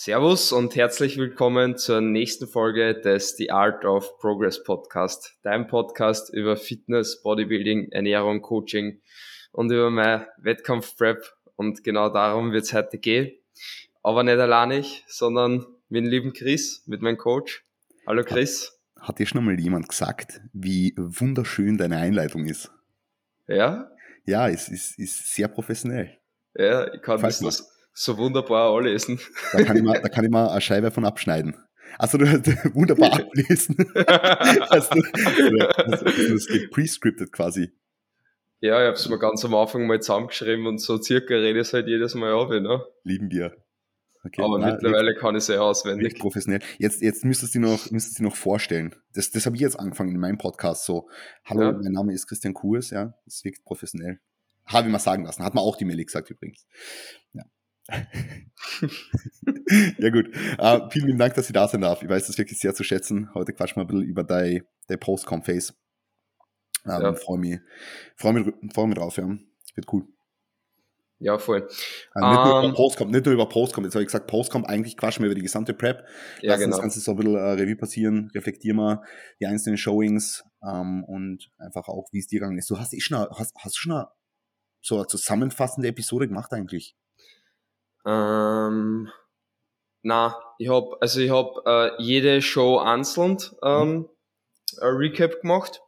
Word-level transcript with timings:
Servus 0.00 0.52
und 0.52 0.76
herzlich 0.76 1.16
willkommen 1.16 1.76
zur 1.76 2.00
nächsten 2.00 2.46
Folge 2.46 3.00
des 3.00 3.36
The 3.36 3.50
Art 3.50 3.84
of 3.84 4.16
Progress 4.20 4.62
Podcast, 4.62 5.36
dein 5.42 5.66
Podcast 5.66 6.32
über 6.32 6.56
Fitness, 6.56 7.20
Bodybuilding, 7.20 7.90
Ernährung, 7.90 8.40
Coaching 8.40 9.00
und 9.50 9.72
über 9.72 9.90
mein 9.90 10.24
Wettkampf-Prep. 10.36 11.24
Und 11.56 11.82
genau 11.82 12.10
darum 12.10 12.52
wird 12.52 12.62
es 12.62 12.72
heute 12.72 12.98
gehen. 12.98 13.32
Aber 14.04 14.22
nicht 14.22 14.38
allein 14.38 14.70
ich, 14.70 15.04
sondern 15.08 15.66
mit 15.88 16.04
dem 16.04 16.10
lieben 16.10 16.32
Chris, 16.32 16.84
mit 16.86 17.02
meinem 17.02 17.18
Coach. 17.18 17.66
Hallo 18.06 18.22
Chris. 18.22 18.78
Hat, 18.94 19.08
hat 19.08 19.18
dir 19.18 19.26
schon 19.26 19.44
mal 19.44 19.58
jemand 19.58 19.88
gesagt, 19.88 20.40
wie 20.52 20.94
wunderschön 20.96 21.76
deine 21.76 21.96
Einleitung 21.96 22.46
ist? 22.46 22.70
Ja? 23.48 23.90
Ja, 24.26 24.48
es 24.48 24.68
ist, 24.68 24.96
ist 24.96 25.34
sehr 25.34 25.48
professionell. 25.48 26.16
Ja, 26.54 26.86
ich 26.94 27.02
kann 27.02 27.18
Falls 27.18 27.40
das 27.40 27.77
so 27.98 28.16
wunderbar 28.16 28.76
anlesen. 28.76 29.18
Da 29.52 29.62
kann 29.64 29.76
ich 29.76 29.82
mal, 29.82 30.00
da 30.00 30.08
kann 30.08 30.24
ich 30.24 30.30
mal 30.30 30.48
eine 30.48 30.60
Scheibe 30.60 30.90
von 30.90 31.04
abschneiden. 31.04 31.56
Also 31.98 32.16
du 32.16 32.28
hast 32.28 32.46
wunderbar 32.74 33.12
ablesen. 33.12 33.76
also, 34.68 34.94
das 35.90 36.46
geht 36.46 36.70
pre-scripted 36.70 37.32
quasi. 37.32 37.72
Ja, 38.60 38.80
ich 38.80 38.86
habe 38.86 38.92
es 38.92 39.08
mir 39.08 39.18
ganz 39.18 39.44
am 39.44 39.54
Anfang 39.54 39.86
mal 39.86 40.00
zusammengeschrieben 40.00 40.66
und 40.66 40.80
so 40.80 41.00
circa 41.00 41.34
rede 41.34 41.60
ich 41.60 41.72
halt 41.72 41.88
jedes 41.88 42.14
Mal 42.14 42.32
ab, 42.32 42.50
ne? 42.50 42.84
Lieben 43.02 43.30
wir. 43.30 43.56
Okay. 44.24 44.42
Aber 44.42 44.58
Na, 44.58 44.72
mittlerweile 44.72 45.14
kann 45.14 45.34
ich 45.34 45.42
es 45.42 45.48
ja 45.48 45.60
auswendig. 45.60 46.18
Professionell. 46.18 46.60
Jetzt, 46.78 47.02
jetzt 47.02 47.24
müsstest 47.24 47.54
du 47.54 47.60
noch, 47.60 47.90
müsstest 47.90 48.18
du 48.18 48.24
noch 48.24 48.36
vorstellen. 48.36 48.94
Das, 49.14 49.30
das 49.30 49.46
habe 49.46 49.56
ich 49.56 49.62
jetzt 49.62 49.78
angefangen 49.78 50.14
in 50.14 50.20
meinem 50.20 50.38
Podcast 50.38 50.84
so. 50.84 51.08
Hallo, 51.44 51.62
ja. 51.62 51.72
mein 51.72 51.92
Name 51.92 52.12
ist 52.12 52.26
Christian 52.26 52.54
Kurs, 52.54 52.90
ja. 52.90 53.14
Das 53.24 53.44
wirkt 53.44 53.64
professionell. 53.64 54.20
Habe 54.66 54.88
ich 54.88 54.92
mal 54.92 54.98
sagen 54.98 55.24
lassen. 55.24 55.44
Hat 55.44 55.54
mir 55.54 55.60
auch 55.60 55.76
die 55.76 55.84
Mail 55.84 56.04
gesagt 56.04 56.30
übrigens. 56.30 56.66
Ja. 57.32 57.44
ja 59.98 60.10
gut. 60.10 60.28
Uh, 60.58 60.88
vielen 60.90 61.06
lieben 61.06 61.18
Dank, 61.18 61.34
dass 61.34 61.46
ich 61.46 61.52
da 61.52 61.68
sein 61.68 61.80
darf. 61.80 62.02
Ich 62.02 62.08
weiß 62.08 62.26
das 62.26 62.38
wirklich 62.38 62.58
sehr 62.58 62.74
zu 62.74 62.84
schätzen. 62.84 63.30
Heute 63.34 63.52
quatschen 63.52 63.76
wir 63.76 63.84
ein 63.84 63.86
bisschen 63.86 64.04
über 64.04 64.24
dein, 64.24 64.62
dein 64.88 64.98
Postcom-Face. 64.98 65.74
Um, 66.84 66.92
ähm, 66.92 67.02
ja. 67.02 67.14
Freue 67.14 67.38
mich, 67.38 67.60
freu 68.16 68.32
mich, 68.32 68.52
freu 68.72 68.86
mich 68.86 68.98
drauf, 68.98 69.16
ja. 69.16 69.28
Wird 69.74 69.92
cool. 69.92 70.06
Ja, 71.20 71.36
voll. 71.38 71.68
Also 72.12 72.28
nicht, 72.28 72.38
um, 72.38 72.44
nur 72.44 72.58
über 72.58 72.68
ähm, 72.68 72.74
Postcom, 72.74 73.10
nicht 73.10 73.24
nur 73.24 73.34
über 73.34 73.48
Postcom, 73.48 73.84
jetzt 73.84 73.94
habe 73.94 74.02
ich 74.02 74.08
gesagt, 74.08 74.28
Postcom, 74.28 74.64
eigentlich 74.64 74.96
quatschen 74.96 75.24
wir 75.24 75.26
über 75.26 75.34
die 75.34 75.42
gesamte 75.42 75.74
Prep. 75.74 76.06
Ja, 76.42 76.52
Lass 76.52 76.60
genau. 76.60 76.76
das 76.76 76.80
Ganze 76.80 77.00
so 77.00 77.10
ein 77.10 77.16
bisschen 77.16 77.34
uh, 77.34 77.54
Revue 77.54 77.76
passieren, 77.76 78.30
reflektieren 78.34 78.76
wir 78.76 79.02
die 79.40 79.46
einzelnen 79.46 79.78
Showings 79.78 80.44
ähm, 80.62 81.02
und 81.04 81.50
einfach 81.58 81.88
auch, 81.88 82.08
wie 82.12 82.20
es 82.20 82.28
dir 82.28 82.38
gegangen 82.38 82.58
ist. 82.58 82.70
Du 82.70 82.78
hast 82.78 82.94
eh 82.94 83.00
schon, 83.00 83.18
hast, 83.18 83.52
hast 83.56 83.76
du 83.76 83.80
schon 83.80 83.92
eine, 83.92 84.08
so 84.80 84.96
eine 84.96 85.06
zusammenfassende 85.08 85.88
Episode 85.88 86.28
gemacht 86.28 86.52
eigentlich? 86.52 86.96
Ähm, 88.08 89.10
na, 90.02 90.34
ich 90.58 90.68
habe 90.68 90.96
also 91.00 91.20
ich 91.20 91.30
habe 91.30 91.62
äh, 91.98 92.02
jede 92.02 92.40
Show 92.40 92.78
einzeln 92.78 93.36
ähm, 93.62 93.88
mhm. 93.88 94.08
ein 94.80 94.96
Recap 94.96 95.42
gemacht 95.42 95.82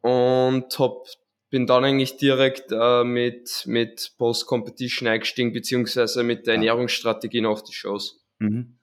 und 0.00 0.78
hab, 0.78 1.06
bin 1.50 1.66
dann 1.66 1.84
eigentlich 1.84 2.18
direkt 2.18 2.70
äh, 2.70 3.02
mit 3.02 3.64
mit 3.66 4.12
Post 4.16 4.46
Competition 4.46 5.08
eingestiegen 5.08 5.52
beziehungsweise 5.52 6.22
mit 6.22 6.46
der. 6.46 6.54
Ernährungsstrategie 6.54 7.40
nach 7.40 7.62
die 7.62 7.72
Shows. 7.72 8.24
Mhm. 8.38 8.78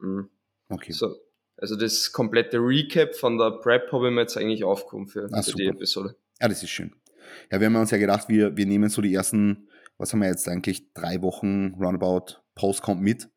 Mhm. 0.00 0.28
Okay. 0.70 0.92
So, 0.92 1.14
also 1.56 1.76
das 1.76 2.10
komplette 2.10 2.58
Recap 2.58 3.14
von 3.14 3.38
der 3.38 3.52
Prep 3.52 3.92
habe 3.92 4.08
ich 4.08 4.14
mir 4.14 4.22
jetzt 4.22 4.36
eigentlich 4.36 4.64
aufgekommen 4.64 5.06
für, 5.06 5.28
ah, 5.30 5.42
für 5.42 5.52
die 5.52 5.66
Episode. 5.66 6.16
Ja, 6.40 6.48
das 6.48 6.64
ist 6.64 6.70
schön. 6.70 6.96
Ja, 7.52 7.60
wir 7.60 7.68
haben 7.68 7.76
uns 7.76 7.92
ja 7.92 7.98
gedacht, 7.98 8.28
wir, 8.28 8.56
wir 8.56 8.66
nehmen 8.66 8.88
so 8.88 9.00
die 9.00 9.14
ersten 9.14 9.68
was 9.98 10.12
haben 10.12 10.20
wir 10.20 10.28
jetzt 10.28 10.48
eigentlich, 10.48 10.92
drei 10.92 11.22
Wochen 11.22 11.74
Roundabout 11.74 12.42
Postcomp 12.54 13.00
mit, 13.00 13.28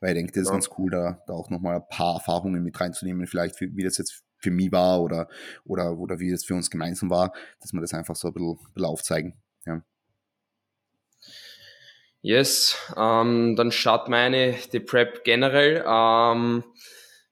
weil 0.00 0.10
ich 0.10 0.16
denke, 0.16 0.32
das 0.32 0.42
ist 0.42 0.48
ja. 0.48 0.54
ganz 0.54 0.70
cool, 0.78 0.90
da, 0.90 1.22
da 1.26 1.32
auch 1.32 1.50
nochmal 1.50 1.76
ein 1.76 1.88
paar 1.88 2.14
Erfahrungen 2.14 2.62
mit 2.62 2.78
reinzunehmen, 2.80 3.26
vielleicht 3.26 3.60
wie, 3.60 3.74
wie 3.76 3.84
das 3.84 3.98
jetzt 3.98 4.22
für 4.38 4.50
mich 4.50 4.72
war 4.72 5.00
oder, 5.00 5.28
oder, 5.64 5.96
oder 5.98 6.18
wie 6.18 6.30
das 6.30 6.44
für 6.44 6.54
uns 6.54 6.70
gemeinsam 6.70 7.10
war, 7.10 7.32
dass 7.60 7.72
wir 7.72 7.80
das 7.80 7.94
einfach 7.94 8.16
so 8.16 8.28
ein 8.28 8.34
bisschen, 8.34 8.50
ein 8.50 8.74
bisschen 8.74 8.90
aufzeigen. 8.90 9.42
Ja. 9.64 9.82
Yes, 12.20 12.76
ähm, 12.96 13.56
dann 13.56 13.72
schaut 13.72 14.08
meine 14.08 14.54
die 14.72 14.80
Prep 14.80 15.24
generell. 15.24 15.84
Ähm, 15.86 16.64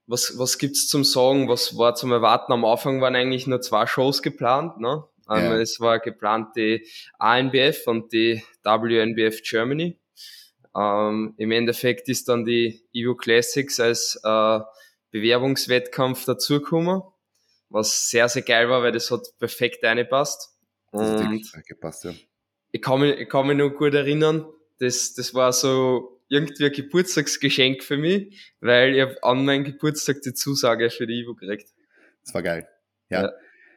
was 0.07 0.37
was 0.39 0.59
gibt's 0.59 0.89
zum 0.89 1.05
Sagen? 1.05 1.49
Was 1.49 1.79
war 1.79 1.95
zum 1.95 2.11
Erwarten? 2.11 2.53
Am 2.53 2.65
Anfang 2.65 3.01
waren 3.01 3.15
eigentlich 3.15 3.47
nur 3.47 3.61
zwei 3.61 3.87
Shows 3.87 4.23
geplant, 4.23 4.81
ne? 4.81 5.05
Ähm, 5.31 5.45
ja. 5.45 5.61
Es 5.61 5.79
war 5.81 6.01
geplant 6.01 6.57
die 6.57 6.87
ANBF 7.19 7.87
und 7.87 8.13
die 8.13 8.43
WNBF 8.65 9.43
Germany. 9.43 9.99
Ähm, 10.77 11.35
Im 11.37 11.53
Endeffekt 11.53 12.09
ist 12.09 12.29
dann 12.29 12.45
die 12.45 12.83
EU 12.97 13.15
Classics 13.15 13.81
als 13.81 14.21
äh, 14.25 14.61
Bewerbungswettkampf 15.11 16.25
dazugekommen, 16.25 17.03
was 17.69 18.11
sehr, 18.11 18.29
sehr 18.29 18.43
geil 18.43 18.69
war, 18.69 18.83
weil 18.83 18.93
das 18.93 19.11
hat 19.11 19.27
perfekt 19.39 19.85
reingepasst. 19.85 20.57
Und 20.91 21.49
gepasst, 21.67 22.05
ja. 22.05 22.15
ich, 22.73 22.83
kann 22.83 23.01
mich, 23.01 23.17
ich 23.19 23.29
kann 23.29 23.47
mich 23.47 23.57
noch 23.57 23.71
gut 23.71 23.95
erinnern, 23.95 24.47
das, 24.79 25.15
das 25.15 25.35
war 25.35 25.53
so 25.53 26.21
irgendwie 26.29 26.65
ein 26.65 26.73
Geburtstagsgeschenk 26.73 27.85
für 27.85 27.97
mich, 27.97 28.53
weil 28.61 28.97
ich 28.97 29.25
an 29.25 29.45
meinem 29.45 29.65
Geburtstag 29.65 30.23
die 30.23 30.33
Zusage 30.33 30.91
für 30.91 31.07
die 31.07 31.21
Ivo 31.21 31.35
gekriegt. 31.35 31.69
Das 32.25 32.35
war 32.35 32.43
geil. 32.43 32.69
ja. 33.09 33.23
ja. 33.23 33.33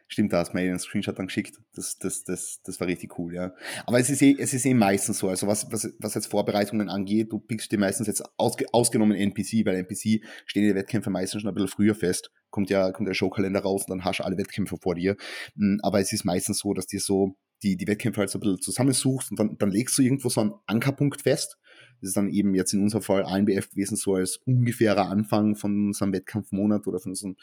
Stimmt, 0.08 0.34
da 0.34 0.40
hast 0.40 0.53
du 0.53 0.58
mir 0.58 0.64
einen 0.64 0.80
Screenshot 0.80 1.18
dann 1.18 1.28
geschickt. 1.28 1.58
Das, 1.74 1.97
das, 1.97 2.24
das, 2.24 2.62
das 2.64 2.80
war 2.80 2.88
richtig 2.88 3.18
cool, 3.18 3.34
ja. 3.34 3.53
Aber 3.86 4.00
es 4.00 4.09
ist 4.09 4.22
eh, 4.22 4.36
es 4.38 4.53
ist 4.53 4.66
eh 4.66 4.74
meistens 4.74 5.19
so. 5.19 5.30
Also 5.30 5.47
was, 5.47 5.72
was, 5.72 5.91
was 6.00 6.14
jetzt 6.14 6.28
Vorbereitungen 6.28 6.90
angeht, 6.90 7.31
du 7.31 7.40
pickst 7.40 7.72
dir 7.72 7.80
meistens 7.80 8.08
jetzt 8.08 8.24
ausge, 8.38 8.66
ausgenommen 8.74 9.18
NPC, 9.18 9.66
weil 9.66 9.75
NPC 9.75 10.24
stehen 10.46 10.64
die 10.64 10.75
Wettkämpfe 10.75 11.09
meistens 11.09 11.41
schon 11.41 11.50
ein 11.50 11.56
bisschen 11.56 11.69
früher 11.69 11.96
fest. 11.96 12.31
Kommt 12.50 12.69
ja, 12.69 12.91
kommt 12.91 13.08
der 13.08 13.16
Showkalender 13.16 13.62
raus 13.62 13.86
und 13.88 13.97
dann 13.97 14.06
hast 14.06 14.19
du 14.19 14.24
alle 14.24 14.38
Wettkämpfe 14.38 14.78
vor 14.78 14.96
dir. 14.96 15.16
Hm, 15.56 15.80
aber 15.81 16.00
es 16.00 16.14
ist 16.14 16.25
meistens 16.25 16.59
so, 16.59 16.74
dass 16.74 16.85
dir 16.85 17.00
so 17.00 17.35
die, 17.64 17.78
die 17.78 17.88
Wettkämpfe 17.88 18.20
halt 18.20 18.30
so 18.30 18.38
ein 18.38 18.41
bisschen 18.41 18.62
zusammensuchst 18.62 19.31
und 19.31 19.40
dann, 19.40 19.58
dann 19.58 19.72
legst 19.72 19.97
du 19.97 20.02
irgendwo 20.02 20.30
so 20.30 20.41
einen 20.41 20.53
Ankerpunkt 20.68 21.22
fest. 21.22 21.58
Das 22.02 22.09
ist 22.09 22.18
dann 22.18 22.30
eben 22.30 22.53
jetzt 22.53 22.74
in 22.74 22.81
unserem 22.81 23.02
Fall 23.02 23.24
ANBF 23.24 23.70
gewesen, 23.70 23.96
so 23.96 24.16
als 24.16 24.38
ungefährer 24.46 25.09
Anfang 25.09 25.56
von 25.56 25.88
unserem 25.88 26.14
Wettkampfmonat 26.14 26.85
oder 26.85 27.00
von 27.00 27.14
unserem, 27.14 27.38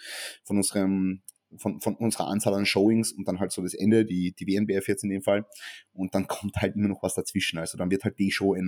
von 0.44 0.58
unserem 0.58 1.22
von, 1.56 1.80
von 1.80 1.96
unserer 1.96 2.28
Anzahl 2.28 2.54
an 2.54 2.66
Showings 2.66 3.12
und 3.12 3.26
dann 3.26 3.40
halt 3.40 3.52
so 3.52 3.62
das 3.62 3.74
Ende, 3.74 4.04
die, 4.04 4.32
die 4.32 4.46
WNBF 4.46 4.88
jetzt 4.88 5.04
in 5.04 5.10
dem 5.10 5.22
Fall. 5.22 5.46
Und 5.92 6.14
dann 6.14 6.26
kommt 6.28 6.56
halt 6.56 6.76
immer 6.76 6.88
noch 6.88 7.02
was 7.02 7.14
dazwischen. 7.14 7.58
Also 7.58 7.78
dann 7.78 7.90
wird 7.90 8.04
halt 8.04 8.18
die 8.18 8.30
Show 8.30 8.54
äh, 8.54 8.60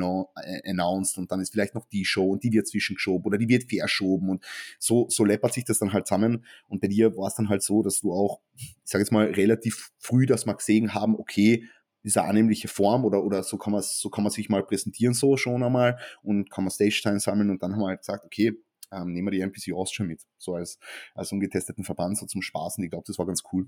announced 0.64 1.18
und 1.18 1.30
dann 1.30 1.40
ist 1.40 1.52
vielleicht 1.52 1.74
noch 1.74 1.86
die 1.86 2.04
Show 2.04 2.30
und 2.30 2.42
die 2.42 2.52
wird 2.52 2.66
zwischengeschoben 2.66 3.24
oder 3.26 3.38
die 3.38 3.48
wird 3.48 3.70
verschoben 3.70 4.28
und 4.28 4.44
so, 4.78 5.06
so 5.08 5.24
läppert 5.24 5.54
sich 5.54 5.64
das 5.64 5.78
dann 5.78 5.92
halt 5.92 6.06
zusammen. 6.06 6.44
Und 6.68 6.80
bei 6.80 6.88
dir 6.88 7.16
war 7.16 7.28
es 7.28 7.34
dann 7.34 7.48
halt 7.48 7.62
so, 7.62 7.82
dass 7.82 8.00
du 8.00 8.12
auch, 8.12 8.40
ich 8.56 8.76
sage 8.84 9.02
jetzt 9.02 9.12
mal, 9.12 9.26
relativ 9.26 9.92
früh 9.98 10.26
das 10.26 10.46
mal 10.46 10.54
gesehen 10.54 10.94
haben, 10.94 11.16
okay, 11.16 11.68
diese 12.04 12.24
annehmliche 12.24 12.68
Form 12.68 13.04
oder, 13.04 13.22
oder 13.22 13.42
so 13.42 13.56
kann 13.56 13.72
man 13.72 13.82
so 13.82 14.10
kann 14.10 14.24
man 14.24 14.32
sich 14.32 14.48
mal 14.48 14.64
präsentieren 14.64 15.14
so 15.14 15.36
schon 15.36 15.62
einmal 15.62 15.98
und 16.22 16.50
kann 16.50 16.64
man 16.64 16.70
Stage-Time 16.72 17.20
sammeln 17.20 17.50
und 17.50 17.62
dann 17.62 17.72
haben 17.72 17.80
wir 17.80 17.88
halt 17.88 18.00
gesagt, 18.00 18.24
okay, 18.24 18.54
ähm, 18.92 19.12
nehmen 19.12 19.28
wir 19.28 19.32
die 19.32 19.40
NPC 19.40 19.72
Austria 19.74 20.06
mit, 20.06 20.22
so 20.38 20.54
als, 20.54 20.78
als 21.14 21.32
ungetesteten 21.32 21.84
Verband, 21.84 22.18
so 22.18 22.26
zum 22.26 22.42
Spaß. 22.42 22.78
Und 22.78 22.84
ich 22.84 22.90
glaube, 22.90 23.04
das 23.06 23.18
war 23.18 23.26
ganz 23.26 23.42
cool. 23.52 23.66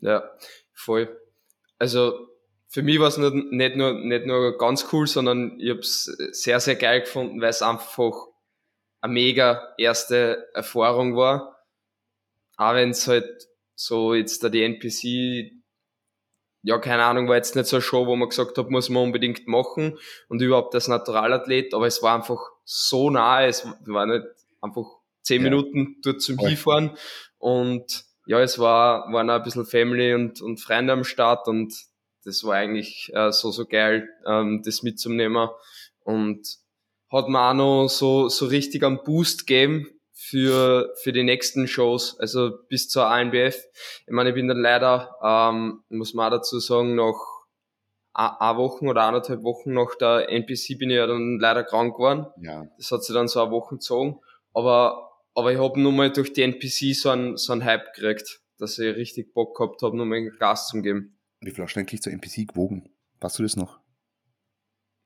Ja, 0.00 0.24
voll. 0.72 1.20
Also 1.78 2.28
für 2.68 2.82
mich 2.82 2.98
war 2.98 3.08
es 3.08 3.18
nicht, 3.18 3.34
nicht, 3.52 3.76
nur, 3.76 3.94
nicht 3.94 4.26
nur 4.26 4.58
ganz 4.58 4.88
cool, 4.92 5.06
sondern 5.06 5.58
ich 5.60 5.70
habe 5.70 5.80
es 5.80 6.04
sehr, 6.32 6.60
sehr 6.60 6.76
geil 6.76 7.00
gefunden, 7.00 7.40
weil 7.40 7.50
es 7.50 7.62
einfach 7.62 8.12
eine 9.00 9.12
mega 9.12 9.74
erste 9.78 10.48
Erfahrung 10.52 11.16
war. 11.16 11.64
Auch 12.56 12.74
wenn 12.74 12.90
es 12.90 13.06
halt 13.06 13.48
so 13.74 14.14
jetzt 14.14 14.42
da 14.42 14.48
die 14.48 14.62
NPC, 14.62 15.52
ja, 16.62 16.78
keine 16.78 17.04
Ahnung, 17.04 17.28
war 17.28 17.36
jetzt 17.36 17.54
nicht 17.54 17.66
so 17.66 17.76
eine 17.76 17.82
Show, 17.82 18.06
wo 18.06 18.16
man 18.16 18.28
gesagt 18.28 18.58
hat, 18.58 18.70
muss 18.70 18.88
man 18.88 19.04
unbedingt 19.04 19.46
machen 19.46 19.98
und 20.28 20.42
überhaupt 20.42 20.74
das 20.74 20.88
Naturalathlet, 20.88 21.74
aber 21.74 21.86
es 21.86 22.02
war 22.02 22.16
einfach 22.16 22.40
so 22.64 23.10
nahe, 23.10 23.46
es 23.46 23.66
war 23.86 24.06
nicht 24.06 24.26
einfach 24.60 24.86
zehn 25.22 25.42
ja. 25.42 25.50
Minuten 25.50 25.96
dort 26.02 26.20
zum 26.22 26.38
okay. 26.38 26.50
Hinfahren 26.50 26.96
und 27.38 28.04
ja, 28.26 28.40
es 28.40 28.58
war, 28.58 29.12
waren 29.12 29.30
auch 29.30 29.36
ein 29.36 29.42
bisschen 29.42 29.66
Family 29.66 30.14
und, 30.14 30.40
und 30.40 30.60
Freunde 30.60 30.92
am 30.92 31.04
Start 31.04 31.46
und 31.48 31.72
das 32.24 32.42
war 32.42 32.54
eigentlich 32.54 33.10
äh, 33.14 33.30
so, 33.30 33.52
so 33.52 33.66
geil, 33.66 34.08
ähm, 34.26 34.62
das 34.64 34.82
mitzunehmen 34.82 35.48
und 36.00 36.46
hat 37.10 37.28
mir 37.28 37.50
auch 37.50 37.54
noch 37.54 37.88
so, 37.88 38.28
so 38.28 38.46
richtig 38.46 38.82
einen 38.82 39.02
Boost 39.04 39.46
gegeben 39.46 39.86
für, 40.12 40.92
für 41.02 41.12
die 41.12 41.22
nächsten 41.22 41.68
Shows, 41.68 42.18
also 42.18 42.50
bis 42.68 42.88
zur 42.88 43.06
ANBF. 43.06 43.56
Ich 44.06 44.12
meine, 44.12 44.30
ich 44.30 44.34
bin 44.34 44.48
dann 44.48 44.60
leider, 44.60 45.14
ähm, 45.22 45.84
muss 45.88 46.14
man 46.14 46.26
auch 46.26 46.38
dazu 46.38 46.58
sagen, 46.58 46.96
noch 46.96 47.36
eine 48.12 48.56
Wochen 48.56 48.88
oder 48.88 49.02
anderthalb 49.02 49.42
Wochen 49.42 49.74
nach 49.74 49.94
der 50.00 50.30
NPC 50.30 50.78
bin 50.78 50.90
ich 50.90 50.96
ja 50.96 51.06
dann 51.06 51.38
leider 51.38 51.64
krank 51.64 51.94
geworden. 51.96 52.26
Ja. 52.40 52.64
Das 52.78 52.90
hat 52.90 53.04
sich 53.04 53.14
dann 53.14 53.28
so 53.28 53.42
eine 53.42 53.50
Woche 53.50 53.74
gezogen. 53.74 54.20
Aber, 54.56 55.10
aber 55.34 55.52
ich 55.52 55.58
habe 55.58 55.78
nur 55.78 55.92
mal 55.92 56.10
durch 56.10 56.32
die 56.32 56.40
NPC 56.40 56.94
so 56.96 57.10
einen, 57.10 57.36
so 57.36 57.52
einen 57.52 57.62
Hype 57.64 57.92
gekriegt, 57.94 58.40
dass 58.58 58.78
ich 58.78 58.96
richtig 58.96 59.34
Bock 59.34 59.54
gehabt 59.54 59.82
habe, 59.82 59.94
nur 59.94 60.06
mal 60.06 60.30
Gas 60.38 60.68
zu 60.68 60.80
geben. 60.80 61.18
Wie 61.40 61.50
viel 61.50 61.62
hast 61.62 61.74
du 61.74 61.80
eigentlich 61.80 62.00
zur 62.00 62.12
NPC 62.14 62.48
gewogen? 62.48 62.88
Weißt 63.20 63.38
du 63.38 63.42
das 63.42 63.54
noch? 63.56 63.80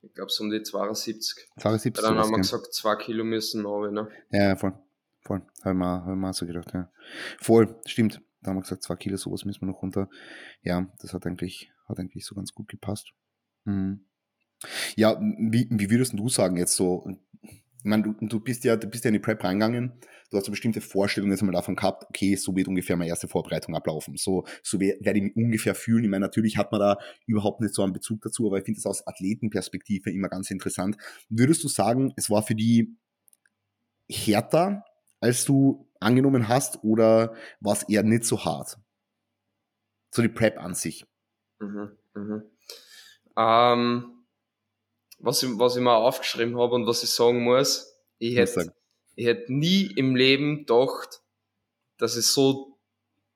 Ich 0.03 0.13
glaube, 0.13 0.31
so 0.31 0.45
um 0.45 0.49
die 0.49 0.63
72. 0.63 1.49
72 1.59 2.01
Dann 2.01 2.17
haben 2.17 2.31
wir 2.31 2.37
gesagt, 2.37 2.73
zwei 2.73 2.95
Kilo 2.95 3.25
müssen 3.25 3.63
wir 3.63 3.91
ne? 3.91 4.07
Ja, 4.31 4.43
ja, 4.49 4.55
voll. 4.55 4.73
Voll. 5.19 5.41
Habe 5.63 5.71
ich, 5.71 5.75
mir- 5.75 6.05
hab 6.05 6.09
ich 6.09 6.15
mir 6.15 6.29
auch 6.29 6.33
so 6.33 6.45
gedacht, 6.47 6.73
ja. 6.73 6.89
Voll, 7.37 7.75
stimmt. 7.85 8.21
Da 8.41 8.51
haben 8.51 8.57
wir 8.57 8.61
gesagt, 8.61 8.83
zwei 8.83 8.95
Kilo, 8.95 9.17
sowas 9.17 9.43
müssen 9.43 9.61
wir 9.61 9.67
noch 9.67 9.81
runter. 9.81 10.09
Ja, 10.63 10.87
das 11.01 11.13
hat 11.13 11.25
eigentlich, 11.27 11.71
hat 11.89 11.99
eigentlich 11.99 12.25
so 12.25 12.35
ganz 12.35 12.53
gut 12.53 12.69
gepasst. 12.69 13.11
Mhm. 13.65 14.05
Ja, 14.95 15.19
wie, 15.19 15.67
wie 15.69 15.89
würdest 15.91 16.13
du 16.13 16.29
sagen 16.29 16.55
jetzt 16.55 16.75
so? 16.75 17.05
Meine, 17.83 18.03
du, 18.03 18.13
du 18.19 18.39
bist 18.39 18.63
ja, 18.63 18.75
du 18.75 18.87
bist 18.87 19.03
ja 19.03 19.09
in 19.09 19.13
die 19.13 19.19
Prep 19.19 19.43
reingegangen. 19.43 19.93
Du 20.29 20.37
hast 20.37 20.45
eine 20.45 20.51
bestimmte 20.51 20.81
Vorstellung 20.81 21.31
jetzt 21.31 21.41
mal 21.41 21.51
davon 21.51 21.75
gehabt, 21.75 22.05
okay, 22.09 22.35
so 22.35 22.55
wird 22.55 22.67
ungefähr 22.67 22.95
meine 22.95 23.09
erste 23.09 23.27
Vorbereitung 23.27 23.75
ablaufen. 23.75 24.15
So, 24.17 24.45
so 24.63 24.79
wer- 24.79 24.95
werde 25.01 25.19
ich 25.19 25.23
mich 25.25 25.35
ungefähr 25.35 25.75
fühlen. 25.75 26.03
Ich 26.03 26.09
meine, 26.09 26.21
natürlich 26.25 26.57
hat 26.57 26.71
man 26.71 26.79
da 26.79 26.97
überhaupt 27.25 27.61
nicht 27.61 27.73
so 27.73 27.83
einen 27.83 27.93
Bezug 27.93 28.21
dazu, 28.21 28.47
aber 28.47 28.59
ich 28.59 28.65
finde 28.65 28.77
das 28.77 28.85
aus 28.85 29.05
Athletenperspektive 29.07 30.11
immer 30.11 30.29
ganz 30.29 30.51
interessant. 30.51 30.97
Würdest 31.29 31.63
du 31.63 31.67
sagen, 31.67 32.13
es 32.15 32.29
war 32.29 32.43
für 32.43 32.55
die 32.55 32.95
härter, 34.09 34.83
als 35.19 35.45
du 35.45 35.87
angenommen 35.99 36.47
hast, 36.47 36.83
oder 36.83 37.33
war 37.59 37.73
es 37.73 37.83
eher 37.83 38.03
nicht 38.03 38.25
so 38.25 38.43
hart? 38.43 38.77
So 40.13 40.21
die 40.21 40.29
Prep 40.29 40.57
an 40.59 40.73
sich. 40.73 41.05
Mhm, 41.59 41.91
mhm. 42.15 42.43
Ähm, 43.37 44.20
was, 45.21 45.43
ich, 45.43 45.49
was 45.57 45.75
ich 45.75 45.81
mir 45.81 45.95
aufgeschrieben 45.95 46.57
habe 46.57 46.75
und 46.75 46.87
was 46.87 47.03
ich 47.03 47.09
sagen 47.09 47.43
muss, 47.43 47.95
ich 48.19 48.35
hätte 48.35 48.73
ich 49.15 49.25
hätte 49.25 49.53
nie 49.53 49.91
im 49.95 50.15
Leben 50.15 50.59
gedacht, 50.59 51.21
dass 51.97 52.17
ich 52.17 52.25
so 52.25 52.77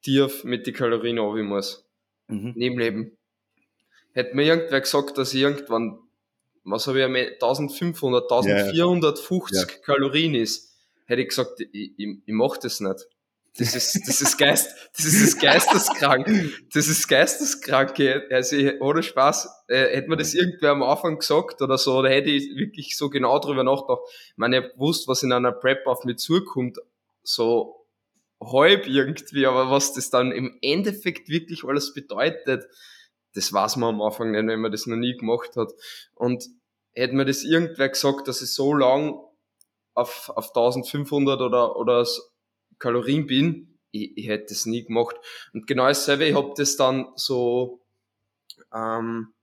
tief 0.01 0.43
mit 0.43 0.65
den 0.67 0.73
Kalorien 0.73 1.19
runter 1.19 1.43
muss. 1.43 1.85
Mhm. 2.27 2.53
Nie 2.55 2.67
im 2.67 2.79
Leben. 2.79 3.17
Hätte 4.13 4.35
mir 4.35 4.45
irgendwer 4.45 4.81
gesagt, 4.81 5.17
dass 5.17 5.33
ich 5.33 5.41
irgendwann, 5.41 5.99
was 6.63 6.87
habe 6.87 6.99
ich, 6.99 7.05
am 7.05 7.15
Ende, 7.15 7.33
1500, 7.33 8.23
1450 8.23 9.81
Kalorien 9.83 10.35
ist, 10.35 10.73
hätte 11.05 11.21
ich 11.21 11.29
gesagt, 11.29 11.59
ich, 11.59 11.91
ich, 11.97 12.17
ich 12.25 12.33
mach 12.33 12.57
das 12.57 12.79
nicht. 12.79 13.07
Das 13.57 13.73
ist, 13.73 14.01
das 14.05 14.21
ist 14.21 14.37
Geist, 14.37 14.75
das 14.97 15.05
ist 15.05 15.39
Geisteskrank. 15.39 16.27
Das 16.73 16.89
ist 16.89 17.07
geisteskrank. 17.07 17.97
Also, 18.29 18.57
ich, 18.57 18.81
ohne 18.81 19.01
Spaß, 19.01 19.47
äh, 19.67 19.95
hätte 19.95 20.09
mir 20.09 20.17
das 20.17 20.33
irgendwer 20.33 20.71
am 20.71 20.83
Anfang 20.83 21.19
gesagt 21.19 21.61
oder 21.61 21.77
so, 21.77 22.01
da 22.01 22.09
hätte 22.09 22.29
ich 22.29 22.53
wirklich 22.57 22.97
so 22.97 23.09
genau 23.09 23.39
drüber 23.39 23.63
nachgedacht. 23.63 24.01
Ich 24.09 24.37
meine, 24.37 24.59
ich 24.59 24.73
gewusst, 24.73 25.07
was 25.07 25.23
in 25.23 25.31
einer 25.31 25.53
Prep 25.53 25.87
auf 25.87 26.03
mich 26.03 26.17
zukommt, 26.17 26.79
so 27.23 27.87
halb 28.41 28.87
irgendwie, 28.87 29.45
aber 29.45 29.71
was 29.71 29.93
das 29.93 30.09
dann 30.09 30.33
im 30.33 30.57
Endeffekt 30.61 31.29
wirklich 31.29 31.63
alles 31.63 31.93
bedeutet, 31.93 32.65
das 33.35 33.53
weiß 33.53 33.77
man 33.77 33.95
am 33.95 34.01
Anfang 34.01 34.31
nicht, 34.31 34.47
wenn 34.47 34.59
man 34.59 34.71
das 34.71 34.85
noch 34.85 34.97
nie 34.97 35.15
gemacht 35.15 35.55
hat. 35.55 35.71
Und 36.13 36.45
hätte 36.93 37.15
mir 37.15 37.25
das 37.25 37.43
irgendwer 37.43 37.89
gesagt, 37.89 38.27
dass 38.27 38.41
ich 38.41 38.53
so 38.53 38.73
lang 38.73 39.17
auf, 39.93 40.29
auf 40.35 40.49
1500 40.49 41.39
oder, 41.39 41.77
oder 41.77 42.05
Kalorien 42.79 43.27
bin, 43.27 43.79
ich, 43.91 44.17
ich 44.17 44.27
hätte 44.27 44.47
das 44.49 44.65
nie 44.65 44.83
gemacht. 44.83 45.15
Und 45.53 45.67
genau 45.67 45.87
dasselbe, 45.87 46.25
ich 46.25 46.35
habe 46.35 46.53
das 46.57 46.75
dann 46.75 47.07
so, 47.15 47.81
ähm, 48.73 49.33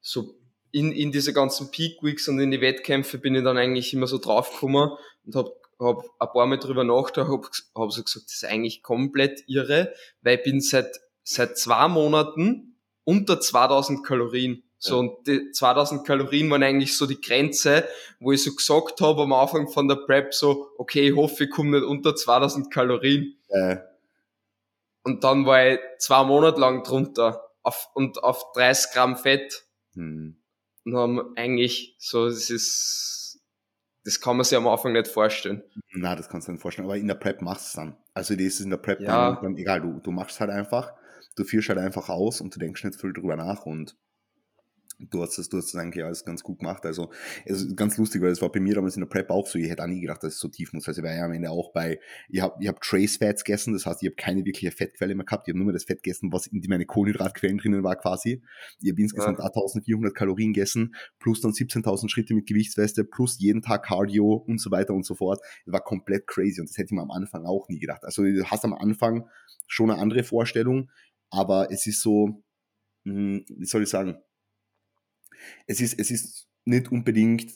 so 0.00 0.38
in, 0.72 0.92
in 0.92 1.10
diese 1.10 1.32
ganzen 1.32 1.70
Peak 1.70 2.02
Weeks 2.02 2.28
und 2.28 2.38
in 2.38 2.50
die 2.50 2.60
Wettkämpfe 2.60 3.18
bin 3.18 3.34
ich 3.34 3.44
dann 3.44 3.56
eigentlich 3.56 3.92
immer 3.94 4.06
so 4.06 4.18
draufgekommen 4.18 4.90
und 5.24 5.34
habe 5.34 5.52
hab 5.78 6.04
ein 6.18 6.28
paar 6.32 6.46
Mal 6.46 6.58
drüber 6.58 6.84
nachgedacht, 6.84 7.28
habe 7.28 7.48
hab 7.74 7.92
so 7.92 8.02
gesagt, 8.02 8.26
das 8.26 8.34
ist 8.34 8.44
eigentlich 8.44 8.82
komplett 8.82 9.42
irre, 9.46 9.92
weil 10.22 10.38
ich 10.38 10.44
bin 10.44 10.60
seit, 10.60 11.00
seit 11.22 11.58
zwei 11.58 11.88
Monaten 11.88 12.78
unter 13.04 13.40
2000 13.40 14.04
Kalorien. 14.04 14.62
So, 14.86 14.94
Ja. 14.94 15.00
und 15.00 15.26
die 15.26 15.50
2000 15.52 16.06
Kalorien 16.06 16.50
waren 16.50 16.62
eigentlich 16.62 16.96
so 16.96 17.06
die 17.06 17.20
Grenze, 17.20 17.88
wo 18.20 18.32
ich 18.32 18.42
so 18.42 18.54
gesagt 18.54 19.00
habe 19.00 19.22
am 19.22 19.32
Anfang 19.32 19.68
von 19.68 19.88
der 19.88 19.96
Prep 19.96 20.32
so, 20.34 20.68
okay, 20.78 21.08
ich 21.10 21.16
hoffe, 21.16 21.44
ich 21.44 21.50
komme 21.50 21.78
nicht 21.78 21.86
unter 21.88 22.14
2000 22.14 22.72
Kalorien. 22.72 23.36
Äh, 23.48 23.78
Und 25.04 25.22
dann 25.24 25.46
war 25.46 25.66
ich 25.66 25.80
zwei 25.98 26.24
Monate 26.24 26.60
lang 26.60 26.82
drunter 26.82 27.42
auf, 27.62 27.88
und 27.94 28.22
auf 28.22 28.52
30 28.54 28.92
Gramm 28.92 29.16
Fett 29.16 29.64
hm. 29.94 30.36
und 30.84 30.96
haben 30.96 31.36
eigentlich 31.36 31.96
so, 31.98 32.26
das 32.28 32.50
ist, 32.50 33.40
das 34.04 34.20
kann 34.20 34.36
man 34.36 34.44
sich 34.44 34.56
am 34.56 34.66
Anfang 34.68 34.92
nicht 34.92 35.08
vorstellen. 35.08 35.62
Na, 35.94 36.14
das 36.14 36.28
kannst 36.28 36.48
du 36.48 36.52
nicht 36.52 36.60
vorstellen, 36.60 36.86
aber 36.86 36.96
in 36.96 37.08
der 37.08 37.14
Prep 37.14 37.42
machst 37.42 37.64
du 37.64 37.68
es 37.68 37.72
dann. 37.86 37.96
Also 38.14 38.34
das 38.34 38.44
ist 38.44 38.60
in 38.60 38.70
der 38.70 38.76
Prep 38.78 39.00
Ja. 39.00 39.32
dann, 39.32 39.42
dann 39.42 39.56
egal, 39.56 39.80
du, 39.80 40.00
du 40.00 40.10
machst 40.10 40.38
halt 40.40 40.50
einfach, 40.50 40.92
du 41.36 41.44
führst 41.44 41.68
halt 41.68 41.78
einfach 41.78 42.08
aus 42.08 42.40
und 42.40 42.54
du 42.54 42.58
denkst 42.58 42.82
nicht 42.84 43.00
viel 43.00 43.12
drüber 43.12 43.36
nach 43.36 43.66
und 43.66 43.96
du 44.98 45.22
hast 45.22 45.36
das, 45.36 45.48
du 45.48 45.58
hast 45.58 45.74
das 45.74 45.80
eigentlich 45.80 46.04
alles 46.04 46.24
ganz 46.24 46.42
gut 46.42 46.60
gemacht. 46.60 46.84
Also 46.86 47.10
es 47.44 47.62
ist 47.62 47.76
ganz 47.76 47.98
lustig, 47.98 48.22
weil 48.22 48.30
es 48.30 48.40
war 48.40 48.50
bei 48.50 48.60
mir 48.60 48.74
damals 48.74 48.96
in 48.96 49.02
der 49.02 49.08
Prep 49.08 49.30
auch 49.30 49.46
so, 49.46 49.58
ich 49.58 49.68
hätte 49.68 49.82
auch 49.82 49.88
nie 49.88 50.00
gedacht, 50.00 50.22
dass 50.22 50.34
es 50.34 50.38
so 50.38 50.48
tief 50.48 50.72
muss. 50.72 50.88
Also 50.88 51.00
ich 51.00 51.06
war 51.06 51.14
ja 51.14 51.24
am 51.24 51.32
Ende 51.32 51.50
auch 51.50 51.72
bei, 51.72 52.00
ich 52.28 52.40
habe 52.40 52.56
ich 52.60 52.68
hab 52.68 52.80
Trace 52.80 53.18
Fats 53.18 53.44
gegessen, 53.44 53.74
das 53.74 53.84
heißt, 53.84 54.02
ich 54.02 54.08
habe 54.08 54.16
keine 54.16 54.44
wirkliche 54.44 54.70
Fettquelle 54.70 55.14
mehr 55.14 55.26
gehabt, 55.26 55.46
ich 55.46 55.52
habe 55.52 55.58
nur 55.58 55.66
mehr 55.66 55.74
das 55.74 55.84
Fett 55.84 56.02
gegessen, 56.02 56.32
was 56.32 56.46
in 56.46 56.60
die 56.60 56.68
meine 56.68 56.86
Kohlenhydratquellen 56.86 57.58
drinnen 57.58 57.82
war 57.82 57.96
quasi. 57.96 58.42
Ich 58.80 58.90
habe 58.90 59.00
insgesamt 59.00 59.40
1400 59.40 60.14
Kalorien 60.14 60.52
gegessen, 60.52 60.94
plus 61.18 61.40
dann 61.40 61.52
17.000 61.52 62.08
Schritte 62.08 62.34
mit 62.34 62.46
Gewichtsweste, 62.46 63.04
plus 63.04 63.38
jeden 63.38 63.62
Tag 63.62 63.84
Cardio 63.84 64.32
und 64.32 64.60
so 64.60 64.70
weiter 64.70 64.94
und 64.94 65.04
so 65.04 65.14
fort. 65.14 65.40
Das 65.66 65.72
war 65.72 65.82
komplett 65.82 66.26
crazy 66.26 66.60
und 66.60 66.70
das 66.70 66.78
hätte 66.78 66.86
ich 66.86 66.92
mir 66.92 67.02
am 67.02 67.10
Anfang 67.10 67.44
auch 67.44 67.68
nie 67.68 67.78
gedacht. 67.78 68.04
Also 68.04 68.22
du 68.22 68.44
hast 68.44 68.64
am 68.64 68.72
Anfang 68.72 69.28
schon 69.66 69.90
eine 69.90 70.00
andere 70.00 70.24
Vorstellung, 70.24 70.90
aber 71.30 71.70
es 71.70 71.86
ist 71.86 72.00
so, 72.00 72.42
hm, 73.04 73.44
wie 73.48 73.66
soll 73.66 73.82
ich 73.82 73.88
sagen, 73.88 74.16
es 75.66 75.80
ist, 75.80 75.98
es 75.98 76.10
ist 76.10 76.48
nicht 76.64 76.90
unbedingt 76.90 77.52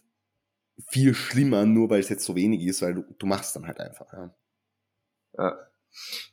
viel 0.89 1.15
schlimmer, 1.15 1.67
nur 1.67 1.91
weil 1.91 2.01
es 2.01 2.09
jetzt 2.09 2.25
so 2.25 2.35
wenig 2.37 2.63
ist, 2.63 2.81
weil 2.83 2.95
du, 2.95 3.05
du 3.19 3.27
machst 3.27 3.55
dann 3.57 3.67
halt 3.67 3.81
einfach. 3.81 4.13
Ja. 4.13 4.35
Ja. 5.37 5.59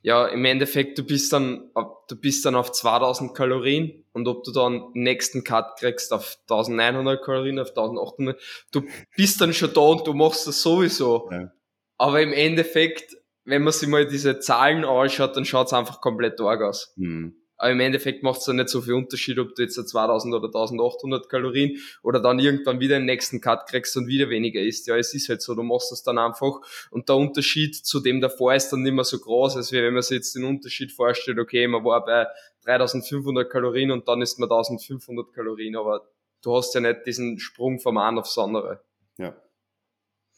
ja, 0.02 0.28
im 0.28 0.46
Endeffekt, 0.46 0.98
du 0.98 1.04
bist 1.04 1.32
dann, 1.34 1.70
auf- 1.74 2.06
du 2.08 2.16
bist 2.16 2.46
dann 2.46 2.56
auf 2.56 2.72
2000 2.72 3.36
Kalorien 3.36 4.06
und 4.14 4.28
ob 4.28 4.44
du 4.44 4.52
dann 4.52 4.94
den 4.94 5.04
nächsten 5.04 5.44
Cut 5.44 5.78
kriegst 5.80 6.14
auf 6.14 6.38
1900 6.50 7.24
Kalorien, 7.24 7.60
auf 7.60 7.70
1800, 7.70 8.40
du 8.72 8.84
bist 9.16 9.40
dann 9.42 9.54
schon 9.54 9.74
da 9.74 9.82
und 9.82 10.08
du 10.08 10.14
machst 10.14 10.48
das 10.48 10.62
sowieso. 10.62 11.30
Ja. 11.32 11.52
Aber 11.98 12.22
im 12.22 12.34
Endeffekt, 12.34 13.18
wenn 13.44 13.64
man 13.64 13.74
sich 13.74 13.88
mal 13.90 14.08
diese 14.08 14.40
Zahlen 14.40 14.86
anschaut, 14.86 15.36
dann 15.36 15.46
schaut 15.46 15.68
es 15.68 15.74
einfach 15.74 16.00
komplett 16.02 16.40
arg 16.40 16.62
aus. 16.62 16.94
Hm. 16.98 17.36
Aber 17.58 17.72
im 17.72 17.80
Endeffekt 17.80 18.24
macht 18.24 18.40
es 18.40 18.46
dann 18.46 18.58
nicht 18.58 18.70
so 18.70 18.82
viel 18.82 18.94
Unterschied, 18.94 19.40
ob 19.40 19.56
du 19.56 19.64
jetzt 19.64 19.76
2000 19.76 20.34
oder 20.34 20.48
1800 20.48 21.28
Kalorien 21.28 21.78
oder 22.04 22.20
dann 22.20 22.40
irgendwann 22.40 22.80
wieder 22.80 22.98
den 22.98 23.06
nächsten 23.06 23.42
Cut 23.42 23.68
kriegst 23.68 23.98
und 23.98 24.08
wieder 24.08 24.30
weniger 24.30 24.62
isst. 24.62 24.88
Ja, 24.88 24.96
es 24.96 25.14
ist 25.14 25.28
halt 25.30 25.42
so, 25.42 25.56
du 25.56 25.64
machst 25.64 25.92
das 25.92 26.04
dann 26.04 26.20
einfach. 26.20 26.62
Und 26.92 27.10
der 27.10 27.16
Unterschied 27.16 27.76
zu 27.76 28.00
dem 28.00 28.22
davor 28.22 28.54
ist 28.54 28.70
dann 28.70 28.84
nicht 28.84 28.94
mehr 28.94 29.04
so 29.04 29.18
groß, 29.18 29.58
als 29.58 29.72
wenn 29.72 29.94
man 29.94 30.04
sich 30.04 30.18
jetzt 30.18 30.36
den 30.36 30.44
Unterschied 30.44 30.92
vorstellt, 30.92 31.40
okay, 31.40 31.68
man 31.68 31.84
war 31.84 32.06
bei 32.06 32.28
3500 32.66 33.50
Kalorien 33.50 33.92
und 33.92 34.08
dann 34.08 34.22
ist 34.22 34.40
man 34.40 34.50
1500 34.50 35.34
Kalorien, 35.34 35.76
aber 35.76 36.08
du 36.44 36.56
hast 36.56 36.76
ja 36.76 36.82
nicht 36.82 37.06
diesen 37.06 37.40
Sprung 37.40 37.80
vom 37.80 37.98
einen 37.98 38.20
aufs 38.20 38.38
andere. 38.38 38.82
Ja. 39.18 39.36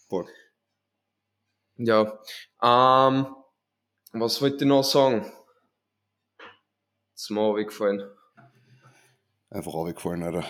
Voll. 0.07 0.27
Ja, 1.77 2.19
ähm, 2.61 3.27
was 4.11 4.41
wollte 4.41 4.65
ich 4.65 4.69
noch 4.69 4.83
sagen? 4.83 5.31
Ist 7.21 7.29
mir 7.31 7.41
aufgefallen. 7.41 8.03
Einfach 9.49 9.73
aufgefallen, 9.73 10.23
Alter. 10.23 10.45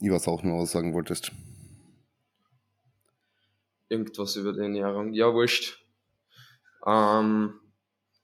Ich 0.00 0.10
weiß 0.10 0.28
auch 0.28 0.42
nur, 0.42 0.58
was 0.60 0.72
du 0.72 0.78
sagen 0.78 0.94
wolltest. 0.94 1.32
Irgendwas 3.88 4.36
über 4.36 4.52
die 4.52 4.60
Ernährung. 4.60 5.12
Ja, 5.12 5.32
wurscht. 5.32 5.84
Ähm, 6.86 7.60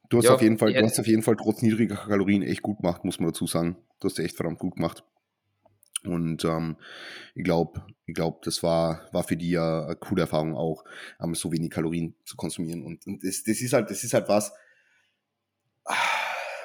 Du 0.08 0.18
hast 0.18 0.24
Ja, 0.26 0.34
auf 0.34 0.42
jeden 0.42 0.58
Fall, 0.58 0.72
du 0.72 0.84
hast 0.84 1.00
auf 1.00 1.06
jeden 1.06 1.22
Fall 1.22 1.36
trotz 1.36 1.62
niedriger 1.62 1.96
Kalorien 1.96 2.42
echt 2.42 2.62
gut 2.62 2.78
gemacht, 2.78 3.04
muss 3.04 3.18
man 3.18 3.30
dazu 3.30 3.46
sagen. 3.46 3.76
Du 4.00 4.08
hast 4.08 4.18
echt 4.18 4.36
verdammt 4.36 4.58
gut 4.58 4.76
gemacht. 4.76 5.04
Und 6.04 6.44
ähm, 6.44 6.76
ich 7.34 7.42
glaube, 7.42 7.84
ich 8.04 8.14
glaub, 8.14 8.42
das 8.42 8.62
war, 8.62 9.08
war 9.12 9.24
für 9.24 9.36
die 9.36 9.50
ja 9.50 9.84
eine 9.84 9.96
coole 9.96 10.22
Erfahrung 10.22 10.54
auch, 10.54 10.84
so 11.32 11.50
wenig 11.50 11.70
Kalorien 11.70 12.14
zu 12.24 12.36
konsumieren. 12.36 12.84
Und, 12.84 13.04
und 13.06 13.24
das, 13.24 13.42
das 13.42 13.60
ist 13.60 13.72
halt, 13.72 13.90
das 13.90 14.04
ist 14.04 14.14
halt 14.14 14.28
was. 14.28 14.52
ah, 15.84 15.94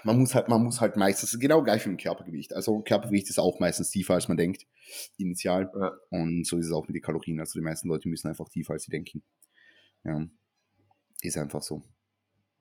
Man 0.03 0.19
muss 0.19 0.35
halt, 0.35 0.47
man 0.47 0.63
muss 0.63 0.81
halt 0.81 0.97
meistens, 0.97 1.37
genau 1.39 1.63
gleich 1.63 1.85
wie 1.85 1.89
im 1.89 1.97
Körpergewicht. 1.97 2.53
Also 2.53 2.81
Körpergewicht 2.81 3.29
ist 3.29 3.39
auch 3.39 3.59
meistens 3.59 3.91
tiefer, 3.91 4.15
als 4.15 4.27
man 4.27 4.37
denkt, 4.37 4.65
initial. 5.17 5.71
Ja. 5.79 5.93
Und 6.09 6.45
so 6.45 6.57
ist 6.57 6.67
es 6.67 6.71
auch 6.71 6.87
mit 6.87 6.95
den 6.95 7.01
Kalorien. 7.01 7.39
Also 7.39 7.59
die 7.59 7.63
meisten 7.63 7.87
Leute 7.87 8.09
müssen 8.09 8.27
einfach 8.27 8.49
tiefer, 8.49 8.73
als 8.73 8.83
sie 8.83 8.91
denken. 8.91 9.23
Ja. 10.03 10.25
Ist 11.21 11.37
einfach 11.37 11.61
so. 11.61 11.83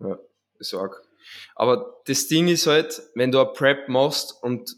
ja, 0.00 0.18
ist 0.58 0.74
arg. 0.74 1.02
Aber 1.54 2.02
das 2.06 2.28
Ding 2.28 2.48
ist 2.48 2.66
halt, 2.66 3.02
wenn 3.14 3.30
du 3.30 3.40
eine 3.40 3.52
Prep 3.52 3.88
machst 3.88 4.42
und 4.42 4.76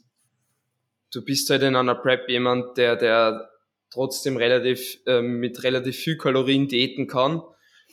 du 1.12 1.24
bist 1.24 1.50
halt 1.50 1.62
in 1.62 1.76
einer 1.76 1.94
Prep 1.94 2.28
jemand, 2.28 2.76
der, 2.76 2.96
der 2.96 3.50
trotzdem 3.90 4.36
relativ, 4.36 4.98
ähm, 5.06 5.38
mit 5.38 5.62
relativ 5.62 5.96
viel 5.96 6.16
Kalorien 6.16 6.68
diäten 6.68 7.06
kann. 7.06 7.42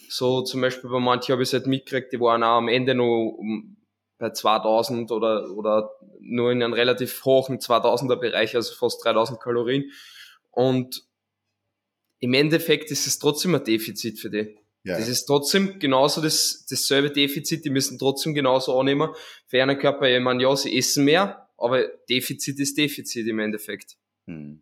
So 0.10 0.42
zum 0.42 0.62
Beispiel 0.62 0.90
bei 0.90 1.00
manchen 1.00 1.34
habe 1.34 1.44
ich 1.44 1.50
es 1.50 1.54
halt 1.54 1.68
mitgekriegt, 1.68 2.14
die 2.14 2.20
waren 2.20 2.44
auch 2.44 2.58
am 2.58 2.68
Ende 2.68 2.96
noch 2.96 3.36
um, 3.38 3.78
bei 4.20 4.30
2000 4.30 5.12
oder, 5.12 5.50
oder 5.50 5.92
nur 6.20 6.52
in 6.52 6.62
einem 6.62 6.74
relativ 6.74 7.26
hohen 7.26 7.60
2000er 7.60 8.18
Bereich, 8.18 8.56
also 8.56 8.76
fast 8.76 9.04
3000 9.04 9.40
Kalorien. 9.40 9.92
und 10.52 11.04
im 12.22 12.34
Endeffekt 12.34 12.92
ist 12.92 13.08
es 13.08 13.18
trotzdem 13.18 13.56
ein 13.56 13.64
Defizit 13.64 14.20
für 14.20 14.30
die. 14.30 14.58
Ja. 14.84 14.98
Das 14.98 15.08
ist 15.08 15.26
trotzdem 15.26 15.80
genauso 15.80 16.22
das, 16.22 16.66
dasselbe 16.70 17.12
Defizit, 17.12 17.64
die 17.64 17.70
müssen 17.70 17.98
trotzdem 17.98 18.34
genauso 18.34 18.78
annehmen. 18.78 19.10
Für 19.48 19.58
ihren 19.58 19.78
Körper, 19.80 20.10
ich 20.10 20.22
meine, 20.22 20.44
ja, 20.44 20.54
sie 20.56 20.78
essen 20.78 21.06
mehr, 21.06 21.50
aber 21.58 21.88
Defizit 22.10 22.60
ist 22.60 22.78
Defizit 22.78 23.26
im 23.28 23.40
Endeffekt. 23.40 23.98
Hm. 24.26 24.62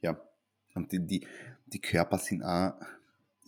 Ja, 0.00 0.20
und 0.74 0.92
die, 0.92 1.04
die, 1.04 1.26
die 1.66 1.80
Körper 1.80 2.18
sind 2.18 2.42
auch 2.42 2.74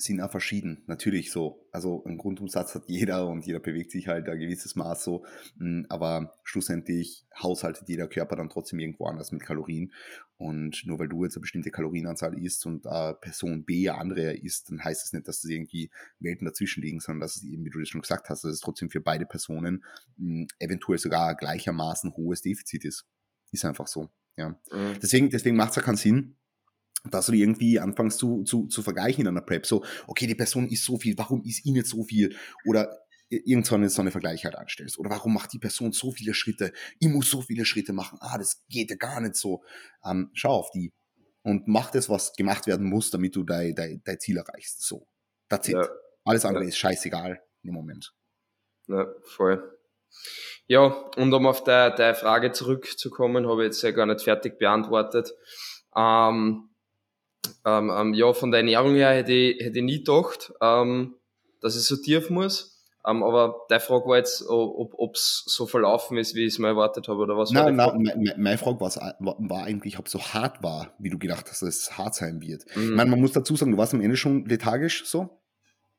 sind 0.00 0.20
auch 0.20 0.30
verschieden, 0.30 0.82
natürlich 0.86 1.30
so. 1.30 1.68
Also 1.72 2.04
einen 2.04 2.18
Grundumsatz 2.18 2.74
hat 2.74 2.84
jeder 2.88 3.28
und 3.28 3.46
jeder 3.46 3.60
bewegt 3.60 3.90
sich 3.90 4.08
halt 4.08 4.28
ein 4.28 4.38
gewisses 4.38 4.76
Maß 4.76 5.04
so, 5.04 5.24
hm, 5.58 5.86
aber 5.88 6.34
schlussendlich 6.42 7.26
haushaltet 7.40 7.88
jeder 7.88 8.08
Körper 8.08 8.36
dann 8.36 8.50
trotzdem 8.50 8.78
irgendwo 8.78 9.06
anders 9.06 9.32
mit 9.32 9.42
Kalorien. 9.42 9.92
Und 10.36 10.82
nur 10.86 10.98
weil 10.98 11.08
du 11.08 11.24
jetzt 11.24 11.36
eine 11.36 11.42
bestimmte 11.42 11.70
Kalorienanzahl 11.70 12.38
isst 12.38 12.64
und 12.66 12.86
äh, 12.86 13.14
Person 13.14 13.64
B 13.64 13.88
eine 13.88 13.98
andere 13.98 14.36
isst, 14.36 14.70
dann 14.70 14.82
heißt 14.82 15.04
es 15.04 15.10
das 15.10 15.12
nicht, 15.12 15.28
dass 15.28 15.44
es 15.44 15.50
irgendwie 15.50 15.90
Welten 16.18 16.46
dazwischen 16.46 16.82
liegen, 16.82 17.00
sondern 17.00 17.20
dass 17.20 17.36
es 17.36 17.44
eben, 17.44 17.64
wie 17.64 17.70
du 17.70 17.78
das 17.78 17.88
schon 17.88 18.00
gesagt 18.00 18.30
hast, 18.30 18.44
dass 18.44 18.52
es 18.52 18.60
trotzdem 18.60 18.90
für 18.90 19.00
beide 19.00 19.26
Personen 19.26 19.84
mh, 20.16 20.40
hm, 20.40 20.48
eventuell 20.58 20.98
sogar 20.98 21.36
gleichermaßen 21.36 22.16
hohes 22.16 22.42
Defizit 22.42 22.84
ist. 22.84 23.06
Ist 23.52 23.64
einfach 23.64 23.86
so. 23.86 24.08
Ja. 24.36 24.50
Mhm. 24.72 24.98
Deswegen, 25.02 25.30
deswegen 25.30 25.56
macht 25.56 25.70
es 25.70 25.76
ja 25.76 25.82
keinen 25.82 25.96
Sinn, 25.96 26.36
dass 27.04 27.26
du 27.26 27.32
irgendwie 27.32 27.78
anfängst 27.80 28.18
zu, 28.18 28.42
zu, 28.44 28.66
zu 28.66 28.82
vergleichen 28.82 29.22
in 29.22 29.28
einer 29.28 29.40
Prep. 29.40 29.66
So, 29.66 29.84
okay, 30.06 30.26
die 30.26 30.34
Person 30.34 30.68
ist 30.68 30.84
so 30.84 30.98
viel, 30.98 31.16
warum 31.16 31.42
ist 31.44 31.64
ihn 31.64 31.76
jetzt 31.76 31.90
so 31.90 32.04
viel? 32.04 32.36
Oder 32.66 33.00
irgendwann 33.30 33.88
so 33.88 34.02
eine 34.02 34.10
Vergleich 34.10 34.44
halt 34.44 34.56
anstellst. 34.56 34.98
Oder 34.98 35.10
warum 35.10 35.34
macht 35.34 35.52
die 35.52 35.58
Person 35.58 35.92
so 35.92 36.10
viele 36.10 36.34
Schritte? 36.34 36.72
Ich 36.98 37.08
muss 37.08 37.30
so 37.30 37.42
viele 37.42 37.64
Schritte 37.64 37.92
machen. 37.92 38.18
Ah, 38.20 38.36
das 38.36 38.64
geht 38.68 38.90
ja 38.90 38.96
gar 38.96 39.20
nicht 39.20 39.36
so. 39.36 39.62
Ähm, 40.04 40.30
schau 40.34 40.50
auf 40.50 40.70
die 40.72 40.92
und 41.42 41.68
mach 41.68 41.90
das, 41.90 42.08
was 42.08 42.34
gemacht 42.34 42.66
werden 42.66 42.86
muss, 42.86 43.10
damit 43.10 43.34
du 43.36 43.44
dein, 43.44 43.74
dein, 43.74 44.02
dein 44.04 44.20
Ziel 44.20 44.36
erreichst. 44.36 44.82
So, 44.82 45.06
that's 45.48 45.68
it. 45.68 45.74
Ja. 45.74 45.88
Alles 46.24 46.44
andere 46.44 46.64
ja. 46.64 46.68
ist 46.68 46.78
scheißegal 46.78 47.40
im 47.62 47.74
Moment. 47.74 48.12
Ja, 48.88 49.06
voll. 49.22 49.78
Ja, 50.66 50.86
und 51.16 51.32
um 51.32 51.46
auf 51.46 51.64
deine 51.64 52.14
Frage 52.14 52.52
zurückzukommen, 52.52 53.48
habe 53.48 53.62
ich 53.62 53.66
jetzt 53.66 53.82
ja 53.82 53.92
gar 53.92 54.06
nicht 54.06 54.22
fertig 54.22 54.58
beantwortet. 54.58 55.32
Ähm, 55.96 56.69
ähm, 57.64 57.90
ähm, 57.94 58.14
ja, 58.14 58.32
von 58.32 58.50
der 58.50 58.60
Ernährung 58.60 58.94
her 58.94 59.10
hätte 59.10 59.32
ich, 59.32 59.64
hätte 59.64 59.78
ich 59.78 59.84
nie 59.84 59.98
gedacht, 59.98 60.52
ähm, 60.60 61.14
dass 61.60 61.76
ich 61.76 61.82
so 61.82 61.96
tief 61.96 62.30
muss. 62.30 62.78
Ähm, 63.06 63.22
aber 63.22 63.64
deine 63.68 63.80
Frage 63.80 64.06
war 64.06 64.18
jetzt, 64.18 64.44
ob 64.46 65.14
es 65.14 65.42
so 65.46 65.66
verlaufen 65.66 66.18
ist, 66.18 66.34
wie 66.34 66.44
ich 66.44 66.54
es 66.54 66.58
mir 66.58 66.68
erwartet 66.68 67.08
habe, 67.08 67.20
oder 67.20 67.36
was? 67.36 67.50
Nein, 67.50 67.76
nein, 67.76 68.02
meine, 68.02 68.34
meine 68.36 68.58
Frage 68.58 68.80
war, 68.80 68.90
war 69.18 69.64
eigentlich, 69.64 69.98
ob 69.98 70.06
es 70.06 70.12
so 70.12 70.20
hart 70.20 70.62
war, 70.62 70.94
wie 70.98 71.08
du 71.08 71.18
gedacht 71.18 71.46
hast, 71.48 71.62
dass 71.62 71.68
es 71.68 71.96
hart 71.96 72.14
sein 72.14 72.42
wird. 72.42 72.64
Mhm. 72.76 72.82
Ich 72.82 72.90
meine, 72.90 73.10
man 73.10 73.20
muss 73.20 73.32
dazu 73.32 73.56
sagen, 73.56 73.72
du 73.72 73.78
warst 73.78 73.94
am 73.94 74.02
Ende 74.02 74.16
schon 74.16 74.44
lethargisch 74.44 75.06
so. 75.06 75.40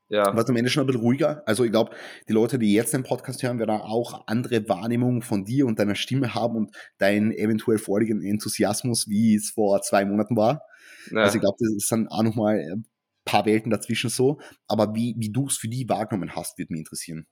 Ja. 0.10 0.30
Du 0.30 0.36
warst 0.36 0.50
am 0.50 0.58
Ende 0.58 0.70
schon 0.70 0.84
ein 0.84 0.88
bisschen 0.88 1.02
ruhiger. 1.02 1.42
Also 1.48 1.64
ich 1.64 1.72
glaube, 1.72 1.96
die 2.28 2.34
Leute, 2.34 2.60
die 2.60 2.74
jetzt 2.74 2.94
den 2.94 3.04
Podcast 3.04 3.42
hören, 3.42 3.58
werden 3.58 3.82
auch 3.82 4.28
andere 4.28 4.68
Wahrnehmungen 4.70 5.22
von 5.22 5.46
dir 5.46 5.66
und 5.66 5.80
deiner 5.80 5.96
Stimme 5.96 6.36
haben 6.36 6.56
und 6.56 6.76
deinen 7.00 7.32
eventuell 7.32 7.78
vorliegenden 7.78 8.30
Enthusiasmus, 8.30 9.08
wie 9.08 9.36
es 9.36 9.52
vor 9.52 9.82
zwei 9.82 10.06
Monaten 10.06 10.36
war. 10.36 10.62
Ja. 11.12 11.24
Also 11.24 11.36
ich 11.36 11.42
glaube, 11.42 11.58
das 11.60 11.72
ist 11.72 11.92
dann 11.92 12.08
auch 12.08 12.24
nochmal 12.24 12.60
ein 12.60 12.86
paar 13.26 13.46
Welten 13.46 13.72
dazwischen 13.72 14.10
so. 14.10 14.40
Aber 14.68 14.96
wie, 14.96 15.16
wie 15.18 15.32
du 15.32 15.48
es 15.48 15.58
für 15.58 15.68
die 15.68 15.88
wahrgenommen 15.88 16.36
hast, 16.36 16.58
würde 16.58 16.74
mich 16.74 16.80
interessieren. 16.80 17.28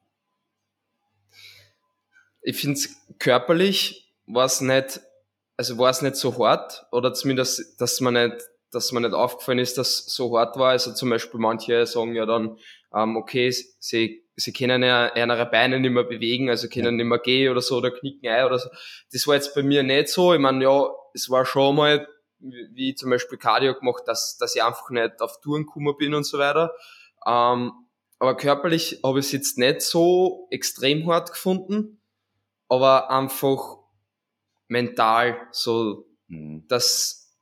Ich 2.42 2.60
finde 2.60 2.80
es 2.80 2.96
körperlich 3.20 4.14
war 4.26 4.46
es 4.46 4.62
nicht, 4.62 5.02
also 5.58 5.78
war 5.78 5.90
es 5.90 6.02
nicht 6.02 6.16
so 6.16 6.38
hart 6.38 6.86
oder 6.92 7.14
zumindest, 7.14 7.82
dass 7.82 8.00
man 8.00 8.14
nicht, 8.14 8.38
dass 8.72 8.92
man 8.92 9.04
nicht 9.04 9.14
aufgefallen 9.14 9.60
ist, 9.60 9.78
dass 9.78 10.08
es 10.08 10.16
so 10.16 10.38
hart 10.38 10.58
war. 10.58 10.70
Also 10.72 10.94
zum 10.94 11.10
Beispiel 11.10 11.40
manche 11.40 11.86
sagen 11.86 12.16
ja 12.16 12.26
dann, 12.26 12.58
ähm, 12.96 13.18
okay, 13.18 13.52
sie, 13.52 14.24
sie 14.36 14.54
können 14.54 14.84
ja 14.84 15.14
ihre 15.16 15.46
Beine 15.48 15.80
nicht 15.80 15.92
mehr 15.92 16.04
bewegen, 16.04 16.50
also 16.50 16.70
können 16.70 16.96
nicht 16.96 17.06
mehr 17.06 17.20
gehen 17.20 17.52
oder 17.52 17.62
so 17.62 17.78
oder 17.78 17.92
knicken 17.92 18.30
ein 18.30 18.46
oder 18.46 18.60
so. 18.60 18.70
Das 19.12 19.28
war 19.28 19.36
jetzt 19.36 19.54
bei 19.56 19.64
mir 19.64 19.84
nicht 19.84 20.10
so. 20.10 20.34
Ich 20.34 20.40
meine, 20.40 20.64
ja, 20.64 20.88
es 21.14 21.30
war 21.30 21.46
schon 21.46 21.76
mal 21.76 22.08
wie 22.40 22.96
zum 22.96 23.10
Beispiel 23.10 23.38
Cardio 23.38 23.74
gemacht, 23.74 24.04
dass, 24.06 24.38
dass 24.38 24.56
ich 24.56 24.64
einfach 24.64 24.90
nicht 24.90 25.22
auf 25.22 25.40
Touren 25.42 25.66
gekommen 25.66 25.96
bin 25.98 26.14
und 26.14 26.24
so 26.24 26.40
weiter. 26.40 26.74
Ähm, 27.26 27.72
aber 28.20 28.36
körperlich 28.36 29.00
habe 29.04 29.20
ich 29.20 29.28
es 29.28 29.32
jetzt 29.32 29.58
nicht 29.58 29.82
so 29.82 30.48
extrem 30.52 31.08
hart 31.08 31.32
gefunden, 31.32 32.02
aber 32.68 33.10
einfach 33.10 33.78
mental 34.68 35.38
so, 35.52 36.06
mhm. 36.28 36.66
dass, 36.68 37.36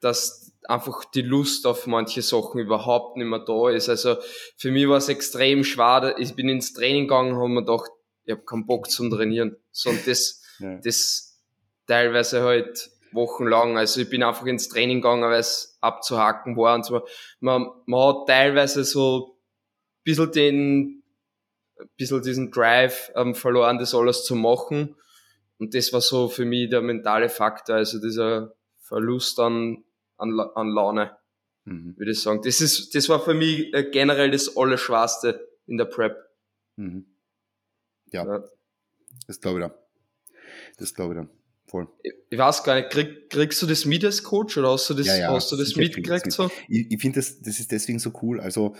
dass 0.00 0.52
einfach 0.68 1.04
die 1.04 1.22
Lust 1.22 1.66
auf 1.66 1.86
manche 1.86 2.22
Sachen 2.22 2.60
überhaupt 2.60 3.16
nicht 3.16 3.26
mehr 3.26 3.40
da 3.40 3.70
ist. 3.70 3.88
Also 3.88 4.16
für 4.56 4.70
mich 4.70 4.88
war 4.88 4.96
es 4.96 5.08
extrem 5.08 5.64
schwer. 5.64 6.14
Ich 6.18 6.34
bin 6.34 6.48
ins 6.48 6.72
Training 6.72 7.04
gegangen 7.04 7.32
und 7.32 7.38
habe 7.38 7.48
mir 7.48 7.64
gedacht, 7.64 7.90
ich 8.24 8.32
habe 8.32 8.44
keinen 8.44 8.66
Bock 8.66 8.90
zum 8.90 9.10
Trainieren. 9.10 9.56
So, 9.70 9.90
und 9.90 10.06
das, 10.06 10.42
ja. 10.58 10.78
das 10.78 11.42
teilweise 11.86 12.42
halt 12.42 12.90
wochenlang. 13.14 13.78
Also 13.78 14.00
ich 14.00 14.10
bin 14.10 14.22
einfach 14.22 14.46
ins 14.46 14.68
Training 14.68 15.00
gegangen, 15.00 15.22
weil 15.22 15.38
es 15.38 15.78
abzuhaken 15.80 16.56
war 16.56 16.74
und 16.74 16.84
so. 16.84 17.06
Man, 17.40 17.68
man 17.86 18.00
hat 18.00 18.26
teilweise 18.26 18.84
so 18.84 19.36
ein 19.36 20.02
bisschen 20.04 20.32
den, 20.32 21.02
ein 21.78 21.90
bisschen 21.96 22.22
diesen 22.22 22.50
Drive 22.50 23.12
ähm, 23.14 23.34
verloren, 23.34 23.78
das 23.78 23.94
alles 23.94 24.24
zu 24.24 24.34
machen. 24.34 24.96
Und 25.58 25.74
das 25.74 25.92
war 25.92 26.00
so 26.00 26.28
für 26.28 26.44
mich 26.44 26.68
der 26.70 26.82
mentale 26.82 27.28
Faktor, 27.28 27.76
also 27.76 28.00
dieser 28.00 28.54
Verlust 28.80 29.38
an, 29.40 29.84
an, 30.16 30.38
an 30.38 30.68
Laune, 30.68 31.16
mhm. 31.64 31.96
würde 31.96 32.10
ich 32.10 32.20
sagen. 32.20 32.42
Das 32.42 32.60
ist, 32.60 32.94
das 32.94 33.08
war 33.08 33.20
für 33.20 33.34
mich 33.34 33.72
äh, 33.72 33.88
generell 33.90 34.30
das 34.30 34.56
Allerschwerste 34.56 35.48
in 35.66 35.78
der 35.78 35.86
Prep. 35.86 36.16
Mhm. 36.76 37.06
Ja, 38.12 38.26
ja, 38.26 38.44
das 39.26 39.40
glaube 39.40 39.60
ich 39.60 39.66
da. 39.66 39.74
Das 40.78 40.94
glaube 40.94 41.14
ich 41.14 41.20
da. 41.20 41.43
Voll. 41.74 41.88
Ich 42.30 42.38
weiß 42.38 42.62
gar 42.62 42.76
nicht, 42.76 42.90
krieg, 42.90 43.28
kriegst 43.28 43.60
du 43.60 43.66
das 43.66 43.84
mit 43.84 44.04
als 44.04 44.22
Coach 44.22 44.56
oder 44.56 44.70
hast 44.70 44.88
du 44.90 44.94
das, 44.94 45.08
ja, 45.08 45.16
ja, 45.16 45.32
hast 45.32 45.50
du 45.50 45.56
das 45.56 45.74
mitgekriegt? 45.74 46.30
So? 46.30 46.48
Ich, 46.68 46.92
ich 46.92 47.00
finde, 47.00 47.18
das, 47.18 47.40
das 47.40 47.58
ist 47.58 47.72
deswegen 47.72 47.98
so 47.98 48.12
cool. 48.22 48.38
Also 48.38 48.76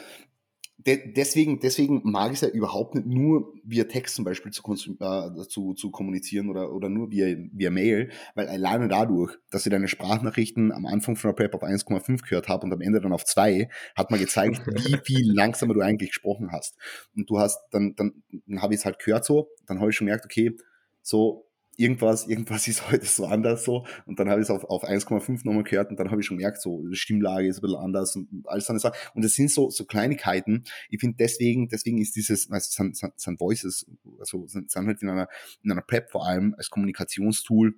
de, 0.78 1.12
deswegen, 1.12 1.58
deswegen 1.58 2.02
mag 2.04 2.28
ich 2.30 2.34
es 2.34 2.40
ja 2.42 2.50
überhaupt 2.50 2.94
nicht 2.94 3.08
nur 3.08 3.52
via 3.64 3.82
Text 3.82 4.14
zum 4.14 4.24
Beispiel 4.24 4.52
zu, 4.52 4.62
äh, 5.00 5.48
zu, 5.48 5.74
zu 5.74 5.90
kommunizieren 5.90 6.48
oder, 6.48 6.72
oder 6.72 6.88
nur 6.88 7.10
via, 7.10 7.34
via 7.50 7.72
Mail, 7.72 8.12
weil 8.36 8.46
alleine 8.46 8.86
dadurch, 8.86 9.36
dass 9.50 9.66
ich 9.66 9.72
deine 9.72 9.88
Sprachnachrichten 9.88 10.70
am 10.70 10.86
Anfang 10.86 11.16
von 11.16 11.30
der 11.30 11.34
Prep 11.34 11.54
auf 11.56 11.64
1,5 11.64 12.22
gehört 12.22 12.46
habe 12.46 12.64
und 12.64 12.72
am 12.72 12.80
Ende 12.80 13.00
dann 13.00 13.12
auf 13.12 13.24
2, 13.24 13.70
hat 13.96 14.12
man 14.12 14.20
gezeigt, 14.20 14.64
wie 14.86 14.98
viel 15.02 15.32
langsamer 15.34 15.74
du 15.74 15.80
eigentlich 15.80 16.10
gesprochen 16.10 16.52
hast. 16.52 16.76
Und 17.16 17.28
du 17.28 17.40
hast, 17.40 17.58
dann, 17.72 17.96
dann, 17.96 18.22
dann 18.46 18.62
habe 18.62 18.72
ich 18.72 18.78
es 18.78 18.84
halt 18.84 19.00
gehört 19.00 19.24
so, 19.24 19.48
dann 19.66 19.80
habe 19.80 19.90
ich 19.90 19.96
schon 19.96 20.06
gemerkt, 20.06 20.26
okay, 20.26 20.56
so 21.02 21.48
irgendwas, 21.78 22.26
irgendwas 22.26 22.68
ist 22.68 22.90
heute 22.90 23.06
so 23.06 23.26
anders 23.26 23.64
so. 23.64 23.86
Und 24.06 24.18
dann 24.18 24.28
habe 24.28 24.40
ich 24.40 24.44
es 24.46 24.50
auf, 24.50 24.64
auf 24.64 24.84
1,5 24.84 25.44
nochmal 25.44 25.64
gehört 25.64 25.90
und 25.90 25.98
dann 25.98 26.10
habe 26.10 26.20
ich 26.20 26.26
schon 26.26 26.38
gemerkt, 26.38 26.60
so, 26.60 26.86
die 26.86 26.96
Stimmlage 26.96 27.48
ist 27.48 27.58
ein 27.58 27.62
bisschen 27.62 27.78
anders 27.78 28.16
und, 28.16 28.28
alles 28.46 28.66
so 28.66 28.76
Sachen. 28.78 28.96
Und 29.14 29.24
das 29.24 29.34
sind 29.34 29.50
so, 29.50 29.70
so 29.70 29.84
Kleinigkeiten. 29.84 30.64
Ich 30.90 31.00
finde 31.00 31.16
deswegen, 31.18 31.68
deswegen 31.68 31.98
ist 31.98 32.16
dieses, 32.16 32.50
also 32.50 32.70
sind, 32.70 32.96
sind, 32.96 33.12
sind 33.16 33.40
Voices, 33.40 33.86
also 34.18 34.46
sind, 34.46 34.70
sind 34.70 34.86
halt 34.86 35.02
in 35.02 35.08
einer, 35.08 35.28
in 35.62 35.70
einer 35.70 35.82
Prep 35.82 36.10
vor 36.10 36.26
allem 36.26 36.54
als 36.56 36.70
Kommunikationstool 36.70 37.74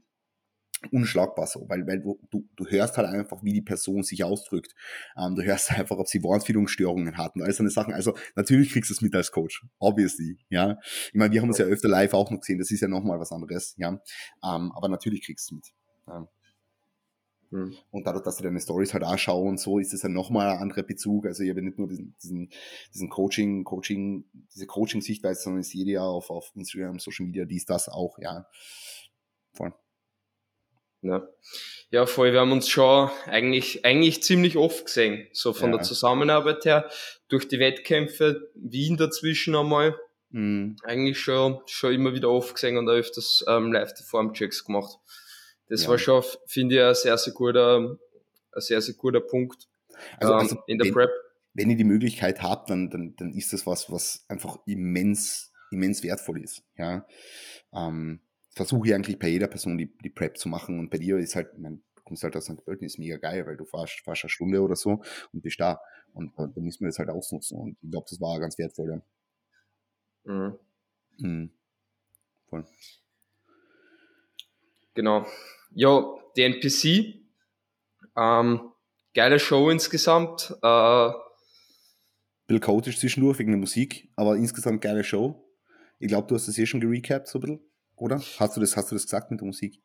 unschlagbar 0.90 1.46
so, 1.46 1.68
weil, 1.68 1.86
weil 1.86 2.00
du, 2.00 2.18
du 2.30 2.66
hörst 2.66 2.96
halt 2.96 3.08
einfach, 3.08 3.42
wie 3.42 3.52
die 3.52 3.62
Person 3.62 4.02
sich 4.02 4.24
ausdrückt. 4.24 4.74
Ähm, 5.16 5.34
du 5.34 5.42
hörst 5.42 5.70
einfach, 5.72 5.96
ob 5.98 6.08
sie 6.08 6.22
Wortfindungsstörungen 6.22 7.16
hat 7.16 7.34
und 7.34 7.42
all 7.42 7.52
so 7.52 7.62
eine 7.62 7.70
Sachen. 7.70 7.94
Also 7.94 8.14
natürlich 8.34 8.72
kriegst 8.72 8.90
du 8.90 8.94
es 8.94 9.02
mit 9.02 9.14
als 9.14 9.32
Coach, 9.32 9.64
obviously, 9.78 10.38
ja. 10.48 10.78
Ich 11.08 11.14
meine, 11.14 11.32
wir 11.32 11.40
haben 11.40 11.48
uns 11.48 11.58
ja 11.58 11.66
öfter 11.66 11.88
live 11.88 12.14
auch 12.14 12.30
noch 12.30 12.40
gesehen, 12.40 12.58
das 12.58 12.70
ist 12.70 12.80
ja 12.80 12.88
nochmal 12.88 13.18
was 13.18 13.32
anderes, 13.32 13.74
ja. 13.78 14.00
Ähm, 14.44 14.72
aber 14.72 14.88
natürlich 14.88 15.22
kriegst 15.24 15.50
du 15.50 15.56
es 15.56 15.56
mit. 15.56 15.74
Ja. 16.08 16.28
Hm. 17.50 17.76
Und 17.90 18.06
dadurch, 18.06 18.24
dass 18.24 18.36
du 18.36 18.42
deine 18.42 18.60
Stories 18.60 18.92
halt 18.92 19.04
anschauen 19.04 19.48
und 19.48 19.60
so, 19.60 19.78
ist 19.78 19.94
es 19.94 20.02
ja 20.02 20.08
nochmal 20.08 20.48
ein 20.48 20.58
anderer 20.58 20.82
Bezug. 20.82 21.26
Also 21.26 21.44
ich 21.44 21.50
habe 21.50 21.62
nicht 21.62 21.78
nur 21.78 21.88
diesen, 21.88 22.16
diesen, 22.22 22.50
diesen 22.92 23.08
Coaching, 23.08 23.64
Coaching, 23.64 24.24
diese 24.54 24.66
Coaching-Sichtweise, 24.66 25.42
sondern 25.42 25.60
ich 25.60 25.68
sehe 25.68 25.84
ja 25.84 26.02
auf, 26.02 26.30
auf 26.30 26.50
Instagram, 26.54 26.98
Social 26.98 27.26
Media, 27.26 27.44
dies, 27.44 27.64
das 27.64 27.88
auch, 27.88 28.18
ja. 28.18 28.46
Voll. 29.52 29.72
Ja. 31.08 31.28
ja, 31.90 32.06
voll. 32.06 32.32
Wir 32.32 32.40
haben 32.40 32.52
uns 32.52 32.68
schon 32.68 33.10
eigentlich, 33.26 33.84
eigentlich 33.84 34.22
ziemlich 34.22 34.56
oft 34.56 34.86
gesehen, 34.86 35.26
so 35.32 35.52
von 35.52 35.70
ja. 35.70 35.78
der 35.78 35.84
Zusammenarbeit 35.84 36.64
her. 36.64 36.90
Durch 37.28 37.48
die 37.48 37.58
Wettkämpfe, 37.58 38.50
Wien 38.54 38.96
dazwischen 38.96 39.56
einmal. 39.56 39.98
Mhm. 40.30 40.76
Eigentlich 40.84 41.18
schon, 41.18 41.60
schon 41.66 41.92
immer 41.92 42.14
wieder 42.14 42.30
oft 42.30 42.54
gesehen 42.54 42.76
und 42.76 42.88
öfters 42.88 43.44
ähm, 43.48 43.72
Live-Form-Checks 43.72 44.64
gemacht. 44.64 44.98
Das 45.68 45.84
ja. 45.84 45.88
war 45.90 45.98
schon, 45.98 46.22
finde 46.46 46.76
ich, 46.76 46.82
ein 46.82 46.94
sehr, 46.94 47.18
sehr 47.18 47.32
guter, 47.32 47.78
ein 48.52 48.60
sehr, 48.60 48.80
sehr 48.80 48.94
guter 48.94 49.20
Punkt 49.20 49.66
also, 50.18 50.32
ähm, 50.32 50.38
also 50.38 50.56
in 50.66 50.78
der 50.78 50.86
wenn, 50.86 50.94
Prep. 50.94 51.10
Wenn 51.54 51.70
ihr 51.70 51.76
die 51.76 51.84
Möglichkeit 51.84 52.42
habt, 52.42 52.70
dann, 52.70 52.90
dann, 52.90 53.14
dann 53.16 53.32
ist 53.32 53.52
das 53.52 53.66
was, 53.66 53.90
was 53.90 54.24
einfach 54.28 54.58
immens, 54.66 55.52
immens 55.70 56.02
wertvoll 56.02 56.42
ist. 56.42 56.62
Ja. 56.76 57.06
Ähm, 57.72 58.20
versuche 58.56 58.88
ich 58.88 58.94
eigentlich 58.94 59.18
bei 59.18 59.28
jeder 59.28 59.48
Person 59.48 59.76
die, 59.76 59.94
die 59.98 60.08
Prep 60.08 60.38
zu 60.38 60.48
machen 60.48 60.80
und 60.80 60.88
bei 60.88 60.96
dir 60.96 61.18
ist 61.18 61.36
halt, 61.36 61.58
mein, 61.58 61.82
kommst 62.04 62.24
halt 62.24 62.34
aus 62.36 62.46
St. 62.46 62.64
Pölten, 62.64 62.86
ist 62.86 62.98
mega 62.98 63.18
geil, 63.18 63.46
weil 63.46 63.56
du 63.56 63.66
fährst, 63.66 64.00
fährst 64.00 64.24
eine 64.24 64.30
Stunde 64.30 64.62
oder 64.62 64.76
so 64.76 65.02
und 65.32 65.42
bist 65.42 65.60
da. 65.60 65.78
Und 66.14 66.32
äh, 66.38 66.48
da 66.54 66.60
müssen 66.60 66.80
wir 66.80 66.88
das 66.88 66.98
halt 66.98 67.10
ausnutzen. 67.10 67.58
Und 67.58 67.76
ich 67.82 67.90
glaube, 67.90 68.06
das 68.08 68.18
war 68.20 68.40
ganz 68.40 68.56
wertvoll. 68.56 69.02
Ja. 70.24 70.32
Mhm. 70.32 70.58
Mhm. 71.18 71.50
Voll. 72.48 72.64
Genau. 74.94 75.26
Ja, 75.74 76.14
die 76.36 76.42
NPC, 76.42 77.20
ähm, 78.16 78.72
geile 79.12 79.38
Show 79.38 79.68
insgesamt. 79.68 80.56
Äh, 80.62 81.10
bisschen 82.46 82.60
chaotisch 82.60 83.00
zwischendurch 83.00 83.38
wegen 83.38 83.50
der 83.50 83.60
Musik, 83.60 84.10
aber 84.16 84.36
insgesamt 84.36 84.80
geile 84.80 85.04
Show. 85.04 85.44
Ich 85.98 86.08
glaube, 86.08 86.28
du 86.28 86.34
hast 86.34 86.48
das 86.48 86.56
eh 86.56 86.64
schon 86.64 86.80
gerecapt, 86.80 87.26
so 87.28 87.38
ein 87.38 87.40
bisschen, 87.40 87.60
oder? 87.96 88.20
Hast 88.38 88.56
du 88.56 88.60
das, 88.60 88.76
hast 88.76 88.90
du 88.90 88.94
das 88.94 89.04
gesagt 89.04 89.30
mit 89.30 89.40
der 89.40 89.46
Musik? 89.46 89.80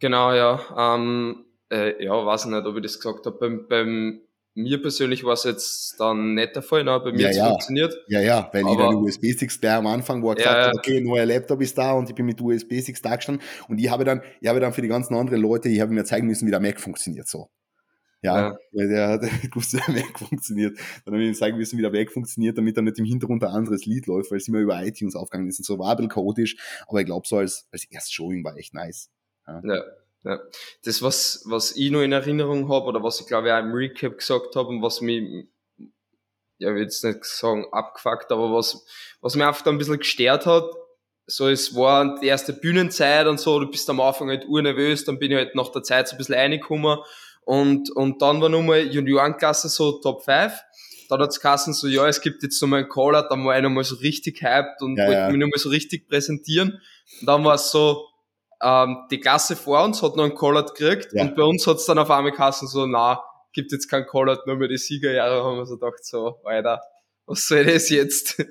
Genau, 0.00 0.32
ja. 0.32 0.60
Ähm, 0.76 1.44
äh, 1.70 2.04
ja, 2.04 2.12
weiß 2.24 2.46
nicht, 2.46 2.66
ob 2.66 2.76
ich 2.76 2.82
das 2.82 3.00
gesagt 3.00 3.26
habe. 3.26 3.38
Beim, 3.38 3.66
beim 3.68 4.20
mir 4.54 4.82
persönlich 4.82 5.22
war 5.24 5.34
es 5.34 5.44
jetzt 5.44 6.00
dann 6.00 6.34
nicht 6.34 6.56
der 6.56 6.62
Fall, 6.62 6.82
ne? 6.82 7.00
bei 7.00 7.12
mir 7.12 7.20
ja, 7.20 7.26
hat 7.26 7.30
es 7.30 7.36
ja. 7.36 7.48
funktioniert. 7.48 7.94
Ja, 8.08 8.20
ja, 8.20 8.50
weil 8.52 8.64
aber, 8.64 8.72
ich 8.72 8.90
den 8.90 8.96
USB-Sticks 8.96 9.60
gleich 9.60 9.74
am 9.74 9.86
Anfang, 9.86 10.22
wo 10.22 10.30
er 10.30 10.34
gesagt 10.34 10.56
ja, 10.56 10.66
hat, 10.68 10.76
okay, 10.76 11.00
neuer 11.00 11.26
Laptop 11.26 11.60
ist 11.60 11.78
da 11.78 11.92
und 11.92 12.08
ich 12.08 12.14
bin 12.14 12.26
mit 12.26 12.40
USB-Sticks 12.40 13.00
da 13.00 13.14
gestanden 13.14 13.44
und 13.68 13.78
ich 13.78 13.88
habe 13.88 14.04
dann, 14.04 14.20
ich 14.40 14.48
habe 14.48 14.58
dann 14.58 14.72
für 14.72 14.82
die 14.82 14.88
ganzen 14.88 15.14
anderen 15.14 15.40
Leute, 15.40 15.68
ich 15.68 15.80
habe 15.80 15.92
mir 15.92 16.04
zeigen 16.04 16.26
müssen, 16.26 16.46
wie 16.46 16.50
der 16.50 16.60
Mac 16.60 16.80
funktioniert, 16.80 17.28
so. 17.28 17.48
Ja, 18.20 18.36
ja. 18.36 18.58
weil 18.72 18.88
der 18.88 19.08
hat 19.08 19.22
der 19.22 19.94
Mac 19.94 20.18
funktioniert. 20.18 20.76
Dann 21.04 21.14
habe 21.14 21.22
ich 21.22 21.28
ihm 21.28 21.34
zeigen 21.34 21.56
müssen, 21.56 21.78
wie 21.78 21.82
der 21.82 21.92
Mac 21.92 22.10
funktioniert, 22.10 22.58
damit 22.58 22.76
dann 22.76 22.84
nicht 22.84 22.98
im 22.98 23.04
Hintergrund 23.04 23.44
ein 23.44 23.50
anderes 23.50 23.86
Lied 23.86 24.06
läuft, 24.06 24.30
weil 24.30 24.38
es 24.38 24.48
immer 24.48 24.58
über 24.58 24.82
iTunes 24.84 25.14
aufgegangen 25.14 25.48
ist 25.48 25.60
und 25.60 25.64
so 25.64 25.78
war 25.78 25.90
ein 25.90 25.96
bisschen 25.96 26.10
chaotisch, 26.10 26.56
aber 26.88 27.00
ich 27.00 27.06
glaube 27.06 27.26
so 27.28 27.36
als, 27.36 27.68
als 27.70 27.84
erstes 27.84 28.12
Showing 28.12 28.44
war 28.44 28.56
echt 28.56 28.74
nice. 28.74 29.10
Ja. 29.46 29.60
ja. 29.64 29.84
Ja. 30.24 30.40
Das, 30.84 31.00
was, 31.00 31.42
was 31.46 31.76
ich 31.76 31.90
noch 31.90 32.02
in 32.02 32.12
Erinnerung 32.12 32.68
habe, 32.68 32.86
oder 32.86 33.02
was 33.02 33.20
ich 33.20 33.26
glaube 33.26 33.48
ich 33.48 33.52
auch 33.52 33.60
im 33.60 33.72
Recap 33.72 34.18
gesagt 34.18 34.56
habe 34.56 34.68
und 34.68 34.82
was 34.82 35.00
mich, 35.00 35.46
ja, 36.58 36.70
ich 36.70 36.74
will 36.74 36.82
jetzt 36.82 37.04
nicht 37.04 37.24
sagen 37.24 37.66
abgefuckt, 37.70 38.32
aber 38.32 38.52
was, 38.52 38.84
was 39.20 39.36
mich 39.36 39.46
einfach 39.46 39.64
ein 39.66 39.78
bisschen 39.78 39.98
gestört 39.98 40.44
hat, 40.44 40.68
so 41.26 41.46
es 41.46 41.74
war 41.74 42.18
die 42.20 42.26
erste 42.26 42.52
Bühnenzeit 42.52 43.26
und 43.26 43.38
so, 43.38 43.60
du 43.60 43.70
bist 43.70 43.88
am 43.90 44.00
Anfang 44.00 44.28
halt 44.28 44.46
urnervös, 44.48 45.04
dann 45.04 45.18
bin 45.18 45.30
ich 45.30 45.36
halt 45.36 45.54
nach 45.54 45.70
der 45.70 45.82
Zeit 45.82 46.08
so 46.08 46.16
ein 46.16 46.18
bisschen 46.18 46.34
reingekommen 46.34 46.98
und, 47.48 47.90
und 47.96 48.20
dann 48.20 48.42
war 48.42 48.50
nochmal 48.50 48.80
Juniorenklasse 48.82 49.70
so 49.70 49.92
Top 50.02 50.22
5. 50.22 50.52
Dann 51.08 51.20
hat's 51.22 51.40
Kassen 51.40 51.72
so, 51.72 51.86
ja, 51.88 52.06
es 52.06 52.20
gibt 52.20 52.42
jetzt 52.42 52.60
nochmal 52.60 52.80
einen 52.80 52.90
Caller, 52.90 53.26
dann 53.26 53.42
war 53.46 53.56
ich 53.56 53.62
nochmal 53.62 53.84
so 53.84 53.96
richtig 53.96 54.42
hyped 54.42 54.82
und 54.82 54.98
Ja, 54.98 55.06
wollte 55.06 55.18
ja. 55.20 55.28
mich 55.30 55.38
nochmal 55.38 55.58
so 55.58 55.70
richtig 55.70 56.06
präsentieren. 56.10 56.78
Und 57.20 57.26
dann 57.26 57.42
war 57.44 57.54
es 57.54 57.70
so, 57.70 58.04
ähm, 58.62 58.98
die 59.10 59.18
Klasse 59.18 59.56
vor 59.56 59.82
uns 59.82 60.02
hat 60.02 60.16
noch 60.16 60.24
einen 60.24 60.34
Collard 60.34 60.74
gekriegt 60.74 61.14
Ja. 61.14 61.22
und 61.22 61.36
bei 61.36 61.42
uns 61.42 61.66
hat's 61.66 61.86
dann 61.86 61.98
auf 61.98 62.10
einmal 62.10 62.32
Kassen 62.32 62.68
so, 62.68 62.84
na, 62.84 63.22
gibt 63.54 63.72
jetzt 63.72 63.88
keinen 63.88 64.04
Collard, 64.06 64.46
nur 64.46 64.56
mehr 64.56 64.68
die 64.68 64.76
Siegerjahre, 64.76 65.42
haben 65.42 65.56
wir 65.56 65.64
so 65.64 65.78
gedacht, 65.78 66.04
so, 66.04 66.40
Alter, 66.44 66.82
was 67.24 67.46
soll 67.48 67.64
das 67.64 67.88
jetzt? 67.88 68.44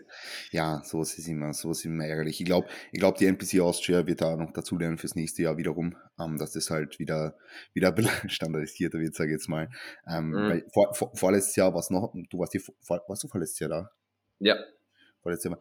Ja, 0.51 0.81
so 0.85 1.01
ist 1.01 1.17
es 1.19 1.27
immer, 1.27 1.53
so 1.53 1.71
ist 1.71 1.79
es 1.79 1.85
immer 1.85 2.05
ärgerlich. 2.05 2.39
Ich 2.39 2.45
glaube, 2.45 2.67
ich 2.91 2.99
glaube, 2.99 3.17
die 3.19 3.25
NPC 3.25 3.59
Austria 3.59 4.07
wird 4.07 4.21
da 4.21 4.35
noch 4.37 4.53
dazulernen 4.53 4.97
fürs 4.97 5.15
nächste 5.15 5.41
Jahr 5.43 5.57
wiederum, 5.57 5.95
ähm, 6.19 6.37
dass 6.37 6.53
das 6.53 6.69
halt 6.69 6.99
wieder, 6.99 7.35
wieder 7.73 7.93
standardisierter 8.29 8.99
wird, 8.99 9.13
sage 9.15 9.31
ich 9.31 9.33
jetzt 9.35 9.49
mal. 9.49 9.69
Ähm, 10.07 10.29
Mhm. 10.29 10.63
vor, 10.73 10.93
vor, 10.93 11.11
vorletztes 11.15 11.55
Jahr 11.57 11.73
war 11.73 11.79
es 11.81 11.89
noch, 11.89 12.13
du 12.29 12.39
warst, 12.39 12.53
die, 12.53 12.59
vor, 12.59 13.01
warst 13.07 13.23
du 13.23 13.27
vorletztes 13.27 13.59
Jahr 13.59 13.69
da? 13.69 13.91
ja, 14.39 14.55
Vorletztes 15.21 15.51
Jahr. 15.51 15.59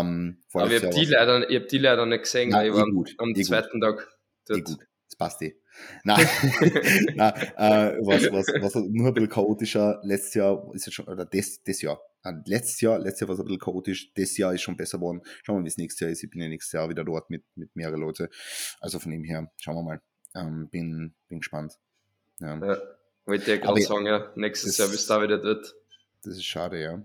Ähm, 0.00 0.38
aber 0.52 0.70
ich 0.72 0.82
vorletztes 0.82 0.82
hab 0.84 0.92
Jahr 0.94 1.04
die 1.04 1.10
leider, 1.10 1.50
ich 1.50 1.56
hab 1.60 1.68
die 1.68 1.78
leider 1.78 2.06
nicht 2.06 2.22
gesehen, 2.22 2.50
Na, 2.50 2.58
weil 2.58 2.68
ich 2.68 2.74
eh 2.76 2.76
war 2.76 2.84
gut, 2.86 3.14
am 3.18 3.34
eh 3.34 3.44
gut. 3.44 3.44
zweiten 3.44 3.80
Tag 3.80 4.08
Eh 4.52 4.62
dort. 4.62 4.64
gut, 4.64 4.86
das 5.08 5.16
passt 5.16 5.42
eh. 5.42 5.56
Nein, 6.04 6.26
Nein 7.14 7.32
äh, 7.56 7.98
was, 8.04 8.30
was, 8.32 8.46
was 8.60 8.74
nur 8.74 9.08
ein 9.08 9.14
bisschen 9.14 9.28
chaotischer, 9.30 10.00
letztes 10.04 10.34
Jahr 10.34 10.70
ist 10.74 10.86
jetzt 10.86 10.94
schon, 10.94 11.06
oder 11.08 11.24
das, 11.24 11.62
das 11.64 11.80
Jahr, 11.82 12.00
letztes 12.46 12.80
Jahr, 12.80 12.98
letztes 12.98 13.20
Jahr 13.20 13.28
war 13.28 13.34
es 13.34 13.40
ein 13.40 13.46
bisschen 13.46 13.60
chaotisch, 13.60 14.12
das 14.14 14.36
Jahr 14.36 14.54
ist 14.54 14.62
schon 14.62 14.76
besser 14.76 14.98
geworden. 14.98 15.22
Schauen 15.42 15.56
wir 15.56 15.60
mal, 15.60 15.64
wie 15.64 15.68
es 15.68 15.76
nächstes 15.78 16.00
Jahr 16.00 16.10
ist. 16.10 16.22
Ich 16.22 16.30
bin 16.30 16.40
ja 16.42 16.48
nächstes 16.48 16.72
Jahr 16.72 16.88
wieder 16.88 17.04
dort 17.04 17.30
mit, 17.30 17.44
mit 17.54 17.74
mehreren 17.74 18.00
Leuten. 18.00 18.28
Also 18.80 18.98
von 18.98 19.10
dem 19.10 19.24
her, 19.24 19.50
schauen 19.56 19.76
wir 19.76 19.82
mal. 19.82 20.02
Ähm, 20.34 20.68
bin, 20.70 21.14
bin 21.28 21.38
gespannt. 21.40 21.74
Ja, 22.40 22.54
Ja, 22.56 22.78
wollte 23.26 23.54
ich 23.54 23.60
gerade 23.60 23.80
ja, 23.80 23.86
sagen, 23.86 24.06
ja, 24.06 24.32
nächstes 24.36 24.72
das- 24.72 24.78
Jahr 24.78 24.88
bist 24.88 25.08
du 25.08 25.14
da 25.14 25.22
wieder 25.22 25.38
dort. 25.38 25.74
das 26.22 26.34
ist 26.36 26.44
schade, 26.44 26.80
ja. 26.80 27.04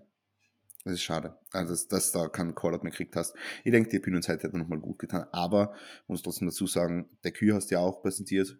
Das 0.84 0.94
ist 0.94 1.02
schade. 1.04 1.36
Also, 1.52 1.72
dass, 1.74 1.88
dass 1.88 2.12
da 2.12 2.28
keinen 2.28 2.54
Callout 2.54 2.84
mehr 2.84 2.92
gekriegt 2.92 3.16
hast. 3.16 3.36
Ich 3.64 3.72
denke, 3.72 3.90
die 3.90 3.98
Bühnenzeit 4.00 4.44
hätte 4.44 4.56
nochmal 4.56 4.80
gut 4.80 5.00
getan. 5.00 5.26
Aber, 5.32 5.74
muss 6.06 6.22
trotzdem 6.22 6.48
dazu 6.48 6.68
sagen, 6.68 7.10
der 7.24 7.32
Kühe 7.32 7.56
hast 7.56 7.72
du 7.72 7.76
ja 7.76 7.80
auch 7.82 8.04
präsentiert. 8.04 8.56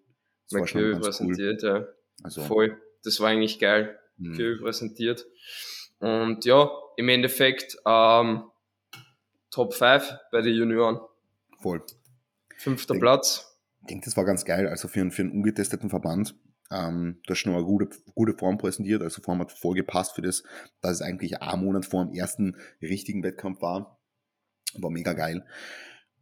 Das 0.50 0.60
war 0.60 0.66
schon 0.68 0.82
Kö 0.82 0.92
ganz 0.94 1.04
cool. 1.06 1.10
präsentiert, 1.12 1.62
ja. 1.64 1.88
Also, 2.24 2.42
Voll. 2.44 2.82
Das 3.04 3.20
war 3.20 3.30
eigentlich 3.30 3.60
geil. 3.60 4.00
mh, 4.18 4.38
Kö 4.38 4.58
präsentiert. 4.60 5.28
Und 6.00 6.46
ja, 6.46 6.70
im 6.98 7.10
Endeffekt 7.10 7.78
ähm, 7.86 8.44
Top 9.52 9.74
5 9.74 10.14
bei 10.32 10.42
den 10.42 10.56
Junioren. 10.56 11.00
voll. 11.60 11.84
Fünfter 12.58 12.94
Denk- 12.94 13.02
Platz. 13.04 13.58
Ich 13.82 13.88
denke, 13.88 14.06
das 14.06 14.18
war 14.18 14.26
ganz 14.26 14.46
geil. 14.46 14.68
Also 14.68 14.88
für, 14.88 15.02
einen- 15.02 15.12
für 15.12 15.22
einen 15.24 15.32
ungetesteten 15.32 15.90
Verband. 15.90 16.36
Ähm, 16.72 17.20
du 17.26 17.32
hast 17.32 17.40
schon 17.40 17.52
mal 17.52 17.60
eine 17.60 17.68
gute, 17.68 17.90
gute 18.16 18.34
Form 18.38 18.58
präsentiert. 18.58 19.02
Also 19.04 19.22
Form 19.22 19.40
hat 19.40 19.52
voll 19.52 19.76
gepasst 19.76 20.16
für 20.16 20.22
das, 20.22 20.44
dass 20.82 20.94
es 20.94 21.02
eigentlich 21.02 21.42
ein 21.42 21.60
Monat 21.60 21.86
vor 21.86 22.04
dem 22.06 22.14
ersten 22.14 22.56
richtigen 22.82 23.24
Wettkampf 23.24 23.62
war. 23.62 24.00
War 24.74 24.90
mega 24.90 25.14
geil. 25.14 25.46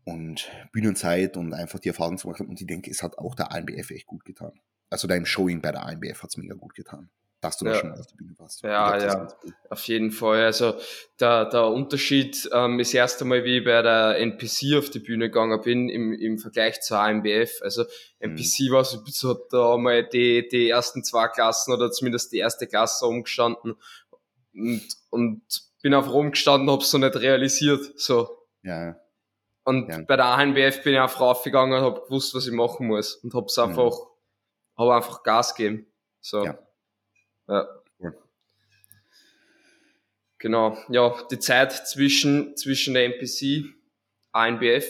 Und 0.05 0.49
Bühnenzeit 0.73 1.38
und 1.38 1.53
einfach 1.53 1.79
die 1.79 1.88
Erfahrung 1.88 2.17
zu 2.17 2.27
machen. 2.27 2.47
Und 2.47 2.59
ich 2.59 2.67
denke, 2.67 2.91
es 2.91 3.01
hat 3.03 3.17
auch 3.17 3.36
der 3.36 3.51
ANBF 3.53 3.91
echt 3.91 4.05
gut 4.07 4.25
getan. 4.25 4.59
Also 4.89 5.07
deinem 5.07 5.25
Showing 5.25 5.62
bei 5.62 5.71
der 5.71 5.86
ANBF 5.86 6.21
hat 6.23 6.29
es 6.29 6.38
mega 6.38 6.55
gut 6.55 6.75
getan. 6.75 7.09
Dass 7.43 7.58
du 7.58 7.65
da 7.65 7.71
Ja. 7.73 7.79
schon 7.79 7.89
mal 7.89 7.99
auf 7.99 8.08
der 8.08 8.15
Bühne 8.15 8.36
warst. 8.39 8.63
Ja, 8.63 8.97
ja. 8.97 9.27
Auf 9.69 9.84
jeden 9.88 10.12
Fall. 10.12 10.43
Also 10.45 10.73
der, 11.19 11.45
der 11.45 11.67
Unterschied 11.67 12.49
ähm, 12.53 12.79
ist 12.79 12.93
erst 12.93 13.21
einmal, 13.21 13.43
wie 13.43 13.60
ich 13.60 13.65
bei 13.65 13.82
der 13.82 14.17
NPC 14.17 14.77
auf 14.77 14.89
die 14.89 14.99
Bühne 14.99 15.29
gegangen 15.29 15.62
bin, 15.62 15.89
im, 15.89 16.13
im 16.13 16.39
Vergleich 16.39 16.82
zur 16.82 16.99
AMBF. 16.99 17.62
Also 17.62 17.84
NPC 18.19 18.71
war 18.71 18.84
so, 18.86 18.99
so 19.06 19.32
hat 19.32 19.41
da 19.51 19.77
mal 19.77 20.08
die, 20.08 20.47
die 20.47 20.69
ersten 20.69 21.03
zwei 21.03 21.27
Klassen 21.27 21.73
oder 21.73 21.91
zumindest 21.91 22.32
die 22.32 22.38
erste 22.39 22.65
Klasse 22.65 23.06
umgestanden 23.06 23.75
und, 24.53 24.88
und 25.10 25.41
bin 25.82 25.93
auf 25.93 26.10
Rom 26.10 26.32
gestanden, 26.32 26.69
hab's 26.71 26.91
so 26.91 26.97
nicht 26.97 27.15
realisiert. 27.17 27.99
So. 27.99 28.38
Ja, 28.63 28.95
Und 29.65 29.89
Ja. 29.89 29.99
bei 30.08 30.15
der 30.15 30.25
ANBF 30.27 30.82
bin 30.84 30.93
ich 30.93 30.99
einfach 30.99 31.19
raufgegangen 31.19 31.77
und 31.77 31.84
hab 31.86 32.06
gewusst, 32.06 32.34
was 32.36 32.47
ich 32.47 32.53
machen 32.53 32.88
muss. 32.88 33.15
Und 33.15 33.34
hab's 33.34 33.58
Mhm. 33.58 33.63
einfach, 33.63 33.97
hab 34.77 34.89
einfach 34.89 35.23
Gas 35.23 35.56
gegeben. 35.56 35.88
So. 36.21 36.45
Ja. 36.45 36.58
Ja. 37.47 37.67
Cool. 37.99 38.17
Genau. 40.39 40.77
Ja, 40.89 41.15
die 41.32 41.39
Zeit 41.39 41.71
zwischen, 41.88 42.58
zwischen 42.58 42.93
der 42.93 43.06
NPC, 43.06 43.65
ANBF, 44.34 44.86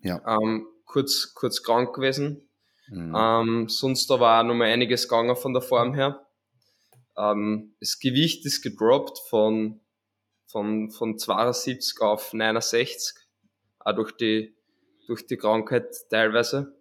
ja. 0.00 0.20
ähm, 0.26 0.66
kurz, 0.84 1.32
kurz 1.34 1.62
krank 1.62 1.94
gewesen. 1.94 2.48
Mhm. 2.88 3.14
Ähm, 3.16 3.68
sonst 3.68 4.10
da 4.10 4.20
war 4.20 4.42
noch 4.42 4.54
mal 4.54 4.66
einiges 4.66 5.08
gegangen 5.08 5.36
von 5.36 5.52
der 5.52 5.62
Form 5.62 5.94
her. 5.94 6.26
Ähm, 7.16 7.74
das 7.80 7.98
Gewicht 7.98 8.44
ist 8.46 8.62
gedroppt 8.62 9.18
von, 9.28 9.80
von, 10.46 10.90
von 10.90 11.18
72 11.18 12.00
auf 12.00 12.32
69. 12.32 13.14
Auch 13.80 13.92
durch 13.92 14.12
die, 14.12 14.54
durch 15.06 15.26
die 15.26 15.36
Krankheit 15.36 15.94
teilweise. 16.10 16.74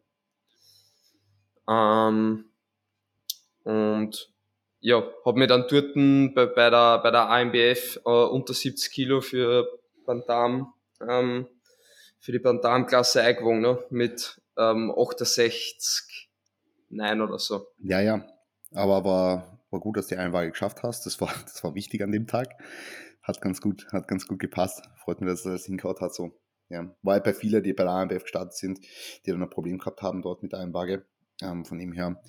Ähm, 1.69 2.45
und 3.63 4.33
ja, 4.87 5.03
habe 5.25 5.37
mir 5.37 5.47
dann 5.47 5.65
dort 5.69 5.95
bei, 5.95 6.45
bei 6.45 6.69
der, 6.69 6.99
bei 6.99 7.11
der 7.11 7.29
AMBF 7.29 7.99
äh, 8.05 8.09
unter 8.09 8.53
70 8.53 8.89
Kilo 8.89 9.19
für 9.19 9.67
Bantam, 10.05 10.73
ähm, 11.05 11.45
für 12.21 12.31
die 12.31 12.39
Bantam-Klasse 12.39 13.21
eingewogen, 13.21 13.59
ne? 13.59 13.83
mit 13.89 14.41
ähm, 14.57 14.93
68, 14.97 16.29
nein 16.87 17.19
oder 17.19 17.37
so. 17.37 17.67
Ja, 17.79 17.99
ja. 17.99 18.25
Aber 18.71 19.03
war, 19.03 19.59
war 19.71 19.79
gut, 19.81 19.97
dass 19.97 20.07
du 20.07 20.15
die 20.15 20.21
Einwaage 20.21 20.51
geschafft 20.51 20.83
hast. 20.83 21.05
Das 21.05 21.19
war, 21.19 21.33
das 21.43 21.61
war 21.65 21.75
wichtig 21.75 22.01
an 22.01 22.13
dem 22.13 22.25
Tag. 22.25 22.47
Hat 23.21 23.41
ganz 23.41 23.59
gut, 23.59 23.87
hat 23.91 24.07
ganz 24.07 24.25
gut 24.25 24.39
gepasst. 24.39 24.87
Freut 25.03 25.19
mich, 25.19 25.29
dass 25.29 25.45
er 25.45 25.51
das 25.51 25.65
hingehauen 25.65 25.99
hat. 25.99 26.15
So. 26.15 26.31
Ja. 26.69 26.95
War 27.01 27.17
ja 27.17 27.21
bei 27.21 27.33
vielen, 27.33 27.61
die 27.61 27.73
bei 27.73 27.83
der 27.83 27.91
AMBF 27.91 28.23
gestartet 28.23 28.53
sind, 28.53 28.79
die 29.25 29.31
dann 29.31 29.43
ein 29.43 29.49
Problem 29.49 29.79
gehabt 29.79 30.01
haben 30.01 30.21
dort 30.21 30.43
mit 30.43 30.53
der 30.53 30.61
Einwaage. 30.61 31.05
Ähm, 31.41 31.65
von 31.65 31.77
ihm 31.77 31.91
her 31.91 32.21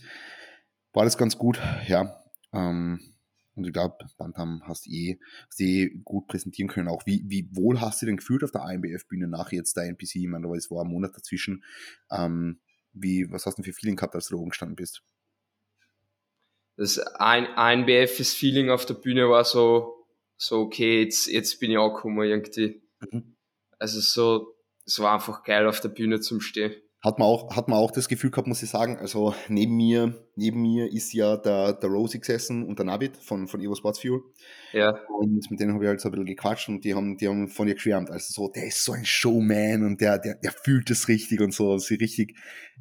war 0.93 1.05
das 1.05 1.17
ganz 1.17 1.39
gut, 1.39 1.61
ja. 1.87 2.18
Ähm, 2.53 3.01
und 3.55 3.65
ich 3.67 3.73
glaube, 3.73 3.97
Bantam 4.17 4.63
hast 4.67 4.87
du 4.87 4.91
eh, 4.91 5.19
hast 5.49 5.61
eh 5.61 5.91
gut 6.05 6.29
präsentieren 6.29 6.69
können. 6.69 6.89
Auch 6.89 7.05
wie, 7.07 7.25
wie 7.27 7.49
wohl 7.53 7.81
hast 7.81 8.01
du 8.01 8.07
denn 8.07 8.17
gefühlt 8.17 8.45
auf 8.45 8.53
der 8.53 8.63
AMBF-Bühne 8.63 9.27
nach 9.27 9.51
jetzt 9.51 9.77
der 9.77 9.85
NPC? 9.85 10.17
Ich 10.17 10.29
meine, 10.29 10.47
es 10.57 10.71
war 10.71 10.85
ein 10.85 10.91
Monat 10.91 11.17
dazwischen. 11.17 11.65
Ähm, 12.11 12.61
wie, 12.93 13.31
was 13.31 13.47
hast 13.47 13.59
du 13.59 13.63
denn 13.63 13.73
für 13.73 13.77
Feeling 13.77 13.97
gehabt, 13.97 14.15
als 14.15 14.29
du 14.29 14.37
da 14.37 14.41
oben 14.41 14.51
gestanden 14.51 14.77
bist? 14.77 15.03
Das 16.77 17.01
BFs-Feeling 17.87 18.71
auf 18.71 18.87
der 18.87 18.95
Bühne 18.95 19.29
war 19.29 19.45
so, 19.45 20.07
so 20.37 20.61
okay, 20.61 21.03
jetzt, 21.03 21.27
jetzt 21.27 21.59
bin 21.59 21.73
ich 21.73 21.79
angekommen 21.79 22.23
irgendwie. 22.23 22.81
Mhm. 23.01 23.37
Also 23.79 24.01
so, 24.01 24.55
es 24.87 25.01
war 25.01 25.15
einfach 25.15 25.43
geil 25.43 25.67
auf 25.67 25.81
der 25.81 25.89
Bühne 25.89 26.21
zum 26.21 26.41
Stehen. 26.41 26.75
Hat 27.09 27.19
man 27.19 27.27
auch, 27.27 27.57
hat 27.57 27.69
man 27.69 27.79
auch 27.79 27.91
das 27.91 28.09
Gefühl 28.09 28.31
gehabt, 28.31 28.47
muss 28.47 28.63
ich 28.63 28.71
sagen. 28.71 28.99
Also 28.99 29.35
neben 29.49 29.77
mir, 29.77 30.15
neben 30.37 30.63
mir 30.63 30.93
ist 30.93 31.13
ja 31.13 31.37
der, 31.37 31.73
der 31.73 31.91
Rosie 31.91 32.21
gesessen 32.21 32.65
und 32.65 32.79
der 32.79 32.87
Navid 32.87 33.17
von, 33.17 33.49
von 33.49 33.61
Evo 33.61 33.75
Sports 33.75 34.01
Fuel. 34.01 34.23
Ja. 34.73 34.91
Und 35.19 35.51
mit 35.51 35.61
denen 35.61 35.75
habe 35.75 35.85
ich 35.85 35.89
halt 35.89 36.01
so 36.01 36.09
ein 36.09 36.13
bisschen 36.13 36.27
gequatscht 36.27 36.69
und 36.69 36.85
die 36.85 36.95
haben, 36.95 37.17
die 37.17 37.29
haben 37.29 37.49
von 37.49 37.67
ihr 37.67 37.75
geschwärmt. 37.75 38.11
Also 38.11 38.33
so, 38.33 38.53
der 38.53 38.67
ist 38.67 38.85
so 38.85 38.93
ein 38.93 39.05
Showman 39.05 39.85
und 39.85 40.01
der, 40.01 40.19
der, 40.19 40.35
der 40.37 40.53
fühlt 40.53 40.91
es 40.91 41.09
richtig 41.09 41.41
und 41.41 41.55
so. 41.55 41.73
Also 41.73 41.95
richtig, 41.95 42.37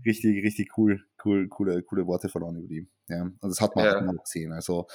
richtig, 0.06 0.44
richtig 0.44 0.78
cool, 0.78 1.04
cool, 1.24 1.48
coole, 1.48 1.82
coole 1.84 2.06
Worte 2.06 2.30
verloren 2.30 2.58
über 2.58 2.68
die. 2.68 2.88
Ja. 3.08 3.24
Und 3.24 3.40
das 3.42 3.62
hat 3.62 3.76
man 3.76 3.86
ja. 3.86 3.98
auch 3.98 4.24
gesehen. 4.24 4.52
Also, 4.52 4.88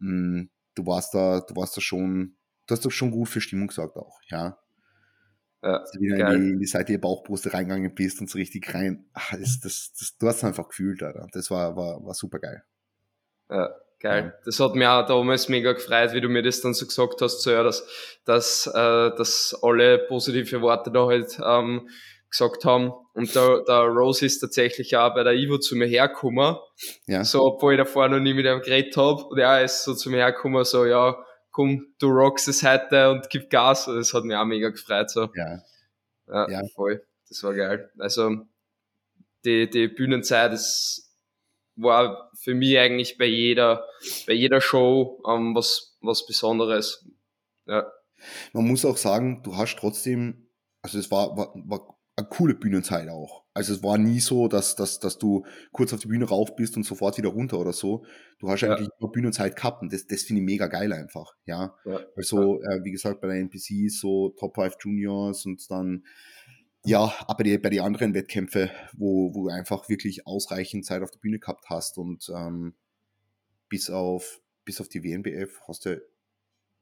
mh, 0.00 0.42
mm, 0.42 0.50
du 0.74 0.86
warst 0.86 1.14
da, 1.14 1.40
du 1.40 1.54
warst 1.54 1.76
da 1.76 1.80
schon, 1.80 2.36
du 2.66 2.74
hast 2.74 2.84
doch 2.84 2.90
schon 2.90 3.10
gut 3.10 3.28
für 3.28 3.40
Stimmung 3.40 3.68
gesagt 3.68 3.96
auch, 3.96 4.18
ja. 4.28 4.58
Ja, 5.62 5.84
du 5.92 6.00
wieder 6.00 6.34
in 6.34 6.40
die, 6.40 6.50
in 6.54 6.58
die 6.58 6.66
Seite 6.66 6.92
der 6.92 6.98
Bauchbrust 6.98 7.52
reingegangen 7.54 7.94
bist 7.94 8.20
und 8.20 8.28
so 8.28 8.36
richtig 8.36 8.74
rein. 8.74 9.04
Ach, 9.12 9.30
das, 9.30 9.60
das, 9.60 9.92
das, 9.96 10.16
du 10.18 10.26
hast 10.26 10.38
es 10.38 10.44
einfach 10.44 10.68
gefühlt, 10.68 11.02
Alter. 11.02 11.28
Das 11.32 11.50
war, 11.50 11.76
war, 11.76 12.04
war 12.04 12.14
super 12.14 12.40
geil. 12.40 12.62
Ja, 13.48 13.70
geil. 14.00 14.24
Ja. 14.24 14.32
Das 14.44 14.58
hat 14.58 14.74
mich 14.74 14.86
auch 14.86 15.06
damals 15.06 15.48
mega 15.48 15.72
gefreut, 15.72 16.14
wie 16.14 16.20
du 16.20 16.28
mir 16.28 16.42
das 16.42 16.60
dann 16.62 16.74
so 16.74 16.84
gesagt 16.84 17.20
hast, 17.20 17.42
so 17.42 17.52
ja, 17.52 17.62
dass, 17.62 17.86
dass, 18.24 18.66
äh, 18.66 19.10
dass 19.16 19.56
alle 19.62 19.98
positive 20.08 20.60
Worte 20.62 20.90
da 20.90 21.06
halt 21.06 21.38
ähm, 21.44 21.88
gesagt 22.28 22.64
haben. 22.64 22.92
Und 23.14 23.32
der, 23.32 23.62
der 23.62 23.82
Rose 23.84 24.26
ist 24.26 24.40
tatsächlich 24.40 24.96
auch 24.96 25.14
bei 25.14 25.22
der 25.22 25.34
Ivo 25.34 25.58
zu 25.58 25.76
mir 25.76 25.86
hergekommen. 25.86 26.56
Ja. 27.06 27.22
So, 27.22 27.40
obwohl 27.42 27.74
ich 27.74 27.78
davor 27.78 28.08
noch 28.08 28.18
nie 28.18 28.34
mit 28.34 28.46
ihm 28.46 28.62
geredet 28.62 28.96
habe. 28.96 29.22
Und 29.26 29.38
er 29.38 29.62
ist 29.62 29.84
so 29.84 29.94
zu 29.94 30.10
mir 30.10 30.16
hergekommen, 30.16 30.64
so, 30.64 30.86
ja, 30.86 31.14
komm, 31.52 31.94
du 31.98 32.08
rockst 32.08 32.48
es 32.48 32.62
heute 32.62 33.10
und 33.10 33.30
gib 33.30 33.50
Gas. 33.50 33.86
Das 33.86 34.12
hat 34.12 34.24
mich 34.24 34.36
auch 34.36 34.44
mega 34.44 34.70
gefreut. 34.70 35.10
So. 35.10 35.30
Ja. 35.34 35.62
Ja, 36.26 36.50
ja. 36.50 36.62
voll. 36.74 37.06
Das 37.28 37.42
war 37.44 37.54
geil. 37.54 37.90
Also 37.98 38.46
die, 39.44 39.68
die 39.70 39.88
Bühnenzeit 39.88 40.52
ist, 40.52 41.14
war 41.76 42.30
für 42.38 42.54
mich 42.54 42.78
eigentlich 42.78 43.18
bei 43.18 43.26
jeder, 43.26 43.86
bei 44.26 44.32
jeder 44.32 44.60
Show 44.60 45.22
ähm, 45.28 45.54
was, 45.54 45.96
was 46.00 46.26
Besonderes. 46.26 47.06
Ja. 47.66 47.90
Man 48.52 48.66
muss 48.66 48.84
auch 48.84 48.96
sagen, 48.96 49.42
du 49.42 49.56
hast 49.56 49.76
trotzdem, 49.78 50.48
also 50.82 50.98
es 50.98 51.10
war, 51.10 51.36
war, 51.36 51.52
war 51.54 51.98
eine 52.16 52.28
coole 52.28 52.54
Bühnenzeit 52.54 53.08
auch. 53.08 53.41
Also 53.54 53.74
es 53.74 53.82
war 53.82 53.98
nie 53.98 54.20
so, 54.20 54.48
dass, 54.48 54.76
dass, 54.76 54.98
dass 54.98 55.18
du 55.18 55.44
kurz 55.72 55.92
auf 55.92 56.00
die 56.00 56.08
Bühne 56.08 56.24
rauf 56.24 56.56
bist 56.56 56.76
und 56.76 56.84
sofort 56.84 57.18
wieder 57.18 57.28
runter 57.28 57.58
oder 57.58 57.72
so. 57.72 58.04
Du 58.38 58.48
hast 58.48 58.62
ja. 58.62 58.74
eigentlich 58.74 58.88
immer 58.98 59.10
Bühnenzeit 59.10 59.56
gehabt 59.56 59.82
und 59.82 59.92
das, 59.92 60.06
das 60.06 60.22
finde 60.22 60.40
ich 60.40 60.46
mega 60.46 60.68
geil 60.68 60.92
einfach. 60.92 61.34
Ja. 61.44 61.76
ja. 61.84 62.00
Also, 62.16 62.62
äh, 62.62 62.82
wie 62.82 62.92
gesagt, 62.92 63.20
bei 63.20 63.28
der 63.28 63.36
NPC 63.36 63.90
so 63.90 64.30
Top 64.30 64.54
5 64.54 64.76
Juniors 64.80 65.44
und 65.44 65.70
dann 65.70 66.04
ja, 66.84 67.14
aber 67.28 67.44
die, 67.44 67.58
bei 67.58 67.70
den 67.70 67.82
anderen 67.82 68.12
Wettkämpfen, 68.12 68.68
wo, 68.94 69.32
wo 69.34 69.44
du 69.44 69.48
einfach 69.50 69.88
wirklich 69.88 70.26
ausreichend 70.26 70.84
Zeit 70.84 71.02
auf 71.02 71.12
der 71.12 71.20
Bühne 71.20 71.38
gehabt 71.38 71.66
hast 71.68 71.96
und 71.96 72.28
ähm, 72.34 72.74
bis 73.68 73.88
auf 73.88 74.40
bis 74.64 74.80
auf 74.80 74.88
die 74.88 75.04
WNBF 75.04 75.60
hast 75.68 75.86
du 75.86 76.02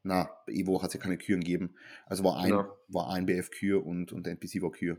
na, 0.03 0.31
bei 0.47 0.53
Evo 0.55 0.83
hat 0.83 0.89
es 0.89 0.95
ja 0.95 1.01
keine 1.01 1.19
Küren 1.19 1.41
gegeben. 1.41 1.75
Also 2.07 2.25
war 2.25 2.39
ein, 2.39 2.51
ja. 2.51 2.71
war 2.89 3.11
ein 3.11 3.27
BF-Kür 3.27 3.85
und, 3.85 4.13
und 4.13 4.25
der 4.25 4.33
NPC 4.33 4.63
war 4.63 4.71
Kür. 4.71 4.99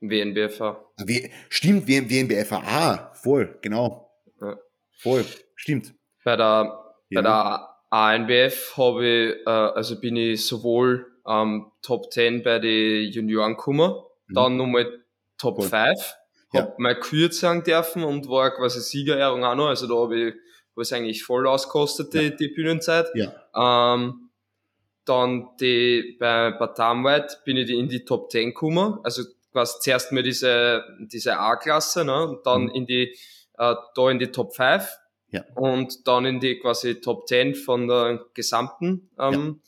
WNBFA. 0.00 0.84
W 0.98 1.30
stimmt, 1.48 1.88
WNBFA. 1.88 2.62
Ah, 2.64 3.12
voll, 3.14 3.58
genau. 3.62 4.10
Ja. 4.40 4.56
Voll, 4.98 5.24
stimmt. 5.54 5.94
Bei 6.24 6.36
der, 6.36 6.84
ja. 7.10 7.20
bei 7.20 7.22
der 7.22 7.68
ANBF 7.90 8.76
habe 8.76 9.06
ich, 9.06 9.46
äh, 9.46 9.50
also 9.50 10.00
bin 10.00 10.16
ich 10.16 10.46
sowohl 10.46 11.06
ähm, 11.26 11.70
Top 11.82 12.12
10 12.12 12.42
bei 12.42 12.58
den 12.58 13.10
Junioren 13.10 13.52
gekommen, 13.56 13.92
mhm. 14.26 14.34
dann 14.34 14.56
nochmal 14.56 15.04
Top 15.38 15.58
cool. 15.58 15.68
5, 15.68 16.16
ja. 16.52 16.62
habe 16.62 16.74
meine 16.78 16.98
Kür 16.98 17.30
sagen 17.30 17.62
dürfen 17.62 18.04
und 18.04 18.28
war 18.28 18.50
quasi 18.54 18.80
Siegerehrung 18.80 19.44
auch 19.44 19.54
noch, 19.54 19.68
also 19.68 19.86
da 19.86 19.94
habe 19.94 20.28
ich 20.28 20.34
was 20.74 20.92
eigentlich 20.92 21.24
voll 21.24 21.46
auskostet, 21.46 22.12
die, 22.12 22.18
ja. 22.18 22.30
die 22.30 22.48
Bühnenzeit. 22.48 23.06
Ja. 23.14 23.94
Ähm, 23.94 24.30
dann 25.04 25.50
die, 25.60 26.16
bei, 26.18 26.50
bei 26.50 26.66
Tamwhite 26.66 27.38
bin 27.44 27.56
ich 27.56 27.70
in 27.70 27.88
die 27.88 28.04
Top 28.04 28.30
10 28.30 28.48
gekommen, 28.48 28.98
also 29.04 29.22
quasi 29.56 29.78
zuerst 29.80 30.12
mal 30.12 30.22
diese, 30.22 30.84
diese 30.98 31.38
A-Klasse, 31.38 32.04
ne, 32.04 32.26
und 32.26 32.46
dann 32.46 32.64
mhm. 32.64 32.70
in 32.74 32.86
die, 32.86 33.16
äh, 33.56 33.74
da 33.94 34.10
in 34.10 34.18
die 34.18 34.30
Top 34.30 34.54
5 34.54 34.86
ja. 35.30 35.44
und 35.54 36.06
dann 36.06 36.26
in 36.26 36.40
die 36.40 36.58
quasi 36.58 37.00
Top 37.00 37.26
10 37.26 37.54
von 37.54 37.88
der 37.88 38.20
gesamten 38.34 39.08
ähm, 39.18 39.62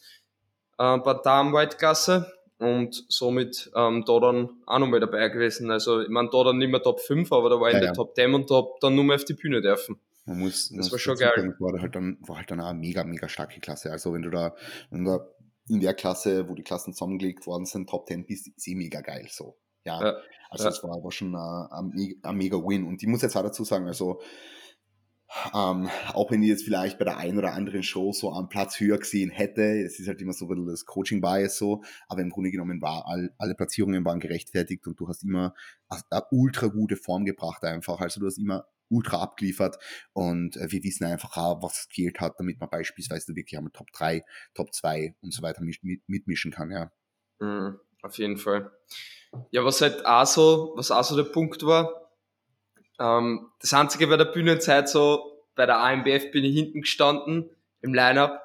ja. 0.78 0.96
äh, 0.96 0.98
Batam 0.98 1.54
White 1.54 1.78
Klasse 1.78 2.30
und 2.58 3.02
somit 3.08 3.70
ähm, 3.74 4.04
da 4.06 4.20
dann 4.20 4.50
auch 4.66 4.78
nochmal 4.78 5.00
dabei 5.00 5.26
gewesen. 5.30 5.70
Also 5.70 6.02
ich 6.02 6.10
meine, 6.10 6.28
da 6.30 6.44
dann 6.44 6.58
nicht 6.58 6.70
mehr 6.70 6.82
Top 6.82 7.00
5, 7.00 7.32
aber 7.32 7.48
da 7.48 7.58
war 7.58 7.70
ja, 7.70 7.78
in 7.78 7.82
der 7.82 7.94
Top 7.94 8.14
10 8.14 8.34
und 8.34 8.46
Top 8.46 8.78
dann 8.80 8.94
nur 8.94 9.04
mehr 9.04 9.16
auf 9.16 9.24
die 9.24 9.34
Bühne 9.34 9.62
dürfen. 9.62 9.98
Man 10.26 10.40
muss, 10.40 10.68
das 10.68 10.92
war 10.92 10.98
schon 10.98 11.16
geil. 11.16 11.56
War 11.58 11.80
halt 11.80 11.94
dann, 11.94 12.18
war 12.20 12.36
halt 12.36 12.50
dann 12.50 12.60
auch 12.60 12.66
eine 12.66 12.78
mega, 12.78 13.04
mega 13.04 13.26
starke 13.26 13.60
Klasse. 13.60 13.90
Also 13.90 14.12
wenn 14.12 14.20
du 14.20 14.28
da, 14.28 14.54
wenn 14.90 15.06
du 15.06 15.12
da 15.12 15.26
in 15.68 15.80
der 15.80 15.94
Klasse, 15.94 16.46
wo 16.48 16.54
die 16.54 16.62
Klassen 16.62 16.92
zusammengelegt 16.92 17.46
worden 17.46 17.64
sind, 17.64 17.88
Top 17.88 18.06
10 18.06 18.26
bist, 18.26 18.48
ist 18.48 18.68
eh 18.68 18.74
mega 18.74 19.00
geil 19.00 19.26
so. 19.30 19.56
Ja, 19.84 20.02
ja. 20.02 20.16
also 20.50 20.64
ja. 20.64 20.70
das 20.70 20.82
war, 20.82 21.02
war 21.02 21.12
schon 21.12 21.34
ein, 21.34 22.20
ein 22.22 22.36
mega 22.36 22.56
Win. 22.56 22.86
Und 22.86 23.02
ich 23.02 23.08
muss 23.08 23.22
jetzt 23.22 23.36
auch 23.36 23.42
dazu 23.42 23.64
sagen, 23.64 23.86
also 23.86 24.20
ähm, 25.54 25.90
auch 26.14 26.30
wenn 26.30 26.42
ich 26.42 26.48
jetzt 26.48 26.64
vielleicht 26.64 26.98
bei 26.98 27.04
der 27.04 27.18
einen 27.18 27.36
oder 27.36 27.52
anderen 27.52 27.82
Show 27.82 28.12
so 28.12 28.32
einen 28.32 28.48
Platz 28.48 28.80
höher 28.80 28.98
gesehen 28.98 29.30
hätte, 29.30 29.62
es 29.62 30.00
ist 30.00 30.08
halt 30.08 30.22
immer 30.22 30.32
so 30.32 30.46
ein 30.46 30.48
bisschen 30.48 30.66
das 30.66 30.86
Coaching-Bias 30.86 31.58
so, 31.58 31.82
aber 32.08 32.22
im 32.22 32.30
Grunde 32.30 32.50
genommen 32.50 32.80
war 32.80 33.06
all, 33.06 33.34
alle 33.36 33.54
Platzierungen 33.54 34.04
waren 34.04 34.20
gerechtfertigt 34.20 34.86
und 34.86 34.98
du 34.98 35.06
hast 35.08 35.24
immer 35.24 35.54
eine 35.88 36.24
ultra 36.30 36.68
gute 36.68 36.96
Form 36.96 37.26
gebracht 37.26 37.62
einfach. 37.64 38.00
Also 38.00 38.20
du 38.20 38.26
hast 38.26 38.38
immer 38.38 38.66
ultra 38.88 39.20
abgeliefert 39.20 39.78
und 40.14 40.56
äh, 40.56 40.70
wir 40.70 40.82
wissen 40.82 41.04
einfach 41.04 41.36
auch, 41.36 41.62
was 41.62 41.88
gefehlt 41.88 42.20
hat, 42.20 42.36
damit 42.38 42.58
man 42.58 42.70
beispielsweise 42.70 43.36
wirklich 43.36 43.58
einmal 43.58 43.72
Top 43.72 43.90
3, 43.92 44.24
Top 44.54 44.72
2 44.72 45.14
und 45.20 45.34
so 45.34 45.42
weiter 45.42 45.62
mit, 45.62 45.82
mit, 45.82 46.08
mitmischen 46.08 46.52
kann, 46.52 46.70
ja. 46.70 46.90
Mhm, 47.38 47.78
auf 48.02 48.18
jeden 48.18 48.36
Fall. 48.36 48.70
Ja, 49.50 49.64
was 49.64 49.80
halt 49.80 50.06
auch 50.06 50.26
so, 50.26 50.72
was 50.76 50.90
auch 50.90 51.04
so 51.04 51.16
der 51.16 51.30
Punkt 51.30 51.64
war, 51.64 52.10
ähm, 52.98 53.50
das 53.60 53.74
einzige 53.74 54.06
bei 54.06 54.16
der 54.16 54.26
Bühnenzeit 54.26 54.88
so, 54.88 55.44
bei 55.54 55.66
der 55.66 55.78
AMBF 55.78 56.30
bin 56.30 56.44
ich 56.44 56.54
hinten 56.54 56.82
gestanden 56.82 57.50
im 57.82 57.94
Line-Up 57.94 58.42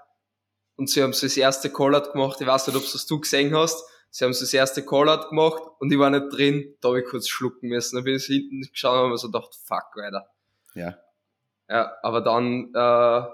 und 0.76 0.90
sie 0.90 1.02
haben 1.02 1.14
so 1.14 1.26
das 1.26 1.38
erste 1.38 1.72
Call-Out 1.72 2.14
gemacht, 2.14 2.42
ich 2.42 2.48
weiß 2.48 2.68
nicht, 2.68 2.76
ob 2.76 2.84
das 2.84 3.06
du 3.06 3.20
gesehen 3.20 3.56
hast, 3.56 3.84
sie 4.10 4.26
haben 4.26 4.34
so 4.34 4.42
das 4.42 4.54
erste 4.54 4.86
Call-Out 4.86 5.30
gemacht 5.30 5.62
und 5.80 5.92
ich 5.92 6.00
war 6.00 6.10
nicht 6.10 6.32
drin, 6.32 6.76
da 6.82 6.90
habe 6.90 7.02
ich 7.02 7.06
kurz 7.06 7.28
schlucken 7.28 7.70
müssen, 7.70 7.96
dann 7.96 8.04
bin 8.04 8.16
ich 8.16 8.26
hinten 8.26 8.62
geschaut 8.62 8.94
und 8.94 9.00
habe 9.00 9.10
mir 9.10 9.18
so 9.18 9.28
gedacht, 9.32 9.56
fuck, 9.56 9.96
weiter. 9.96 10.28
Ja. 10.76 10.98
Ja, 11.70 11.94
aber 12.04 12.22
dann, 12.22 12.74
äh, 12.74 13.28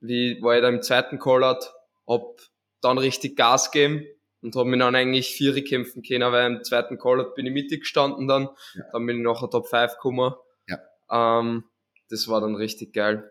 wie 0.00 0.42
war 0.42 0.56
ich 0.56 0.62
da 0.62 0.68
im 0.68 0.82
zweiten 0.82 1.18
Call-Out, 1.18 1.72
hab 2.08 2.40
dann 2.80 2.98
richtig 2.98 3.36
Gas 3.36 3.70
gegeben 3.70 4.06
und 4.42 4.54
habe 4.56 4.68
mich 4.68 4.78
dann 4.78 4.94
eigentlich 4.94 5.34
Viere 5.34 5.62
kämpfen 5.62 6.02
können, 6.02 6.30
weil 6.32 6.46
im 6.46 6.64
zweiten 6.64 6.98
Call 6.98 7.32
bin 7.34 7.46
ich 7.46 7.52
mittig 7.52 7.80
gestanden 7.80 8.28
dann, 8.28 8.48
ja. 8.74 8.84
dann 8.92 9.06
bin 9.06 9.18
ich 9.18 9.22
nachher 9.24 9.50
Top 9.50 9.68
5 9.68 9.94
gekommen. 9.94 10.34
Ja. 10.68 11.40
Ähm, 11.40 11.64
das 12.08 12.28
war 12.28 12.40
dann 12.40 12.54
richtig 12.54 12.92
geil. 12.92 13.30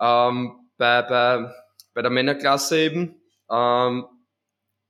Ähm, 0.00 0.68
bei, 0.76 1.02
bei, 1.02 1.52
bei 1.92 2.02
der 2.02 2.10
Männerklasse 2.10 2.78
eben, 2.78 3.20
ähm, 3.50 4.06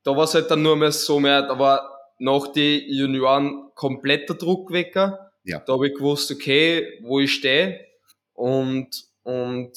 da 0.04 0.16
war 0.16 0.24
es 0.24 0.34
halt 0.34 0.50
dann 0.50 0.62
nur 0.62 0.76
mehr 0.76 0.92
so 0.92 1.18
mehr, 1.18 1.42
da 1.42 1.58
war 1.58 1.90
nach 2.18 2.48
die 2.48 2.86
Junioren 2.94 3.70
kompletter 3.74 4.34
Druckwecker. 4.34 5.32
Ja. 5.44 5.58
Da 5.60 5.72
habe 5.74 5.88
ich 5.88 5.94
gewusst, 5.94 6.30
okay, 6.30 6.98
wo 7.02 7.20
ich 7.20 7.34
stehe 7.34 7.84
und, 8.32 9.04
und 9.22 9.72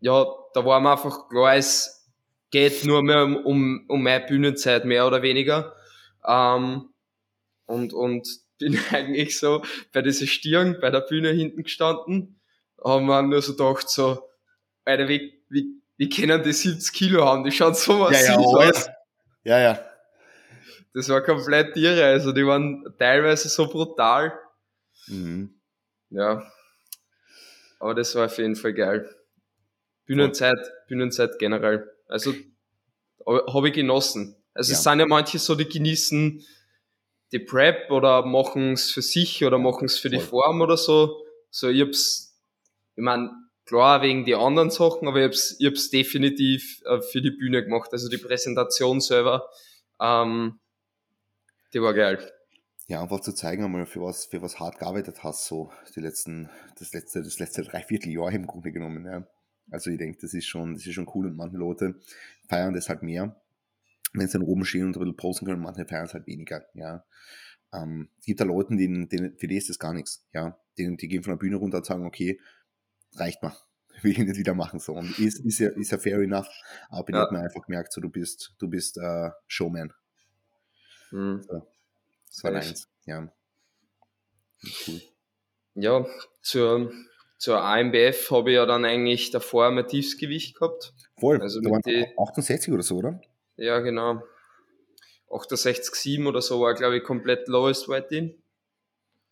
ja, 0.00 0.26
da 0.54 0.64
war 0.64 0.80
mir 0.80 0.92
einfach 0.92 1.28
klar, 1.28 1.56
geht 2.50 2.84
nur 2.84 3.02
mehr 3.02 3.24
um, 3.24 3.36
um, 3.36 3.84
um 3.88 4.02
meine 4.02 4.24
Bühnenzeit, 4.26 4.84
mehr 4.84 5.06
oder 5.06 5.22
weniger. 5.22 5.74
Ähm, 6.26 6.90
und, 7.66 7.92
und 7.92 8.28
bin 8.58 8.78
eigentlich 8.90 9.38
so 9.38 9.62
bei 9.92 10.02
dieser 10.02 10.26
Stirn, 10.26 10.78
bei 10.80 10.90
der 10.90 11.00
Bühne 11.00 11.30
hinten 11.30 11.62
gestanden, 11.62 12.40
haben 12.82 13.06
wir 13.06 13.22
nur 13.22 13.42
so 13.42 13.52
gedacht, 13.52 13.88
so, 13.88 14.28
Alter, 14.84 15.08
wie, 15.08 15.42
wie, 15.48 15.80
wie 15.96 16.08
können 16.08 16.42
die 16.42 16.52
70 16.52 16.92
Kilo 16.92 17.24
haben? 17.24 17.44
Die 17.44 17.52
schauen 17.52 17.74
so 17.74 17.98
massiv 17.98 18.28
ja, 18.28 18.40
ja, 18.40 18.46
aus. 18.46 18.90
Ja, 19.44 19.58
ja. 19.60 19.84
Das 20.94 21.08
war 21.08 21.22
komplett 21.22 21.76
irre, 21.76 22.04
also 22.04 22.32
die 22.32 22.44
waren 22.46 22.84
teilweise 22.98 23.48
so 23.48 23.68
brutal. 23.68 24.36
Mhm. 25.06 25.54
Ja. 26.10 26.50
Aber 27.78 27.94
das 27.94 28.14
war 28.14 28.26
auf 28.26 28.38
jeden 28.38 28.56
Fall 28.56 28.74
geil. 28.74 29.08
Bühnenzeit, 30.06 30.58
Bühnenzeit 30.88 31.38
generell. 31.38 31.88
Also 32.08 32.34
habe 33.28 33.68
ich 33.68 33.74
genossen. 33.74 34.36
Also 34.54 34.72
ja. 34.72 34.78
es 34.78 34.82
sind 34.82 35.00
ja 35.00 35.06
manche 35.06 35.38
so, 35.38 35.54
die 35.54 35.68
genießen 35.68 36.44
die 37.32 37.38
Prep 37.38 37.90
oder 37.90 38.24
machen 38.24 38.72
es 38.72 38.90
für 38.90 39.02
sich 39.02 39.44
oder 39.44 39.58
machen 39.58 39.84
es 39.84 39.98
für 39.98 40.10
die 40.10 40.18
Form 40.18 40.60
oder 40.60 40.76
so. 40.76 41.22
So, 41.50 41.68
ich 41.68 41.82
hab's, 41.82 42.40
ich 42.96 43.02
meine, 43.02 43.30
klar 43.64 44.02
wegen 44.02 44.24
die 44.24 44.34
anderen 44.34 44.70
Sachen, 44.70 45.08
aber 45.08 45.18
ich 45.18 45.26
hab's, 45.26 45.56
ich 45.58 45.66
hab's 45.66 45.90
definitiv 45.90 46.82
äh, 46.86 47.00
für 47.00 47.20
die 47.20 47.30
Bühne 47.30 47.62
gemacht. 47.62 47.90
Also 47.92 48.08
die 48.08 48.18
Präsentation 48.18 49.00
selber, 49.00 49.48
ähm, 50.00 50.58
die 51.74 51.82
war 51.82 51.94
geil. 51.94 52.32
Ja, 52.86 53.02
einfach 53.02 53.20
zu 53.20 53.34
zeigen 53.34 53.64
einmal, 53.64 53.84
für 53.84 54.00
was, 54.00 54.24
für 54.24 54.40
was 54.40 54.58
hart 54.58 54.78
gearbeitet 54.78 55.22
hast, 55.22 55.46
so 55.46 55.70
die 55.94 56.00
letzten, 56.00 56.48
das 56.78 56.94
letzte, 56.94 57.22
das 57.22 57.38
letzte 57.38 57.62
Dreivierteljahr 57.62 58.32
im 58.32 58.46
Grunde 58.46 58.72
genommen, 58.72 59.04
ja. 59.04 59.26
Also 59.70 59.90
ich 59.90 59.98
denke, 59.98 60.18
das 60.20 60.34
ist 60.34 60.46
schon, 60.46 60.74
das 60.74 60.86
ist 60.86 60.94
schon 60.94 61.08
cool 61.14 61.26
und 61.26 61.36
manche 61.36 61.56
Leute 61.56 62.00
feiern 62.48 62.74
das 62.74 62.88
halt 62.88 63.02
mehr, 63.02 63.40
wenn 64.12 64.26
sie 64.26 64.38
dann 64.38 64.46
oben 64.46 64.64
stehen 64.64 64.86
und 64.86 64.96
ein 64.96 65.00
bisschen 65.00 65.16
posen 65.16 65.46
können, 65.46 65.62
manche 65.62 65.84
feiern 65.84 66.06
es 66.06 66.14
halt 66.14 66.26
weniger, 66.26 66.66
ja. 66.74 67.04
Ähm, 67.72 68.08
es 68.18 68.24
gibt 68.24 68.40
da 68.40 68.44
Leute, 68.44 68.76
denen, 68.76 69.08
denen, 69.08 69.36
für 69.36 69.46
die 69.46 69.56
ist 69.56 69.68
das 69.68 69.78
gar 69.78 69.92
nichts, 69.92 70.26
ja. 70.32 70.58
Die, 70.78 70.96
die 70.96 71.08
gehen 71.08 71.22
von 71.22 71.32
der 71.32 71.38
Bühne 71.38 71.56
runter 71.56 71.78
und 71.78 71.86
sagen, 71.86 72.06
okay, 72.06 72.40
reicht 73.14 73.42
mal, 73.42 73.56
will 74.02 74.12
ich 74.12 74.18
nicht 74.18 74.36
wieder 74.36 74.54
machen, 74.54 74.80
so. 74.80 74.94
Und 74.94 75.18
ist, 75.18 75.44
ist 75.44 75.58
ja, 75.58 75.68
ist 75.70 75.90
ja 75.90 75.98
fair 75.98 76.18
enough, 76.20 76.48
aber 76.88 77.12
ja. 77.12 77.20
hat 77.22 77.32
man 77.32 77.42
einfach 77.42 77.66
gemerkt, 77.66 77.92
so, 77.92 78.00
du 78.00 78.08
bist, 78.08 78.54
du 78.58 78.68
bist, 78.68 78.96
äh, 78.96 79.30
Showman. 79.46 79.92
Mhm. 81.10 81.42
So. 81.42 81.66
Das 82.28 82.44
war 82.44 82.54
eins, 82.54 82.88
ja. 83.04 83.30
Cool. 84.86 85.00
Ja, 85.74 86.06
zur, 86.42 86.92
zur 87.38 87.62
AMBF 87.62 88.30
habe 88.30 88.50
ich 88.50 88.56
ja 88.56 88.66
dann 88.66 88.84
eigentlich 88.84 89.30
davor 89.30 89.70
mein 89.70 89.86
Tiefsgewicht 89.86 90.56
gehabt. 90.56 90.92
Voll, 91.18 91.40
also 91.40 91.60
da 91.60 91.70
waren 91.70 91.82
die, 91.82 92.06
68 92.18 92.72
oder 92.72 92.82
so, 92.82 92.96
oder? 92.96 93.20
Ja, 93.56 93.78
genau. 93.80 94.22
68,7 95.30 96.26
oder 96.26 96.42
so 96.42 96.60
war, 96.60 96.74
glaube 96.74 96.98
ich, 96.98 97.04
komplett 97.04 97.48
lowest 97.48 97.88
weight 97.88 98.10
in. 98.12 98.34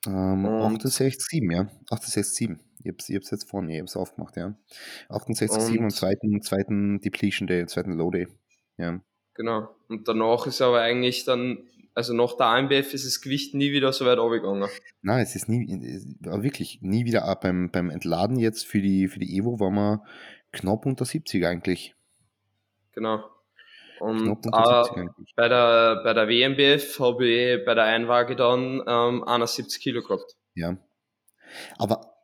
Ähm, 0.07 0.47
68,7, 0.47 1.53
ja. 1.53 1.69
68,7. 1.91 2.59
Ich 2.85 2.91
habe 2.91 2.99
es 2.99 3.31
jetzt 3.31 3.51
vorne, 3.51 3.73
ich 3.73 3.79
habe 3.79 3.87
es 3.87 3.97
aufgemacht, 3.97 4.37
ja. 4.37 4.55
68,7 5.09 5.79
am 5.79 5.91
zweiten, 5.91 6.43
zweiten 6.43 7.01
Depletion 7.01 7.49
Day, 7.49 7.67
zweiten 7.67 7.93
Low 7.93 8.11
Day. 8.11 8.29
Ja. 8.79 9.01
Genau. 9.35 9.69
Und 9.89 10.07
danach 10.07 10.47
ist 10.47 10.63
aber 10.63 10.81
eigentlich 10.81 11.25
dann 11.25 11.69
also 11.97 12.13
nach 12.13 12.37
der 12.37 12.47
AMBF 12.47 12.93
ist 12.93 13.07
das 13.07 13.23
Gewicht 13.23 13.55
nie 13.55 13.73
wieder 13.73 13.91
so 13.91 14.05
weit 14.05 14.19
runtergegangen. 14.19 14.69
Nein, 15.01 15.23
es 15.23 15.35
ist 15.35 15.49
nie, 15.49 15.67
wirklich 16.21 16.81
nie 16.83 17.07
wieder 17.07 17.25
ab. 17.25 17.41
Beim, 17.41 17.71
beim 17.71 17.89
Entladen 17.89 18.39
jetzt 18.39 18.67
für 18.67 18.83
die, 18.83 19.09
für 19.09 19.19
die 19.19 19.35
Evo 19.39 19.59
waren 19.59 19.75
wir 19.75 20.03
knapp 20.53 20.85
unter 20.85 21.07
70 21.07 21.47
eigentlich. 21.47 21.95
Genau. 22.93 23.25
Und 23.99 24.43
bei, 24.43 25.49
der, 25.49 26.03
bei 26.05 26.13
der 26.13 26.29
WMBF 26.29 27.01
habe 27.01 27.27
ich 27.27 27.65
bei 27.65 27.75
der 27.75 27.85
Einwaage 27.85 28.37
dann 28.37 28.83
ähm, 28.87 29.25
71 29.25 29.81
Kilo 29.81 30.03
gehabt. 30.03 30.37
Ja. 30.55 30.77
Aber 31.79 32.16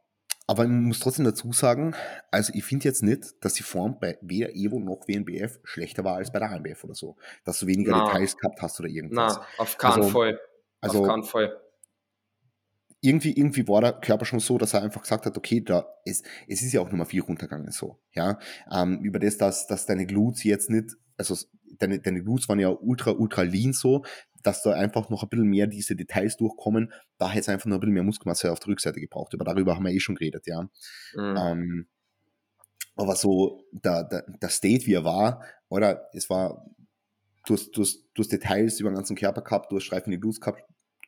aber 0.47 0.65
ich 0.65 0.71
muss 0.71 1.01
trotzdem 1.01 1.25
dazu 1.25 1.53
sagen, 1.53 1.95
also 2.31 2.53
ich 2.55 2.65
finde 2.65 2.85
jetzt 2.85 3.03
nicht, 3.03 3.35
dass 3.45 3.55
die 3.55 3.63
Form 3.63 3.99
bei 4.01 4.19
weder 4.21 4.55
Evo 4.55 4.81
noch 4.81 5.07
WNBF 5.07 5.61
schlechter 5.65 6.05
war 6.05 6.17
als 6.17 6.33
bei 6.33 6.41
der 6.41 6.51
AMBF 6.51 6.85
oder 6.85 6.95
so. 6.95 7.17
Dass 7.45 7.61
du 7.61 7.67
weniger 7.67 7.93
Na. 7.93 8.07
Details 8.07 8.37
gehabt 8.37 8.61
hast 8.61 8.81
oder 8.81 8.89
irgendwas. 8.89 9.37
Na, 9.37 9.47
auf 9.59 9.79
keinen 9.79 10.03
also, 10.03 10.09
Fall. 10.09 10.41
Also, 10.81 11.01
auf 11.03 11.09
keinen 11.09 11.25
Fall. 11.25 11.57
Irgendwie, 13.01 13.33
irgendwie 13.33 13.67
war 13.67 13.81
der 13.81 13.93
Körper 13.95 14.25
schon 14.25 14.41
so, 14.41 14.59
dass 14.59 14.75
er 14.75 14.83
einfach 14.83 15.03
gesagt 15.03 15.27
hat, 15.27 15.37
okay, 15.37 15.61
da 15.61 15.87
ist, 16.05 16.25
es 16.47 16.63
ist 16.63 16.73
ja 16.73 16.81
auch 16.81 16.91
Nummer 16.91 17.05
vier 17.05 17.25
runtergegangen, 17.25 17.73
so, 17.73 17.99
ja. 18.13 18.39
Ähm, 18.71 19.01
über 19.01 19.19
das, 19.19 19.39
dass, 19.39 19.67
dass 19.67 19.87
deine 19.87 20.07
Glutes 20.07 20.45
jetzt 20.45 20.71
nicht, 20.71 20.97
also 21.17 21.35
deine, 21.83 22.01
deine 22.01 22.23
Glutes 22.23 22.49
waren 22.49 22.61
ja 22.61 22.69
ultra, 22.69 23.11
ultra 23.11 23.43
lean 23.43 23.73
so, 23.73 24.05
dass 24.43 24.63
da 24.63 24.73
einfach 24.73 25.09
noch 25.11 25.23
ein 25.23 25.29
bisschen 25.29 25.49
mehr 25.49 25.67
diese 25.67 25.97
Details 25.97 26.37
durchkommen. 26.37 26.93
Da 27.19 27.29
hätte 27.29 27.41
es 27.41 27.49
einfach 27.49 27.67
noch 27.67 27.77
ein 27.77 27.81
bisschen 27.81 27.95
mehr 27.95 28.03
Muskelmasse 28.03 28.51
auf 28.51 28.61
der 28.61 28.69
Rückseite 28.69 29.01
gebraucht. 29.01 29.35
Aber 29.35 29.45
darüber 29.45 29.77
haben 29.77 29.85
wir 29.85 29.93
eh 29.93 30.01
schon 30.01 30.17
geredet, 30.17 30.47
ja. 30.47 30.63
Mhm. 31.15 31.37
Ähm, 31.37 31.89
aber 32.97 33.17
so 33.17 33.65
der, 33.73 34.05
der, 34.05 34.25
der 34.41 34.49
State, 34.49 34.87
wie 34.87 34.95
er 34.95 35.05
war, 35.05 35.43
oder 35.69 36.09
es 36.13 36.29
war, 36.29 36.67
du 37.47 37.55
hast, 37.55 37.71
du 37.73 37.83
hast, 37.83 38.05
du 38.15 38.23
hast 38.23 38.33
Details 38.33 38.81
über 38.81 38.91
den 38.91 38.97
ganzen 38.97 39.17
Körper 39.17 39.43
gehabt, 39.43 39.73
du 39.73 39.77
hast 39.77 39.85
Streifen 39.85 40.13
in 40.13 40.19
die 40.19 40.21
Blues 40.21 40.41
gehabt, 40.41 40.63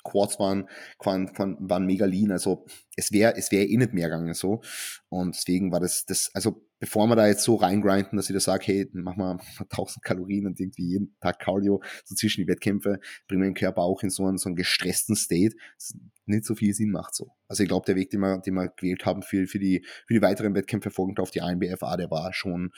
Quads 0.04 0.38
waren, 0.38 0.68
waren, 0.98 1.30
waren 1.60 1.86
mega 1.86 2.06
lean, 2.06 2.30
also 2.30 2.66
es 2.96 3.10
wäre 3.10 3.34
es 3.36 3.50
wäre 3.50 3.64
eh 3.64 3.76
nicht 3.76 3.92
mehr 3.92 4.08
gegangen 4.08 4.34
so 4.34 4.60
und 5.08 5.34
deswegen 5.34 5.72
war 5.72 5.80
das, 5.80 6.04
das 6.04 6.30
also 6.34 6.64
bevor 6.84 7.06
wir 7.06 7.16
da 7.16 7.26
jetzt 7.26 7.44
so 7.44 7.54
reingrinden, 7.54 8.18
dass 8.18 8.28
ich 8.28 8.34
da 8.34 8.40
sage, 8.40 8.66
hey, 8.66 8.90
mach 8.92 9.16
mal 9.16 9.38
1000 9.58 10.04
Kalorien 10.04 10.46
und 10.46 10.60
irgendwie 10.60 10.86
jeden 10.86 11.16
Tag 11.18 11.38
Cardio, 11.38 11.82
so 12.04 12.14
zwischen 12.14 12.42
die 12.42 12.46
Wettkämpfe, 12.46 13.00
bringen 13.26 13.42
wir 13.42 13.48
den 13.48 13.54
Körper 13.54 13.80
auch 13.80 14.02
in 14.02 14.10
so 14.10 14.26
einen, 14.26 14.36
so 14.36 14.50
einen 14.50 14.56
gestressten 14.56 15.16
State, 15.16 15.56
das 15.78 15.94
nicht 16.26 16.44
so 16.44 16.54
viel 16.54 16.74
Sinn 16.74 16.90
macht 16.90 17.14
so. 17.14 17.30
Also 17.48 17.62
ich 17.62 17.70
glaube, 17.70 17.86
der 17.86 17.96
Weg, 17.96 18.10
den 18.10 18.20
wir, 18.20 18.38
den 18.38 18.52
wir 18.52 18.68
gewählt 18.68 19.06
haben 19.06 19.22
für, 19.22 19.46
für, 19.46 19.58
die, 19.58 19.82
für 20.06 20.12
die 20.12 20.20
weiteren 20.20 20.54
Wettkämpfe 20.54 20.90
folgend 20.90 21.20
auf 21.20 21.30
die 21.30 21.38
INBFA, 21.38 21.96
der 21.96 22.10
war 22.10 22.34
schon 22.34 22.70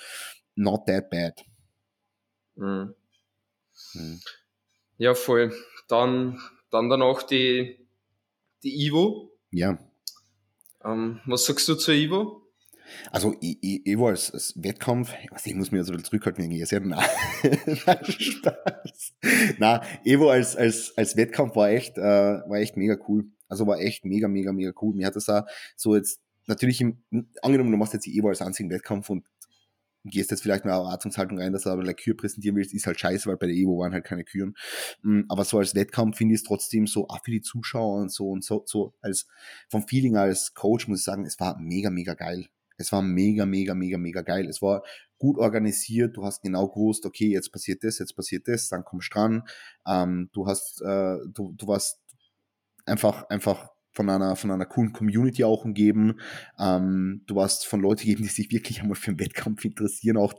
not 0.55 0.87
that 0.87 1.11
bad. 1.11 1.45
Mhm. 2.55 2.95
Mhm. 3.95 4.21
Ja, 4.99 5.15
voll. 5.15 5.53
Dann 5.89 6.39
dann 6.77 6.89
danach 6.89 7.23
die, 7.23 7.77
die 8.63 8.87
Ivo. 8.87 9.33
Ja. 9.51 9.79
Ähm, 10.85 11.21
was 11.27 11.47
sagst 11.47 11.67
du 11.69 11.75
zur 11.75 11.95
Ivo? 11.95 12.43
Also 13.11 13.35
Ivo 13.41 14.09
als, 14.09 14.31
als 14.31 14.55
Wettkampf, 14.63 15.13
ich, 15.45 15.55
muss 15.55 15.73
mir 15.73 15.83
so 15.83 15.93
ein 15.93 15.97
bisschen 15.97 16.05
zurückhalten 16.05 16.45
wegen 16.45 16.61
ESR. 16.61 16.81
Nein, 16.81 18.05
Spaß. 18.05 19.15
Na, 19.59 19.83
Evo 20.05 20.31
als, 20.31 20.57
als, 20.57 20.97
als 20.97 21.17
Wettkampf 21.17 21.57
war 21.57 21.71
echt, 21.71 21.99
äh, 21.99 22.03
war 22.03 22.59
echt 22.59 22.77
mega 22.77 22.97
cool. 23.09 23.27
Also 23.49 23.67
war 23.67 23.81
echt 23.81 24.05
mega, 24.05 24.29
mega, 24.29 24.53
mega 24.53 24.73
cool. 24.81 24.95
Mir 24.95 25.07
hat 25.07 25.17
das 25.17 25.29
auch 25.29 25.43
so 25.77 25.97
jetzt 25.97 26.21
natürlich 26.47 26.81
im, 26.81 26.99
angenommen, 27.43 27.73
du 27.73 27.77
machst 27.77 27.95
jetzt 27.95 28.07
die 28.07 28.17
Evo 28.17 28.29
als 28.29 28.43
einzigen 28.43 28.71
Wettkampf 28.71 29.11
und 29.11 29.25
gehst 30.11 30.31
jetzt 30.31 30.43
vielleicht 30.43 30.65
mal 30.65 30.73
Erwartungshaltung 30.73 31.39
rein, 31.39 31.53
dass 31.53 31.63
du 31.63 31.71
aber 31.71 31.83
eine 31.83 31.95
Kür 31.95 32.17
präsentieren 32.17 32.57
willst, 32.57 32.75
ist 32.75 32.87
halt 32.87 32.99
scheiße, 33.01 33.29
weil 33.29 33.37
bei 33.37 33.47
der 33.47 33.57
Evo 33.57 33.79
waren 33.79 33.93
halt 33.93 34.05
keine 34.05 34.25
Küren. 34.25 34.55
Mm, 35.03 35.23
aber 35.29 35.45
so 35.45 35.59
als 35.59 35.75
Wettkampf 35.75 36.17
finde 36.17 36.35
ich 36.35 36.41
es 36.41 36.47
trotzdem 36.47 36.87
so, 36.87 37.09
auch 37.09 37.23
für 37.25 37.31
die 37.31 37.43
Zuschauer 37.43 38.01
und 38.01 38.13
so 38.13 38.29
und 38.29 38.45
so, 38.45 38.63
so 38.67 38.95
als 39.01 39.27
vom 39.69 39.87
Feeling 39.87 40.17
als 40.17 40.55
Coach 40.55 40.89
muss 40.89 41.01
ich 41.01 41.05
sagen, 41.05 41.25
es 41.25 41.39
war 41.41 41.59
mega, 41.59 41.91
mega 41.91 42.15
geil. 42.15 42.47
Es 42.79 42.93
war 42.93 43.03
mega, 43.03 43.47
mega, 43.47 43.75
mega, 43.75 43.99
mega 43.99 44.23
geil. 44.23 44.47
Es 44.49 44.61
war 44.61 44.83
gut 45.19 45.39
organisiert. 45.39 46.17
Du 46.17 46.25
hast 46.25 46.43
genau 46.43 46.69
gewusst, 46.69 47.07
okay, 47.07 47.29
jetzt 47.29 47.51
passiert 47.53 47.83
das, 47.85 47.99
jetzt 47.99 48.15
passiert 48.15 48.49
das, 48.49 48.69
dann 48.69 48.85
kommst 48.85 49.09
du 49.11 49.15
dran. 49.15 49.43
Ähm, 49.87 50.31
du 50.33 50.47
hast, 50.47 50.83
äh, 50.83 51.17
du, 51.33 51.53
du 51.57 51.67
warst 51.67 52.01
einfach, 52.85 53.29
einfach 53.29 53.71
von 53.97 54.11
einer, 54.11 54.37
von 54.37 54.51
einer 54.51 54.67
coolen 54.67 54.93
Community 54.93 55.43
auch 55.43 55.65
umgeben. 55.65 56.21
Ähm, 56.59 57.23
du 57.27 57.41
hast 57.41 57.67
von 57.67 57.81
Leuten 57.81 58.03
gegeben, 58.03 58.23
die 58.23 58.29
sich 58.29 58.53
wirklich 58.53 58.83
einmal 58.83 58.95
für 58.95 59.13
den 59.13 59.21
Wettkampf 59.21 59.65
interessieren, 59.65 60.19
auch 60.19 60.35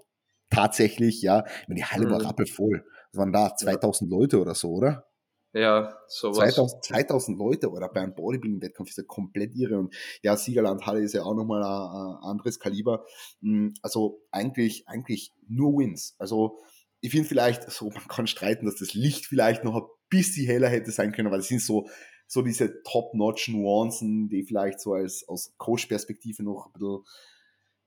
tatsächlich, 0.52 1.24
ja. 1.24 1.44
Ich 1.64 1.68
meine, 1.68 1.80
die 1.80 1.86
Halle 1.86 2.06
mhm. 2.06 2.12
war 2.12 2.24
rappelvoll. 2.24 2.86
Es 3.12 3.18
waren 3.18 3.34
da 3.34 3.56
2000 3.56 4.12
ja. 4.12 4.18
Leute 4.18 4.40
oder 4.40 4.54
so, 4.54 4.70
oder? 4.70 5.08
Ja, 5.54 5.98
sowas. 6.08 6.54
2000, 6.54 6.86
2000 6.86 7.40
Leute 7.40 7.72
oder 7.72 7.90
bei 7.90 8.02
einem 8.02 8.14
Bodybuilding-Wettkampf 8.14 8.90
ist 8.90 8.98
ja 8.98 9.04
komplett 9.08 9.56
irre. 9.56 9.80
Und 9.80 9.96
ja, 10.22 10.38
Siegerland-Halle 10.38 11.02
ist 11.02 11.14
ja 11.14 11.24
auch 11.24 11.34
nochmal 11.34 11.64
ein, 11.64 11.70
ein 11.70 12.30
anderes 12.30 12.60
Kaliber. 12.60 13.06
Hm, 13.42 13.74
also 13.82 14.22
eigentlich, 14.30 14.88
eigentlich 14.88 15.34
nur 15.48 15.80
Wins. 15.80 16.16
Also 16.20 16.60
ich 17.02 17.10
finde 17.10 17.28
vielleicht, 17.28 17.72
so 17.72 17.90
man 17.90 18.08
kann 18.08 18.28
streiten, 18.28 18.68
dass 18.68 18.76
das 18.76 18.94
Licht 18.94 19.26
vielleicht 19.26 19.64
noch 19.64 19.76
ein 19.76 19.88
bisschen 20.10 20.46
heller 20.46 20.70
hätte 20.70 20.92
sein 20.92 21.12
können, 21.12 21.28
aber 21.28 21.38
das 21.38 21.48
sind 21.48 21.62
so 21.62 21.88
so 22.28 22.42
diese 22.42 22.84
Top-Notch-Nuancen, 22.84 24.30
die 24.30 24.44
vielleicht 24.44 24.80
so 24.80 24.94
als 24.94 25.28
aus 25.28 25.54
Coach-Perspektive 25.58 26.44
noch 26.44 26.68
ein 26.68 26.74
bisschen 26.74 27.04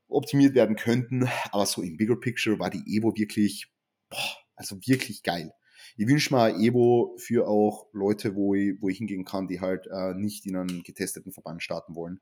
optimiert 0.09 0.55
werden 0.55 0.77
könnten. 0.77 1.29
Aber 1.53 1.67
so 1.67 1.83
im 1.83 1.97
Bigger 1.97 2.17
Picture 2.17 2.59
war 2.59 2.71
die 2.71 2.83
Evo 2.87 3.15
wirklich, 3.17 3.71
boah, 4.09 4.39
also 4.57 4.77
wirklich 4.87 5.23
geil. 5.23 5.53
Ich 5.97 6.07
wünsche 6.07 6.35
mir 6.35 6.55
Evo 6.57 7.17
für 7.19 7.47
auch 7.47 7.89
Leute, 7.93 8.35
wo 8.35 8.55
ich, 8.55 8.81
wo 8.81 8.89
ich 8.89 8.99
hingehen 8.99 9.25
kann, 9.25 9.49
die 9.49 9.61
halt 9.61 9.87
äh, 9.89 10.15
nicht 10.15 10.47
in 10.47 10.57
einen 10.57 10.83
getesteten 10.83 11.33
Verband 11.33 11.63
starten 11.63 11.95
wollen. 11.95 12.21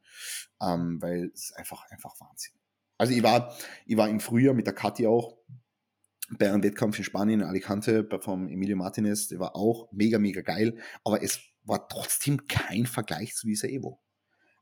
Ähm, 0.60 1.00
weil 1.00 1.30
es 1.32 1.50
ist 1.50 1.56
einfach, 1.56 1.84
einfach 1.90 2.14
Wahnsinn. 2.20 2.54
Also 2.96 3.12
ich 3.12 3.22
war, 3.22 3.54
ich 3.86 3.96
war 3.96 4.08
im 4.08 4.20
Frühjahr 4.20 4.54
mit 4.54 4.66
der 4.66 4.74
Kathi 4.74 5.06
auch 5.06 5.36
bei 6.36 6.50
einem 6.52 6.62
Wettkampf 6.62 6.98
in 6.98 7.04
Spanien, 7.04 7.40
in 7.40 7.46
Alicante, 7.46 8.06
vom 8.20 8.48
Emilio 8.48 8.76
Martinez, 8.76 9.28
der 9.28 9.38
war 9.38 9.56
auch 9.56 9.90
mega, 9.92 10.18
mega 10.18 10.42
geil. 10.42 10.76
Aber 11.04 11.22
es 11.22 11.40
war 11.68 11.88
trotzdem 11.88 12.46
kein 12.46 12.86
Vergleich 12.86 13.34
zu 13.34 13.46
dieser 13.46 13.68
Evo. 13.68 14.00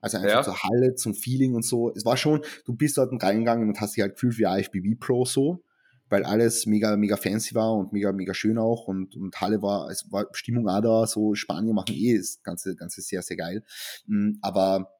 Also 0.00 0.18
einfach 0.18 0.30
ja. 0.30 0.42
zur 0.42 0.62
Halle, 0.62 0.94
zum 0.94 1.14
Feeling 1.14 1.54
und 1.54 1.64
so. 1.64 1.92
Es 1.94 2.04
war 2.04 2.16
schon, 2.16 2.42
du 2.64 2.74
bist 2.74 2.98
dort 2.98 3.10
reingegangen 3.22 3.68
und 3.68 3.80
hast 3.80 3.96
dich 3.96 4.02
halt 4.02 4.14
gefühlt 4.14 4.38
wie 4.38 4.44
IFBB 4.44 5.00
Pro 5.00 5.24
so, 5.24 5.64
weil 6.08 6.24
alles 6.24 6.66
mega, 6.66 6.96
mega 6.96 7.16
fancy 7.16 7.54
war 7.54 7.74
und 7.74 7.92
mega, 7.92 8.12
mega 8.12 8.34
schön 8.34 8.58
auch 8.58 8.86
und, 8.88 9.16
und 9.16 9.40
Halle 9.40 9.62
war, 9.62 9.90
es 9.90 10.10
war 10.12 10.26
Stimmung 10.32 10.68
auch 10.68 10.80
da, 10.80 11.06
so 11.06 11.34
Spanien 11.34 11.74
machen 11.74 11.94
eh 11.94 12.16
das 12.16 12.42
Ganze, 12.42 12.76
Ganze 12.76 13.00
sehr, 13.00 13.22
sehr 13.22 13.36
geil. 13.36 13.64
Mm, 14.06 14.32
aber 14.42 14.92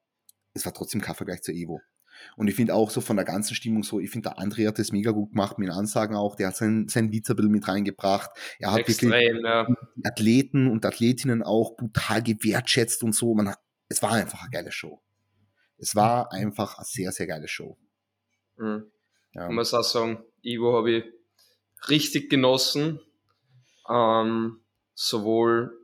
es 0.55 0.65
war 0.65 0.73
trotzdem 0.73 1.01
kein 1.01 1.15
Vergleich 1.15 1.43
zur 1.43 1.55
Evo. 1.55 1.81
Und 2.37 2.49
ich 2.49 2.55
finde 2.55 2.75
auch 2.75 2.91
so 2.91 3.01
von 3.01 3.17
der 3.17 3.25
ganzen 3.25 3.55
Stimmung 3.55 3.83
so, 3.83 4.01
ich 4.01 4.11
finde 4.11 4.31
der 4.31 4.39
André 4.39 4.67
hat 4.67 4.79
das 4.79 4.93
mega 4.93 5.11
gut 5.11 5.31
gemacht 5.31 5.59
mit 5.59 5.71
Ansagen 5.71 6.17
auch, 6.17 6.37
der 6.37 6.49
hat 6.49 6.57
sein, 6.57 6.89
sein 6.89 7.13
Witz 7.13 7.31
ein 7.31 7.37
bisschen 7.37 7.53
mit 7.53 7.69
reingebracht. 7.69 8.31
Er 8.59 8.73
hat 8.73 8.81
Extrem, 8.81 9.11
wirklich 9.11 9.43
ja. 9.45 9.67
Athleten 10.05 10.69
und 10.69 10.85
Athletinnen 10.85 11.43
auch 11.43 11.77
brutal 11.77 12.23
gewertschätzt 12.23 13.03
und 13.03 13.15
so. 13.15 13.35
Man 13.35 13.51
hat, 13.51 13.59
es 13.89 14.03
war 14.03 14.13
einfach 14.13 14.43
eine 14.43 14.51
geile 14.51 14.73
Show. 14.73 15.01
Es 15.79 15.95
war 15.95 16.33
einfach 16.33 16.79
eine 16.79 16.85
sehr, 16.85 17.13
sehr 17.13 17.27
geile 17.27 17.49
Show. 17.49 17.79
Mhm. 18.57 18.91
Ja. 19.35 19.49
Ich 19.49 19.55
muss 19.55 19.75
auch 19.75 19.85
sagen, 19.85 20.25
Ivo 20.43 20.75
habe 20.77 20.91
ich 20.91 21.05
richtig 21.89 22.31
genossen. 22.31 23.01
Ähm, 23.89 24.61
sowohl 24.95 25.79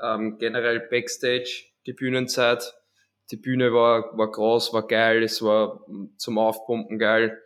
äh, 0.00 0.14
ähm, 0.14 0.38
generell 0.38 0.80
Backstage, 0.80 1.66
die 1.86 1.92
Bühnenzeit. 1.92 2.74
Die 3.30 3.36
Bühne 3.36 3.72
war, 3.72 4.16
war 4.16 4.30
groß, 4.30 4.72
war 4.72 4.86
geil, 4.86 5.22
es 5.22 5.42
war 5.42 5.80
zum 6.18 6.38
Aufpumpen 6.38 6.98
geil. 6.98 7.40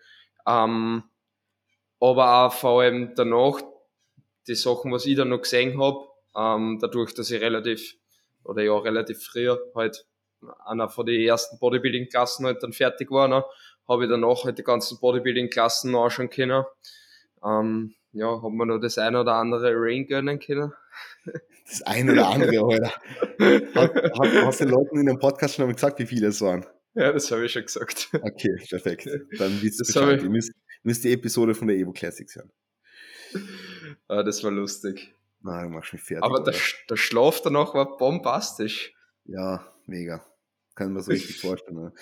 Ähm, 0.46 1.04
aber 2.00 2.46
auch 2.46 2.52
vor 2.52 2.82
allem 2.82 3.14
danach, 3.14 3.60
die 4.46 4.54
Sachen, 4.54 4.92
was 4.92 5.06
ich 5.06 5.16
dann 5.16 5.28
noch 5.28 5.42
gesehen 5.42 5.80
habe, 5.80 5.98
ähm, 6.36 6.78
dadurch, 6.80 7.14
dass 7.14 7.30
ich 7.30 7.40
relativ, 7.40 7.96
oder 8.44 8.62
ja, 8.62 8.76
relativ 8.76 9.22
früher 9.22 9.60
halt 9.74 10.06
einer 10.64 10.88
von 10.88 11.06
den 11.06 11.20
ersten 11.20 11.58
Bodybuilding-Klassen 11.58 12.46
halt 12.46 12.62
dann 12.62 12.72
fertig 12.72 13.10
war, 13.10 13.28
ne, 13.28 13.44
habe 13.88 14.04
ich 14.04 14.10
danach 14.10 14.44
halt 14.44 14.58
die 14.58 14.62
ganzen 14.62 14.98
Bodybuilding-Klassen 15.00 15.94
anschauen 15.94 16.30
können. 16.30 16.64
Ähm, 17.44 17.94
ja, 18.18 18.42
haben 18.42 18.56
wir 18.56 18.66
noch 18.66 18.78
das 18.78 18.98
eine 18.98 19.20
oder 19.20 19.34
andere 19.34 19.74
Ring 19.80 20.06
gönnen 20.06 20.38
können. 20.38 20.72
Das 21.70 21.82
eine 21.82 22.12
oder 22.12 22.28
andere, 22.28 22.64
Alter. 22.64 22.92
Hast, 24.18 24.46
hast 24.46 24.60
du 24.60 24.64
den 24.64 24.72
Leuten 24.72 25.00
in 25.00 25.04
dem 25.04 25.18
Podcast 25.18 25.54
schon 25.54 25.66
mal 25.66 25.74
gesagt, 25.74 25.98
wie 25.98 26.06
viele 26.06 26.28
es 26.28 26.40
waren? 26.40 26.64
Ja, 26.94 27.12
das 27.12 27.30
habe 27.30 27.44
ich 27.44 27.52
schon 27.52 27.62
gesagt. 27.62 28.08
Okay, 28.14 28.56
perfekt. 28.70 29.06
Dann 29.38 29.60
wisst 29.60 29.78
ihr 29.78 29.84
Bescheid. 29.84 30.22
Ihr 30.22 30.30
müsst, 30.30 30.50
müsst 30.82 31.04
die 31.04 31.12
Episode 31.12 31.54
von 31.54 31.68
der 31.68 31.76
Evo 31.76 31.92
Classics 31.92 32.36
hören. 32.36 32.50
Ah, 34.08 34.22
das 34.22 34.42
war 34.42 34.50
lustig. 34.50 35.14
Na, 35.42 35.62
du 35.62 35.68
machst 35.68 35.92
mich 35.92 36.02
fertig. 36.02 36.24
Aber 36.24 36.42
der, 36.42 36.54
der 36.88 36.96
Schlaf 36.96 37.42
danach 37.42 37.74
war 37.74 37.98
bombastisch. 37.98 38.94
Ja, 39.26 39.70
mega. 39.84 40.24
Kann 40.74 40.94
man 40.94 41.02
so 41.02 41.12
richtig 41.12 41.36
vorstellen. 41.40 41.76
Ne? 41.76 41.92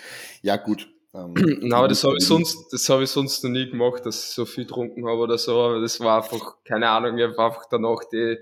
Ja, 0.43 0.59
gut. 0.59 0.89
Ähm, 1.15 1.35
Nein, 1.63 1.89
das 1.89 2.05
habe 2.05 2.17
ich 2.19 2.27
sonst, 2.27 2.73
das 2.73 2.89
habe 2.89 3.05
ich 3.05 3.11
sonst 3.11 3.43
noch 3.45 3.51
nie 3.51 3.71
gemacht, 3.71 4.05
dass 4.05 4.29
ich 4.29 4.35
so 4.35 4.45
viel 4.45 4.65
getrunken 4.65 5.07
habe 5.07 5.19
oder 5.19 5.39
so. 5.39 5.61
Aber 5.61 5.81
das 5.81 6.01
war 6.01 6.23
einfach, 6.23 6.57
keine 6.65 6.89
Ahnung, 6.89 7.19
ich 7.19 7.25
habe 7.25 7.39
einfach 7.39 7.67
danach 7.71 8.01
die, 8.13 8.39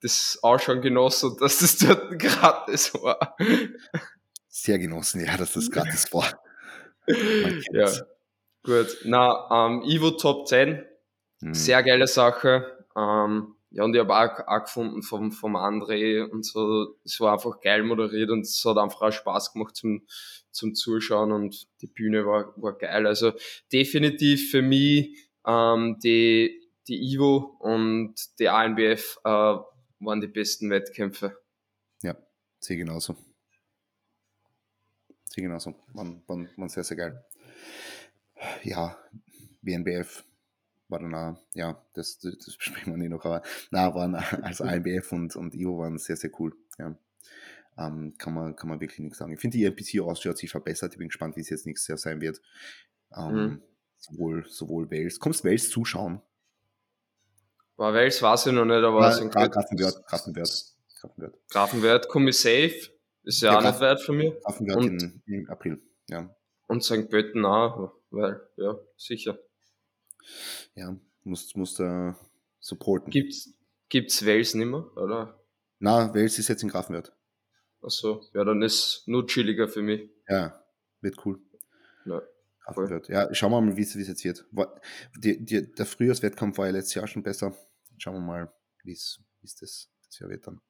das 0.00 0.38
Ausschauen 0.42 0.80
genossen 0.80 1.30
und 1.30 1.40
dass 1.40 1.58
das 1.58 1.78
dort 1.78 2.18
gratis 2.18 2.94
war. 2.94 3.36
Sehr 4.48 4.78
genossen, 4.78 5.24
ja, 5.24 5.36
dass 5.36 5.52
das 5.52 5.70
gratis 5.70 6.12
war. 6.12 6.26
ja, 7.72 7.90
gut. 8.62 8.98
Na, 9.04 9.48
ähm, 9.66 9.82
Ivo 9.82 10.12
Top 10.12 10.46
10, 10.46 10.84
hm. 11.40 11.54
sehr 11.54 11.82
geile 11.82 12.06
Sache. 12.06 12.84
Ähm, 12.96 13.54
ja, 13.74 13.82
und 13.82 13.92
ich 13.92 14.00
habe 14.00 14.14
auch, 14.14 14.46
auch 14.46 14.64
gefunden 14.64 15.02
vom, 15.02 15.32
vom 15.32 15.56
André 15.56 16.22
und 16.24 16.46
so, 16.46 16.96
es 17.04 17.18
war 17.18 17.32
einfach 17.32 17.60
geil 17.60 17.82
moderiert 17.82 18.30
und 18.30 18.42
es 18.42 18.62
hat 18.64 18.78
einfach 18.78 19.02
auch 19.02 19.10
Spaß 19.10 19.52
gemacht 19.52 19.74
zum, 19.74 20.06
zum 20.52 20.76
Zuschauen 20.76 21.32
und 21.32 21.66
die 21.82 21.88
Bühne 21.88 22.24
war, 22.24 22.54
war 22.56 22.78
geil. 22.78 23.04
Also 23.04 23.32
definitiv 23.72 24.52
für 24.52 24.62
mich 24.62 25.28
ähm, 25.44 25.98
die, 26.04 26.70
die 26.86 27.14
Ivo 27.14 27.56
und 27.58 28.14
die 28.38 28.48
ANBF 28.48 29.18
äh, 29.24 29.28
waren 29.28 30.20
die 30.20 30.28
besten 30.28 30.70
Wettkämpfe. 30.70 31.36
Ja, 32.00 32.14
sehe 32.60 32.76
genauso. 32.76 33.16
Sehe 35.24 35.42
genauso. 35.42 35.74
Waren, 35.94 36.22
waren, 36.28 36.48
waren 36.56 36.68
sehr, 36.68 36.84
sehr 36.84 36.96
geil. 36.96 37.24
Ja, 38.62 38.96
WNBF 39.62 40.22
war 41.02 41.32
auch, 41.32 41.36
ja, 41.54 41.80
das, 41.94 42.18
das 42.18 42.36
besprechen 42.56 42.92
wir 42.92 42.96
nicht 42.96 43.10
noch, 43.10 43.24
aber 43.24 43.42
na, 43.70 43.94
waren 43.94 44.14
also 44.14 44.64
IMBF 44.64 45.12
und, 45.12 45.36
und 45.36 45.54
IO 45.54 45.78
waren 45.78 45.98
sehr, 45.98 46.16
sehr 46.16 46.30
cool. 46.38 46.54
Ja. 46.78 46.96
Ähm, 47.76 48.14
kann, 48.18 48.34
man, 48.34 48.54
kann 48.54 48.68
man 48.68 48.80
wirklich 48.80 49.00
nichts 49.00 49.18
sagen. 49.18 49.32
Ich 49.32 49.40
finde, 49.40 49.58
die 49.58 49.64
NPC 49.64 50.00
Austria 50.00 50.30
hat 50.30 50.38
sich 50.38 50.50
verbessert. 50.50 50.92
Ich 50.92 50.98
bin 50.98 51.08
gespannt, 51.08 51.36
wie 51.36 51.40
es 51.40 51.50
jetzt 51.50 51.66
nächstes 51.66 51.88
Jahr 51.88 51.98
sein 51.98 52.20
wird. 52.20 52.40
Ähm, 53.16 53.34
mhm. 53.34 53.62
sowohl, 53.96 54.46
sowohl 54.48 54.90
Wales. 54.90 55.18
Kommst 55.18 55.44
Wales 55.44 55.70
zuschauen? 55.70 56.20
War 57.76 57.92
Wales 57.92 58.22
weiß 58.22 58.46
ich 58.46 58.52
noch 58.52 58.64
nicht, 58.64 58.84
aber 58.84 59.10
ja, 59.10 59.26
Gra 59.26 59.46
Grafenwert, 59.48 60.06
Grafenwert. 60.06 60.64
Grafenwert. 61.00 61.34
Grafenwert 61.50 62.08
komme 62.08 62.30
ich 62.30 62.38
safe. 62.38 62.90
Ist 63.24 63.42
ja, 63.42 63.52
ja 63.52 63.58
auch 63.58 63.62
Graf 63.62 63.72
nicht 63.72 63.80
weit 63.80 64.00
von 64.02 64.16
mir. 64.16 64.40
Grafenwert 64.44 64.76
und, 64.76 65.22
im 65.26 65.50
April, 65.50 65.82
ja. 66.08 66.32
Und 66.68 66.84
St. 66.84 67.10
Pölten 67.10 67.44
auch, 67.44 67.92
weil, 68.10 68.40
ja, 68.56 68.76
sicher 68.96 69.36
ja, 70.74 70.96
musst, 71.22 71.56
musst 71.56 71.80
da 71.80 72.18
supporten. 72.60 73.10
Gibt's, 73.10 73.52
gibt's 73.88 74.24
Wales 74.24 74.54
nicht 74.54 74.66
mehr, 74.66 74.84
oder? 74.96 75.40
Na, 75.78 76.14
Wales 76.14 76.38
ist 76.38 76.48
jetzt 76.48 76.62
in 76.62 76.68
Grafenwert. 76.68 77.12
Achso, 77.82 78.22
ja, 78.32 78.44
dann 78.44 78.62
ist 78.62 79.02
nur 79.06 79.26
chilliger 79.26 79.68
für 79.68 79.82
mich. 79.82 80.08
Ja, 80.28 80.64
wird 81.00 81.24
cool. 81.26 81.40
Ja, 82.06 82.22
Grafenwert. 82.60 83.08
Ja, 83.08 83.32
schauen 83.34 83.52
wir 83.52 83.60
mal, 83.60 83.76
wie 83.76 83.82
es 83.82 83.94
jetzt 83.94 84.24
wird. 84.24 84.46
Die, 85.16 85.44
die, 85.44 85.72
der 85.72 85.86
Frühjahrswettkampf 85.86 86.56
war 86.58 86.66
ja 86.66 86.72
letztes 86.72 86.94
Jahr 86.94 87.06
schon 87.06 87.22
besser. 87.22 87.54
Schauen 87.98 88.14
wir 88.14 88.20
mal, 88.20 88.52
wie 88.82 88.92
es 88.92 89.20
das, 89.42 89.90
das 90.06 90.18
Jahr 90.18 90.30
wird 90.30 90.46
dann. 90.46 90.60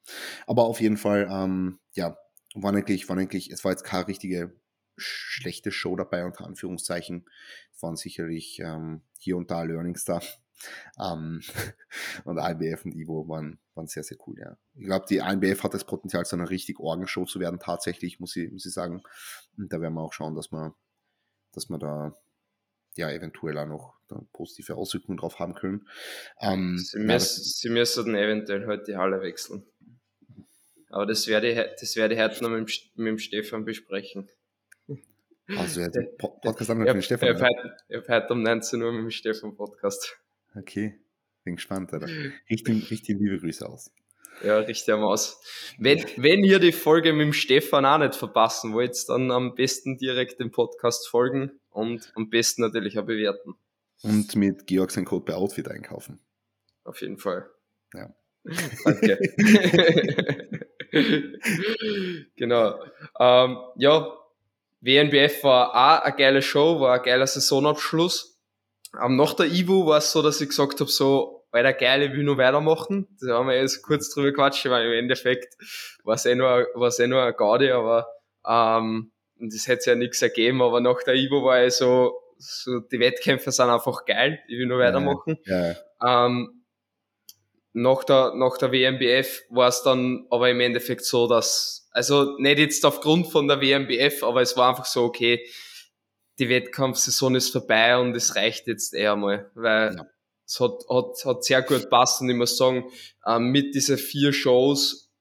Aber 0.47 0.65
auf 0.65 0.81
jeden 0.81 0.97
Fall, 0.97 1.29
ähm, 1.31 1.79
ja, 1.93 2.17
war 2.55 2.75
eigentlich, 2.75 3.09
war 3.09 3.17
eigentlich, 3.17 3.51
es 3.51 3.65
war 3.65 3.73
jetzt 3.73 3.85
keine 3.85 4.09
richtige 4.09 4.53
schlechte 4.97 5.71
Show 5.71 5.97
dabei, 5.97 6.25
unter 6.25 6.45
Anführungszeichen. 6.45 7.29
Es 7.73 7.83
waren 7.83 7.97
sicherlich 7.97 8.61
ähm, 8.61 9.03
hier 9.19 9.37
und 9.37 9.51
da 9.51 9.63
Learnings 9.63 10.05
da. 10.05 10.21
Ähm, 10.99 11.43
und 12.25 12.39
IBF 12.39 12.85
und 12.85 12.95
Ivo 12.95 13.29
waren, 13.29 13.59
waren 13.75 13.87
sehr, 13.87 14.05
sehr 14.05 14.19
cool, 14.27 14.39
ja. 14.39 14.57
Ich 14.75 14.85
glaube, 14.85 15.07
die 15.09 15.19
IBF 15.19 15.63
hat 15.63 15.75
das 15.75 15.85
Potenzial, 15.85 16.25
zu 16.25 16.37
einer 16.37 16.51
richtig 16.51 16.79
Orgenshow 16.79 17.25
zu 17.25 17.41
werden, 17.41 17.59
tatsächlich, 17.59 18.21
muss 18.21 18.37
ich, 18.37 18.51
muss 18.51 18.67
ich 18.67 18.73
sagen. 18.73 19.03
Und 19.57 19.73
da 19.73 19.81
werden 19.81 19.95
wir 19.95 20.03
auch 20.03 20.13
schauen, 20.13 20.35
dass 20.35 20.53
wir, 20.53 20.75
dass 21.53 21.69
wir 21.69 21.79
da 21.79 22.15
ja 22.97 23.11
eventuell 23.11 23.59
auch 23.59 23.67
noch 23.67 23.95
positive 24.33 24.77
Auswirkungen 24.77 25.19
drauf 25.19 25.39
haben 25.39 25.55
können. 25.55 25.89
Ähm, 26.41 26.79
sie, 26.79 26.99
müssen, 26.99 27.43
sie 27.43 27.69
müssen 27.69 28.15
eventuell 28.15 28.67
heute 28.67 28.85
die 28.85 28.97
Halle 28.97 29.21
wechseln. 29.21 29.67
Aber 30.91 31.07
das 31.07 31.27
werde 31.27 31.51
ich, 31.51 31.59
das 31.81 31.97
werde 31.97 32.15
ich 32.15 32.21
heute 32.21 32.45
noch 32.45 32.51
mit 32.51 32.93
mit 32.95 33.07
dem 33.09 33.19
Stefan 33.19 33.65
besprechen. 33.65 34.29
Also 35.49 35.81
jetzt 35.81 35.99
Podcast 36.19 36.71
an 36.71 36.79
mit 36.79 37.05
Stefan. 37.05 37.37
Ich 37.89 37.97
habe 37.97 38.09
heute 38.09 38.33
um 38.33 38.43
19 38.43 38.83
Uhr 38.83 38.93
mit 38.93 39.03
dem 39.03 39.11
Stefan 39.11 39.55
Podcast. 39.55 40.17
Okay, 40.57 40.99
bin 41.45 41.57
gespannt, 41.57 41.93
Alter. 41.93 42.07
Richtig, 42.51 42.91
richtig 42.91 43.19
liebe 43.19 43.39
Grüße 43.39 43.69
aus. 43.69 43.91
Ja, 44.43 44.59
richtig 44.59 44.93
am 44.93 45.03
Aus. 45.03 45.41
Wenn, 45.79 46.05
wenn 46.17 46.43
ihr 46.43 46.59
die 46.59 46.73
Folge 46.73 47.13
mit 47.13 47.27
dem 47.27 47.33
Stefan 47.33 47.85
auch 47.85 47.99
nicht 47.99 48.17
verpassen 48.17 48.73
wollt, 48.73 48.97
dann 49.09 49.31
am 49.31 49.55
besten 49.55 49.97
direkt 49.97 50.41
dem 50.41 50.51
Podcast 50.51 51.09
folgen 51.09 51.61
und 51.71 52.11
am 52.17 52.31
besten 52.31 52.63
natürlich 52.63 52.99
auch 52.99 53.07
bewerten. 53.07 53.55
Und 54.03 54.35
mit 54.35 54.67
Georg 54.67 54.91
sein 54.91 55.05
Code 55.05 55.25
bei 55.25 55.35
Outfit 55.35 55.69
einkaufen. 55.69 56.21
Auf 56.85 57.01
jeden 57.01 57.19
Fall. 57.19 57.49
Ja. 57.95 58.15
Danke. 58.85 59.19
genau. 62.37 62.83
Ähm, 63.21 63.57
ja, 63.77 64.24
WNBF 64.85 65.43
war 65.45 65.71
auch 65.71 66.05
eine 66.05 66.17
geile 66.17 66.43
Show, 66.43 66.81
war 66.81 66.97
ein 66.97 67.03
geiler 67.03 67.27
Saisonabschluss. 67.27 68.39
Ähm, 69.03 69.17
nach 69.17 69.35
der 69.35 69.47
Ivo 69.47 69.87
war 69.87 69.99
es 69.99 70.13
so, 70.13 70.23
dass 70.23 70.41
ich 70.41 70.49
gesagt 70.51 70.81
habe, 70.81 70.91
so, 70.91 71.45
weiter 71.55 71.73
geil, 71.73 72.03
ich 72.03 72.13
will 72.13 72.25
nur 72.25 72.37
weitermachen. 72.37 73.07
Da 73.21 73.39
haben 73.39 73.49
wir 73.49 73.57
jetzt 73.57 73.83
kurz 73.83 74.11
drüber 74.11 74.33
quatscht, 74.33 74.67
weil 74.67 74.87
im 74.87 74.93
Endeffekt 74.93 75.55
war 76.03 76.17
es 76.17 76.27
eh 76.27 76.35
nur, 76.35 76.67
war 76.75 76.89
es 76.89 76.99
eh 76.99 77.07
nur 77.07 77.23
ein 77.23 77.35
Gaudi, 77.35 77.71
aber 77.71 78.09
ähm, 78.47 79.13
das 79.39 79.69
hätte 79.69 79.91
ja 79.91 79.97
nichts 79.97 80.21
ergeben, 80.21 80.61
aber 80.61 80.81
nach 80.81 81.03
der 81.05 81.15
Ivo 81.15 81.45
war 81.45 81.65
ich 81.65 81.75
so, 81.75 82.13
so, 82.39 82.81
die 82.81 82.99
Wettkämpfe 82.99 83.53
sind 83.53 83.71
einfach 83.71 84.05
geil, 84.05 84.41
ich 84.49 84.59
will 84.59 84.67
nur 84.67 84.81
weitermachen. 84.81 85.39
Ja, 85.45 85.69
ja. 85.69 86.27
Ähm, 86.27 86.64
nach 87.75 88.05
der, 88.05 88.35
nach 88.35 88.57
der 88.57 88.73
WMBF 88.73 89.43
war 89.51 89.69
es 89.69 89.83
dann 89.83 90.27
aber 90.31 90.49
im 90.49 90.61
Endeffekt 90.61 91.05
so, 91.05 91.27
dass, 91.27 91.89
also 91.91 92.39
nicht 92.39 92.59
jetzt 92.59 92.87
aufgrund 92.87 93.31
von 93.31 93.49
der 93.49 93.61
WMBF, 93.61 94.23
aber 94.23 94.43
es 94.43 94.57
war 94.57 94.71
einfach 94.71 94.85
so, 94.85 95.03
okay, 95.03 95.45
die 96.39 96.49
Wettkampfsaison 96.49 97.35
ist 97.35 97.51
vorbei 97.51 97.99
und 97.99 98.15
es 98.17 98.37
reicht 98.37 98.69
jetzt 98.69 98.95
eher 98.95 99.17
mal, 99.17 99.51
weil 99.55 99.97
ja. 99.97 100.07
es 100.47 100.61
hat, 100.61 100.85
hat, 100.89 101.25
hat 101.25 101.45
sehr 101.45 101.63
gut 101.63 101.91
passt 101.91 102.21
und 102.21 102.31
ich 102.31 102.37
muss 102.37 102.57
sagen, 102.57 102.91
ähm, 103.27 103.51
mit 103.51 103.75
diesen 103.75 103.99
vier 103.99 104.33
Shows 104.33 105.13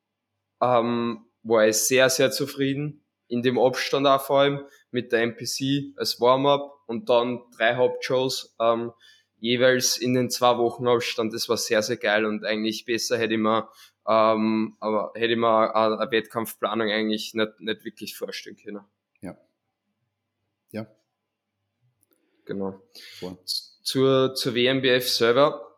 ähm, 0.62 1.26
war 1.42 1.68
ich 1.68 1.78
sehr, 1.78 2.10
sehr 2.10 2.30
zufrieden, 2.32 3.04
in 3.28 3.42
dem 3.42 3.58
Abstand 3.58 4.06
auch 4.06 4.22
vor 4.22 4.42
allem, 4.42 4.66
mit 4.92 5.12
der 5.12 5.24
MPC 5.24 5.98
als 5.98 6.22
Warm-up 6.22 6.72
und 6.86 7.10
dann 7.10 7.42
drei 7.58 7.76
Hauptshows. 7.76 8.56
Ähm, 8.60 8.92
jeweils 9.44 9.98
in 9.98 10.14
den 10.14 10.30
zwei 10.30 10.58
Wochen 10.58 10.88
Abstand. 10.88 11.34
Das 11.34 11.50
war 11.50 11.58
sehr, 11.58 11.84
sehr 11.84 11.98
geil 11.98 12.24
und 12.24 12.46
eigentlich 12.46 12.86
besser 12.86 13.18
hätte 13.18 13.34
ich 13.34 13.40
mir, 13.40 13.70
ähm, 14.08 14.78
aber 14.80 15.12
hätte 15.16 15.34
ich 15.34 15.38
mir 15.38 15.76
eine, 15.76 16.00
eine 16.00 16.12
Wettkampfplanung 16.12 16.90
eigentlich 16.90 17.34
nicht, 17.34 17.60
nicht 17.60 17.84
wirklich 17.84 18.16
vorstellen 18.16 18.56
können. 18.56 18.86
Ja. 19.20 19.38
Ja. 20.72 20.88
Genau. 22.46 22.82
Zur, 23.84 24.34
zur 24.34 24.56
WMBF 24.56 25.10
selber. 25.10 25.78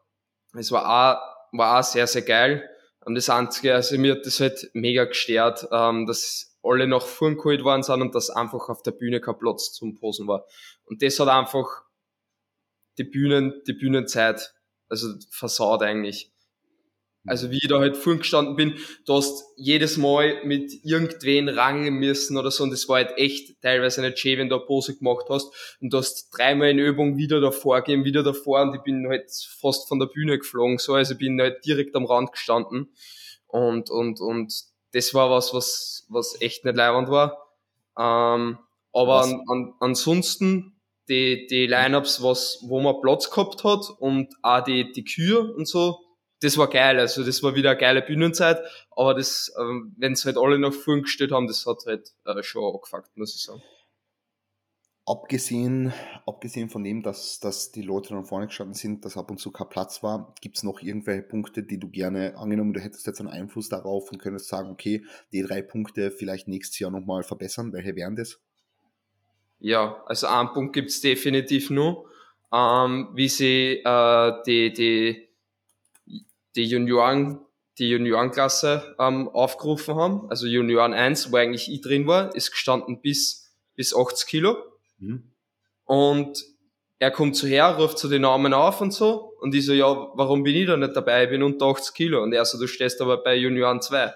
Es 0.53 0.71
war 0.71 0.85
auch, 0.85 1.57
war 1.57 1.79
auch 1.79 1.83
sehr, 1.83 2.05
sehr 2.05 2.21
geil. 2.21 2.69
Und 3.03 3.15
das 3.15 3.31
Einzige, 3.31 3.73
also 3.73 3.97
mir 3.97 4.13
hat 4.13 4.27
das 4.27 4.39
halt 4.39 4.69
mega 4.73 5.05
gestört, 5.05 5.67
ähm, 5.71 6.05
dass 6.05 6.55
alle 6.61 6.85
noch 6.85 7.07
vorgeholt 7.07 7.63
worden 7.63 7.81
sind 7.81 8.01
und 8.03 8.13
dass 8.13 8.29
einfach 8.29 8.69
auf 8.69 8.83
der 8.83 8.91
Bühne 8.91 9.21
kein 9.21 9.39
Platz 9.39 9.73
zum 9.73 9.95
Posen 9.95 10.27
war. 10.27 10.45
Und 10.83 11.01
das 11.01 11.19
hat 11.19 11.29
einfach 11.29 11.85
die 12.97 13.03
Bühnen, 13.03 13.61
die 13.67 13.73
Bühnenzeit, 13.73 14.53
also 14.89 15.13
versaut 15.29 15.81
eigentlich. 15.81 16.31
Also 17.27 17.49
wie 17.49 17.57
ich 17.57 17.67
da 17.67 17.79
halt 17.79 17.97
vorhin 17.97 18.19
gestanden 18.19 18.55
bin, 18.55 18.75
du 19.05 19.15
hast 19.15 19.43
jedes 19.57 19.97
Mal 19.97 20.43
mit 20.45 20.71
irgendwen 20.83 21.49
rangen 21.49 21.95
müssen 21.95 22.37
oder 22.37 22.51
so. 22.51 22.63
Und 22.63 22.69
das 22.69 22.87
war 22.87 22.97
halt 22.97 23.17
echt 23.17 23.59
teilweise 23.61 24.01
nicht 24.01 24.19
schön, 24.19 24.37
wenn 24.37 24.49
du 24.49 24.57
eine 24.57 24.65
Pose 24.65 24.95
gemacht 24.95 25.25
hast. 25.29 25.51
Und 25.81 25.91
du 25.91 25.97
hast 25.97 26.29
dreimal 26.29 26.69
in 26.69 26.79
Übung 26.79 27.17
wieder 27.17 27.41
davor 27.41 27.81
gehen, 27.81 28.05
wieder 28.05 28.21
davor. 28.21 28.61
Und 28.61 28.75
ich 28.75 28.81
bin 28.81 29.07
halt 29.07 29.31
fast 29.59 29.87
von 29.87 29.99
der 29.99 30.05
Bühne 30.05 30.37
geflogen, 30.37 30.77
so, 30.77 30.93
also 30.93 31.13
ich 31.13 31.19
bin 31.19 31.39
halt 31.41 31.65
direkt 31.65 31.95
am 31.95 32.05
Rand 32.05 32.31
gestanden. 32.31 32.93
Und, 33.47 33.89
und, 33.89 34.19
und 34.19 34.53
das 34.93 35.13
war 35.13 35.31
was, 35.31 35.53
was, 35.53 36.05
was 36.09 36.39
echt 36.41 36.63
nicht 36.63 36.75
leibend 36.75 37.09
war. 37.09 37.39
Ähm, 37.97 38.59
aber 38.93 39.23
an, 39.23 39.41
an, 39.47 39.73
ansonsten 39.79 40.74
die, 41.09 41.47
die 41.47 41.67
Lineups, 41.67 42.21
was, 42.23 42.59
wo 42.67 42.81
man 42.81 43.01
Platz 43.01 43.29
gehabt 43.29 43.63
hat 43.63 43.85
und 43.99 44.33
auch 44.41 44.63
die, 44.63 44.91
die 44.91 45.03
Kühe 45.03 45.53
und 45.53 45.67
so, 45.67 45.99
das 46.41 46.57
war 46.57 46.69
geil. 46.69 46.99
Also 46.99 47.23
das 47.23 47.41
war 47.43 47.55
wieder 47.55 47.71
eine 47.71 47.79
geile 47.79 48.01
Bühnenzeit, 48.01 48.59
aber 48.91 49.13
das, 49.13 49.51
ähm, 49.59 49.95
wenn 49.97 50.13
es 50.13 50.25
halt 50.25 50.37
alle 50.37 50.59
nach 50.59 50.73
vorn 50.73 51.03
gestellt 51.03 51.31
haben, 51.31 51.47
das 51.47 51.65
hat 51.65 51.85
halt 51.85 52.13
äh, 52.25 52.43
schon 52.43 52.63
angefuckt, 52.63 53.15
muss 53.17 53.35
ich 53.35 53.43
sagen. 53.43 53.61
Abgesehen, 55.07 55.93
abgesehen 56.25 56.67
von 56.67 56.83
dem, 56.83 57.03
dass, 57.03 57.39
dass 57.39 57.71
die 57.71 57.83
Leute 57.83 58.09
dann 58.09 58.25
vorne 58.25 58.47
gestanden 58.47 58.73
sind, 58.73 59.05
dass 59.05 59.17
ab 59.17 59.29
und 59.29 59.37
zu 59.37 59.51
kein 59.51 59.69
Platz 59.69 60.01
war, 60.01 60.33
gibt 60.41 60.57
es 60.57 60.63
noch 60.63 60.81
irgendwelche 60.81 61.21
Punkte, 61.21 61.61
die 61.61 61.79
du 61.79 61.89
gerne 61.89 62.35
angenommen, 62.37 62.73
du 62.73 62.79
hättest 62.79 63.05
jetzt 63.05 63.19
einen 63.19 63.29
Einfluss 63.29 63.69
darauf 63.69 64.11
und 64.11 64.17
könntest 64.17 64.47
sagen, 64.47 64.71
okay, 64.71 65.05
die 65.31 65.43
drei 65.43 65.61
Punkte 65.61 66.09
vielleicht 66.09 66.47
nächstes 66.47 66.79
Jahr 66.79 66.89
nochmal 66.89 67.21
verbessern. 67.21 67.71
Welche 67.71 67.95
wären 67.95 68.15
das? 68.15 68.39
Ja, 69.65 70.03
also 70.05 70.27
einen 70.27 70.53
Punkt 70.53 70.73
gibt 70.73 70.91
es 70.91 71.01
definitiv 71.01 71.71
nur, 71.71 72.05
ähm, 72.53 73.09
wie 73.15 73.27
sie 73.27 73.81
äh, 73.83 74.33
die, 74.45 74.71
die, 74.71 75.27
die 76.55 76.65
Junioren, 76.65 77.39
die 77.79 77.89
Juniorenklasse 77.89 78.95
ähm, 78.99 79.27
aufgerufen 79.27 79.95
haben. 79.95 80.29
Also 80.29 80.45
Junioren 80.45 80.93
1, 80.93 81.31
wo 81.31 81.37
eigentlich 81.37 81.67
ich 81.71 81.81
drin 81.81 82.05
war, 82.05 82.35
ist 82.35 82.51
gestanden 82.51 83.01
bis, 83.01 83.55
bis 83.73 83.95
80 83.95 84.27
Kilo. 84.27 84.55
Mhm. 84.99 85.31
Und 85.85 86.45
er 86.99 87.09
kommt 87.09 87.35
so 87.35 87.47
her, 87.47 87.75
ruft 87.75 87.97
so 87.97 88.07
die 88.07 88.19
Namen 88.19 88.53
auf 88.53 88.81
und 88.81 88.93
so. 88.93 89.33
Und 89.39 89.55
ich 89.55 89.65
so, 89.65 89.73
ja, 89.73 89.87
warum 90.13 90.43
bin 90.43 90.55
ich 90.55 90.67
da 90.67 90.77
nicht 90.77 90.95
dabei? 90.95 91.23
Ich 91.23 91.31
bin 91.31 91.41
unter 91.41 91.65
80 91.65 91.95
Kilo. 91.95 92.21
Und 92.21 92.33
er 92.33 92.45
so, 92.45 92.59
du 92.59 92.67
stehst 92.67 93.01
aber 93.01 93.23
bei 93.23 93.35
Junioren 93.35 93.81
2. 93.81 94.13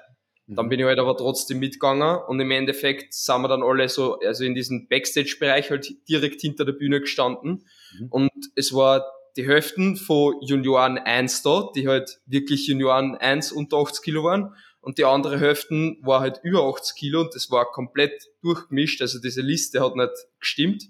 Dann 0.56 0.70
bin 0.70 0.80
ich 0.80 0.86
halt 0.86 1.00
aber 1.00 1.16
trotzdem 1.16 1.60
mitgegangen 1.60 2.20
und 2.28 2.40
im 2.40 2.52
Endeffekt 2.52 3.14
sind 3.14 3.42
wir 3.42 3.48
dann 3.48 3.64
alle 3.64 3.88
so, 3.88 4.20
also 4.20 4.44
in 4.44 4.56
diesem 4.56 4.88
Backstage-Bereich 4.88 5.70
halt 5.70 5.88
direkt 6.08 6.42
hinter 6.42 6.66
der 6.66 6.74
Bühne 6.74 7.02
gestanden. 7.02 7.66
Mhm. 7.98 8.08
Und 8.10 8.32
es 8.56 8.74
war 8.74 9.06
die 9.38 9.48
Hälften 9.48 9.96
von 9.96 10.36
Junioren 10.42 10.98
1 10.98 11.44
da, 11.44 11.70
die 11.76 11.88
halt 11.88 12.20
wirklich 12.26 12.68
Junioren 12.68 13.16
1 13.16 13.52
unter 13.52 13.78
80 13.78 14.04
Kilo 14.04 14.24
waren. 14.24 14.56
Und 14.82 14.98
die 14.98 15.06
andere 15.06 15.40
Hälften 15.40 15.98
war 16.02 16.22
halt 16.22 16.40
über 16.44 16.64
80 16.64 16.96
Kilo 16.96 17.22
und 17.22 17.36
das 17.36 17.52
war 17.52 17.72
komplett 17.72 18.30
durchgemischt. 18.42 19.02
Also 19.02 19.20
diese 19.20 19.42
Liste 19.42 19.82
hat 19.82 19.96
nicht 19.96 20.14
gestimmt. 20.40 20.86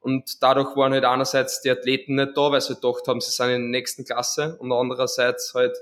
Und 0.00 0.42
dadurch 0.42 0.74
waren 0.76 0.92
halt 0.92 1.04
einerseits 1.04 1.60
die 1.60 1.70
Athleten 1.70 2.14
nicht 2.14 2.32
da, 2.34 2.50
weil 2.50 2.60
sie 2.60 2.68
halt 2.68 2.80
gedacht 2.80 3.06
haben, 3.06 3.20
sie 3.20 3.30
sind 3.30 3.50
in 3.50 3.70
der 3.70 3.80
nächsten 3.80 4.04
Klasse 4.04 4.56
und 4.58 4.72
andererseits 4.72 5.52
halt 5.54 5.76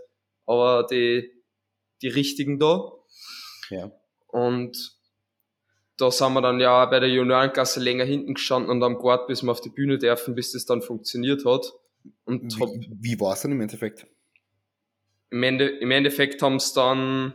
aber 0.46 0.86
die, 0.90 1.30
die 2.02 2.08
richtigen 2.08 2.58
da. 2.58 2.92
Ja. 3.70 3.90
Und 4.28 4.98
da 5.96 6.10
sind 6.10 6.32
wir 6.32 6.40
dann 6.40 6.60
ja 6.60 6.86
bei 6.86 7.00
der 7.00 7.08
Juniorenklasse 7.08 7.80
länger 7.80 8.04
hinten 8.04 8.34
gestanden 8.34 8.70
und 8.70 8.82
am 8.82 8.98
Guard, 8.98 9.26
bis 9.26 9.42
wir 9.42 9.50
auf 9.50 9.60
die 9.60 9.68
Bühne 9.68 9.98
dürfen, 9.98 10.34
bis 10.34 10.52
das 10.52 10.64
dann 10.64 10.80
funktioniert 10.80 11.44
hat. 11.44 11.72
Und 12.24 12.56
wie, 12.56 12.60
hab, 12.60 12.70
wie 12.70 13.20
war 13.20 13.32
es 13.32 13.42
dann 13.42 13.52
im 13.52 13.60
Endeffekt? 13.60 14.06
Im, 15.30 15.42
Ende, 15.42 15.68
im 15.68 15.90
Endeffekt 15.90 16.40
haben 16.40 16.56
es 16.56 16.72
dann 16.72 17.34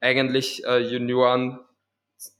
eigentlich 0.00 0.64
äh, 0.64 0.78
Junioren, 0.78 1.60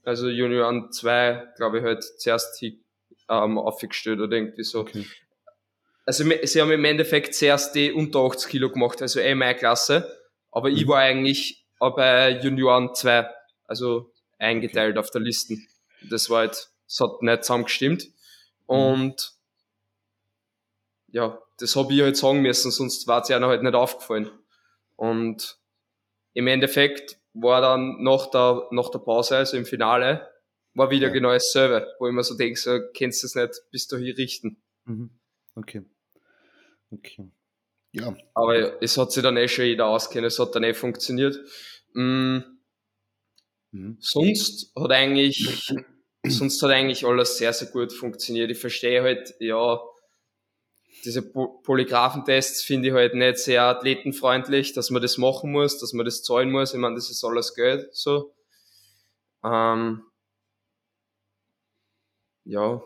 also 0.03 0.27
Junioren 0.29 0.91
2, 0.91 1.53
glaube 1.57 1.79
ich, 1.79 1.83
halt 1.83 2.03
zuerst 2.03 2.59
die, 2.61 2.83
ähm, 3.29 3.57
aufgestellt 3.57 4.19
oder 4.19 4.35
irgendwie 4.35 4.63
so. 4.63 4.81
Okay. 4.81 5.05
Also 6.05 6.23
sie 6.43 6.61
haben 6.61 6.71
im 6.71 6.85
Endeffekt 6.85 7.33
zuerst 7.33 7.75
die 7.75 7.91
unter 7.91 8.19
80 8.19 8.49
Kilo 8.49 8.69
gemacht, 8.69 9.01
also 9.01 9.19
eh 9.19 9.33
meine 9.33 9.57
Klasse, 9.57 10.11
aber 10.51 10.69
mhm. 10.69 10.75
ich 10.75 10.87
war 10.87 10.99
eigentlich 10.99 11.64
bei 11.79 12.39
Junioren 12.41 12.93
2, 12.93 13.29
also 13.65 14.11
eingeteilt 14.37 14.97
okay. 14.97 14.99
auf 14.99 15.11
der 15.11 15.21
Liste. 15.21 15.57
Das 16.09 16.29
war 16.29 16.39
halt, 16.39 16.69
das 16.87 16.99
hat 16.99 17.21
nicht 17.21 17.43
zusammengestimmt. 17.43 18.05
Mhm. 18.05 18.11
Und 18.67 19.33
ja, 21.07 21.41
das 21.57 21.75
habe 21.75 21.93
ich 21.93 22.01
halt 22.01 22.17
sagen 22.17 22.41
müssen, 22.41 22.71
sonst 22.71 23.07
war 23.07 23.21
es 23.21 23.29
ja 23.29 23.39
noch 23.39 23.49
halt 23.49 23.63
nicht 23.63 23.75
aufgefallen. 23.75 24.29
Und 24.95 25.57
im 26.33 26.47
Endeffekt 26.47 27.17
war 27.33 27.61
dann 27.61 28.01
nach 28.01 28.29
der, 28.29 28.67
nach 28.71 28.89
der 28.89 28.99
Pause, 28.99 29.37
also 29.37 29.57
im 29.57 29.65
Finale, 29.65 30.29
war 30.73 30.89
wieder 30.89 31.07
ja. 31.07 31.13
genau 31.13 31.31
dasselbe, 31.31 31.87
wo 31.99 32.07
ich 32.07 32.13
mir 32.13 32.23
so 32.23 32.35
denke, 32.35 32.59
so, 32.59 32.79
kennst 32.93 33.23
du 33.23 33.27
es 33.27 33.35
nicht, 33.35 33.61
bist 33.71 33.91
du 33.91 33.97
hier 33.97 34.17
richten. 34.17 34.61
Mhm. 34.85 35.09
Okay. 35.55 35.83
Okay. 36.91 37.31
Ja. 37.95 38.13
Aber 38.33 38.81
es 38.83 38.97
hat 38.97 39.13
sich 39.13 39.23
dann 39.23 39.37
eh 39.37 39.47
schon 39.47 39.65
jeder 39.65 39.87
auskennen, 39.87 40.25
es 40.25 40.37
hat 40.37 40.53
dann 40.53 40.63
eh 40.63 40.73
funktioniert. 40.73 41.39
Mhm. 41.93 42.43
Mhm. 43.71 43.97
Sonst 44.01 44.73
hat 44.77 44.91
eigentlich, 44.91 45.73
sonst 46.27 46.61
hat 46.61 46.71
eigentlich 46.71 47.05
alles 47.05 47.37
sehr, 47.37 47.53
sehr 47.53 47.69
gut 47.69 47.93
funktioniert. 47.93 48.51
Ich 48.51 48.59
verstehe 48.59 49.01
halt, 49.01 49.33
ja, 49.39 49.79
diese 51.05 51.21
Polygraphentests 51.21 52.63
finde 52.63 52.89
ich 52.89 52.93
halt 52.93 53.13
nicht 53.13 53.37
sehr 53.37 53.63
athletenfreundlich, 53.63 54.73
dass 54.73 54.89
man 54.89 55.01
das 55.01 55.17
machen 55.17 55.51
muss, 55.51 55.77
dass 55.77 55.93
man 55.93 56.05
das 56.05 56.21
zahlen 56.21 56.51
muss. 56.51 56.73
Ich 56.73 56.79
meine, 56.79 56.95
das 56.95 57.09
ist 57.09 57.23
alles 57.23 57.53
Geld, 57.53 57.95
so. 57.95 58.33
Ähm, 59.41 60.01
ja, 62.43 62.81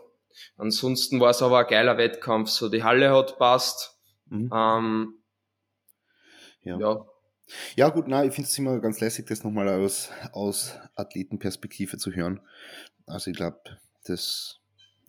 ansonsten 0.56 1.18
war 1.18 1.30
es 1.30 1.42
aber 1.42 1.60
ein 1.60 1.66
geiler 1.66 1.98
Wettkampf. 1.98 2.50
So, 2.50 2.68
die 2.68 2.84
Halle 2.84 3.10
hat 3.10 3.38
passt. 3.38 3.99
Mhm. 4.30 4.50
Ähm, 4.52 5.14
ja. 6.62 6.78
ja. 6.78 7.06
Ja, 7.74 7.88
gut, 7.88 8.06
na, 8.06 8.24
ich 8.24 8.32
finde 8.32 8.48
es 8.48 8.58
immer 8.58 8.78
ganz 8.78 9.00
lässig, 9.00 9.26
das 9.26 9.42
nochmal 9.42 9.68
aus, 9.68 10.10
aus 10.32 10.78
Athletenperspektive 10.94 11.98
zu 11.98 12.12
hören. 12.12 12.40
Also 13.06 13.30
ich 13.30 13.36
glaube, 13.36 13.58
das, 14.04 14.60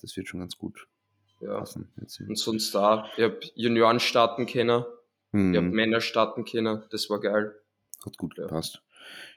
das 0.02 0.18
wird 0.18 0.28
schon 0.28 0.40
ganz 0.40 0.58
gut 0.58 0.88
ja. 1.40 1.60
passen. 1.60 1.92
Und 2.28 2.38
sonst 2.38 2.74
da, 2.74 3.08
ich 3.16 3.24
habe 3.24 3.40
Junioren 3.54 4.00
starten 4.00 4.48
können, 4.48 4.84
mhm. 5.32 5.54
ich 5.54 5.58
habe 5.58 5.70
Männer 5.70 6.02
starten 6.02 6.44
können, 6.44 6.84
das 6.90 7.10
war 7.10 7.20
geil. 7.20 7.56
Hat 8.04 8.18
gut 8.18 8.36
ja. 8.38 8.46
gepasst. 8.46 8.82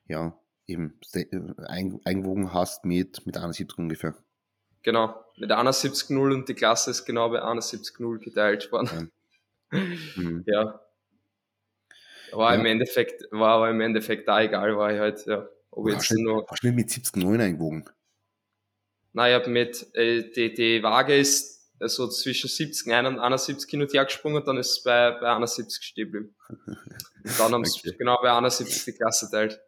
Ja, 0.06 0.38
eben, 0.66 0.98
äh, 1.12 1.26
eingewogen 1.66 2.54
hast 2.54 2.86
mit, 2.86 3.26
mit 3.26 3.36
71 3.36 3.76
ungefähr. 3.78 4.14
Genau, 4.82 5.14
mit 5.36 5.50
71,0 5.50 6.34
und 6.34 6.48
die 6.48 6.54
Klasse 6.54 6.90
ist 6.90 7.04
genau 7.04 7.30
bei 7.30 7.42
71,0 7.42 8.18
geteilt 8.18 8.70
worden. 8.72 9.10
Ja. 9.74 10.22
mhm. 10.22 10.44
ja. 10.46 10.80
War 12.32 12.54
ja. 12.54 12.60
im 12.60 12.66
Endeffekt, 12.66 13.22
war 13.30 13.56
aber 13.56 13.70
im 13.70 13.80
Endeffekt 13.80 14.26
da 14.26 14.42
egal, 14.42 14.76
war 14.76 14.92
ich 14.92 14.98
halt, 14.98 15.24
ja. 15.26 15.48
Ob 15.70 15.88
jetzt 15.88 16.10
hast 16.10 16.18
nur. 16.18 16.46
Hast 16.48 16.62
du 16.62 16.72
mit 16.72 16.88
70,9 16.88 17.40
eingewogen? 17.40 17.84
Nein, 19.12 19.30
ich 19.30 19.34
habe 19.34 19.50
mit, 19.50 19.94
äh, 19.94 20.30
die, 20.30 20.54
die 20.54 20.82
Waage 20.82 21.16
ist 21.16 21.54
also 21.80 22.08
zwischen 22.08 22.48
70 22.48 22.86
und 22.86 23.18
71 23.18 23.70
hin 23.70 23.82
und 23.82 23.92
her 23.92 24.04
gesprungen, 24.04 24.42
dann 24.44 24.56
ist 24.56 24.70
es 24.70 24.82
bei, 24.82 25.10
bei 25.20 25.34
71 25.34 25.84
stehen 25.84 26.10
geblieben. 26.10 26.34
dann 27.38 27.52
haben 27.52 27.64
sie 27.64 27.80
okay. 27.80 27.96
genau 27.98 28.18
bei 28.22 28.32
71 28.32 28.84
die 28.84 28.92
Klasse 28.92 29.28
teilt. 29.30 29.60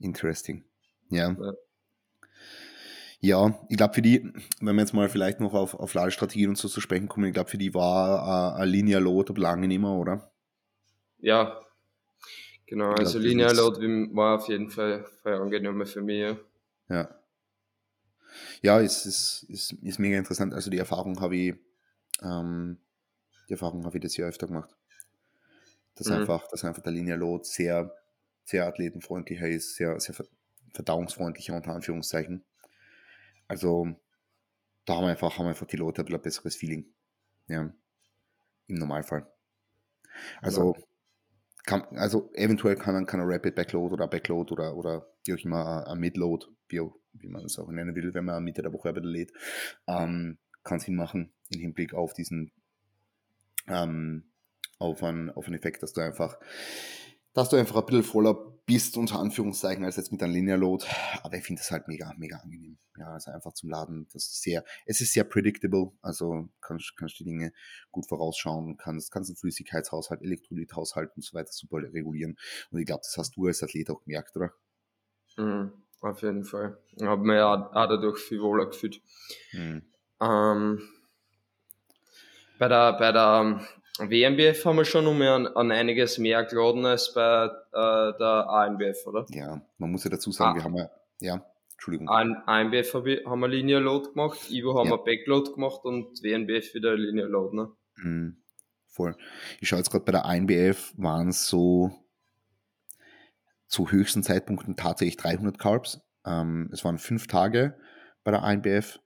Interesting. 0.00 0.64
Ja. 1.10 1.30
ja. 1.30 1.52
Ja, 3.24 3.58
ich 3.68 3.76
glaube 3.76 3.94
für 3.94 4.02
die, 4.02 4.32
wenn 4.60 4.76
wir 4.76 4.82
jetzt 4.82 4.92
mal 4.92 5.08
vielleicht 5.08 5.40
noch 5.40 5.54
auf, 5.54 5.74
auf 5.74 5.94
Ladestrategien 5.94 6.50
und 6.50 6.58
so 6.58 6.68
zu 6.68 6.80
sprechen 6.80 7.08
kommen, 7.08 7.26
ich 7.26 7.34
glaube 7.34 7.50
für 7.50 7.58
die 7.58 7.74
war 7.74 8.56
äh, 8.58 8.62
ein 8.62 8.68
Linear 8.68 9.00
Load 9.00 9.32
lange 9.40 9.66
nicht 9.66 9.80
mehr, 9.80 9.90
oder? 9.90 10.30
Ja, 11.18 11.60
Genau, 12.66 12.92
ich 12.94 13.00
also 13.00 13.18
Linear 13.18 13.52
Load 13.52 13.80
war 14.14 14.36
auf 14.36 14.48
jeden 14.48 14.70
Fall, 14.70 15.04
Fall 15.22 15.34
angenehmer 15.34 15.84
für 15.84 16.02
mich. 16.02 16.36
Ja. 16.88 17.08
Ja, 18.62 18.80
es 18.80 19.06
ist, 19.06 19.46
ist, 19.48 19.72
ist 19.72 19.98
mega 19.98 20.16
interessant. 20.16 20.54
Also 20.54 20.70
die 20.70 20.78
Erfahrung 20.78 21.20
habe 21.20 21.36
ich, 21.36 21.54
ähm, 22.22 22.78
die 23.48 23.52
Erfahrung 23.52 23.84
habe 23.84 23.98
ich 23.98 24.02
das 24.02 24.16
Jahr 24.16 24.28
öfter 24.28 24.46
gemacht. 24.46 24.74
Dass 25.94 26.08
mhm. 26.08 26.14
einfach, 26.14 26.48
dass 26.48 26.64
einfach 26.64 26.82
der 26.82 26.92
Linear 26.92 27.18
Load 27.18 27.44
sehr, 27.44 27.94
sehr 28.44 28.66
athletenfreundlicher 28.66 29.46
ist, 29.46 29.76
sehr, 29.76 30.00
sehr 30.00 30.16
verdauungsfreundlicher 30.72 31.54
unter 31.54 31.72
Anführungszeichen. 31.72 32.44
Also 33.48 33.88
da 34.84 34.96
haben 34.96 35.04
wir 35.04 35.10
einfach, 35.10 35.38
haben 35.38 35.46
einfach 35.46 35.66
die 35.66 35.76
Leute 35.76 36.02
ein 36.02 36.06
bisschen 36.06 36.22
besseres 36.22 36.56
Feeling. 36.56 36.86
Ja. 37.46 37.72
Im 38.66 38.74
Normalfall. 38.76 39.26
Also 40.40 40.76
kann, 41.64 41.82
also 41.96 42.30
eventuell 42.34 42.76
kann, 42.76 42.94
man 42.94 43.06
kann 43.06 43.20
ein 43.20 43.30
Rapid 43.30 43.54
Backload 43.54 43.94
oder 43.94 44.06
Backload 44.06 44.52
oder, 44.52 44.76
oder 44.76 45.06
wie 45.24 45.34
auch 45.34 45.38
immer 45.38 45.86
ein 45.86 45.98
Midload, 45.98 46.46
wie, 46.68 46.80
wie 47.12 47.28
man 47.28 47.44
es 47.44 47.58
auch 47.58 47.70
nennen 47.70 47.94
will, 47.94 48.12
wenn 48.14 48.24
man 48.24 48.44
Mitte 48.44 48.62
der 48.62 48.72
Woche 48.72 48.94
wieder 48.94 49.06
lädt, 49.06 49.32
ähm, 49.86 50.38
kann 50.62 50.78
Sinn 50.78 50.96
machen 50.96 51.32
im 51.50 51.60
Hinblick 51.60 51.94
auf 51.94 52.12
diesen, 52.14 52.52
ähm, 53.66 54.30
auf, 54.78 55.02
einen, 55.02 55.30
auf 55.30 55.46
einen 55.46 55.56
Effekt, 55.56 55.82
dass 55.82 55.92
du 55.92 56.00
einfach 56.00 56.38
dass 57.34 57.48
du 57.48 57.56
einfach 57.56 57.76
ein 57.76 57.86
bisschen 57.86 58.04
voller 58.04 58.53
bist, 58.66 58.96
unter 58.96 59.18
Anführungszeichen, 59.18 59.84
als 59.84 59.96
jetzt 59.96 60.12
mit 60.12 60.22
einem 60.22 60.32
Linear 60.32 60.56
Load. 60.56 60.84
Aber 61.22 61.36
ich 61.36 61.44
finde 61.44 61.60
es 61.60 61.70
halt 61.70 61.88
mega, 61.88 62.12
mega 62.16 62.38
angenehm. 62.38 62.78
Ja, 62.96 63.12
also 63.12 63.30
einfach 63.30 63.52
zum 63.52 63.70
Laden. 63.70 64.06
Das 64.12 64.24
ist 64.24 64.42
sehr, 64.42 64.64
es 64.86 65.00
ist 65.00 65.12
sehr 65.12 65.24
predictable. 65.24 65.92
Also 66.00 66.48
kannst, 66.60 66.96
kannst 66.96 67.18
die 67.18 67.24
Dinge 67.24 67.52
gut 67.90 68.06
vorausschauen, 68.08 68.76
kannst, 68.76 69.10
kannst 69.10 69.30
einen 69.30 69.36
Flüssigkeitshaushalt, 69.36 70.22
Elektrolythaushalt 70.22 71.10
und 71.16 71.22
so 71.22 71.34
weiter 71.34 71.50
super 71.52 71.78
regulieren. 71.78 72.36
Und 72.70 72.78
ich 72.78 72.86
glaube, 72.86 73.02
das 73.04 73.16
hast 73.18 73.36
du 73.36 73.46
als 73.46 73.62
Athlet 73.62 73.90
auch 73.90 74.02
gemerkt, 74.04 74.36
oder? 74.36 74.52
Mhm, 75.36 75.72
auf 76.00 76.22
jeden 76.22 76.44
Fall. 76.44 76.78
Ich 76.96 77.02
habe 77.02 77.24
mir 77.24 77.36
ja 77.36 77.52
auch 77.52 77.72
dadurch 77.72 78.18
viel 78.18 78.40
wohler 78.40 78.66
gefühlt. 78.66 79.02
Mhm. 79.52 79.82
Ähm, 80.20 80.88
bei 82.58 82.68
der, 82.68 82.92
bei 82.94 83.12
der 83.12 83.60
WMBF 83.98 84.64
haben 84.64 84.76
wir 84.76 84.84
schon 84.84 85.06
um 85.06 85.22
an, 85.22 85.46
an 85.46 85.70
einiges 85.70 86.18
mehr 86.18 86.44
geladen 86.44 86.84
als 86.84 87.14
bei 87.14 87.44
äh, 87.44 88.18
der 88.18 88.48
ANBF, 88.48 89.06
oder? 89.06 89.24
Ja, 89.30 89.60
man 89.78 89.90
muss 89.92 90.02
ja 90.02 90.10
dazu 90.10 90.32
sagen, 90.32 90.52
ah. 90.52 90.54
wir 90.56 90.64
haben 90.64 90.76
ja, 90.76 90.90
ja, 91.20 91.46
Entschuldigung. 91.72 92.08
ANBF 92.08 92.92
hab 92.94 93.06
ich, 93.06 93.24
haben 93.24 93.40
wir 93.40 93.48
Linear 93.48 93.80
Load 93.80 94.10
gemacht, 94.10 94.50
Ivo 94.50 94.76
haben 94.76 94.88
ja. 94.88 94.96
wir 94.96 95.04
Backload 95.04 95.52
gemacht 95.52 95.84
und 95.84 96.22
WNBF 96.22 96.74
wieder 96.74 96.96
Linear 96.96 97.28
Load, 97.28 97.54
ne? 97.56 97.70
Mhm, 97.96 98.42
voll. 98.88 99.16
Ich 99.60 99.68
schaue 99.68 99.78
jetzt 99.78 99.90
gerade 99.90 100.04
bei 100.04 100.12
der 100.12 100.24
ANBF 100.24 100.92
waren 100.96 101.28
es 101.28 101.46
so 101.46 101.92
zu 103.68 103.92
höchsten 103.92 104.24
Zeitpunkten 104.24 104.74
tatsächlich 104.74 105.18
300 105.18 105.56
Carbs. 105.58 106.00
Ähm, 106.26 106.68
es 106.72 106.84
waren 106.84 106.98
fünf 106.98 107.28
Tage 107.28 107.78
bei 108.24 108.32
der 108.32 108.42
ANBF 108.42 108.98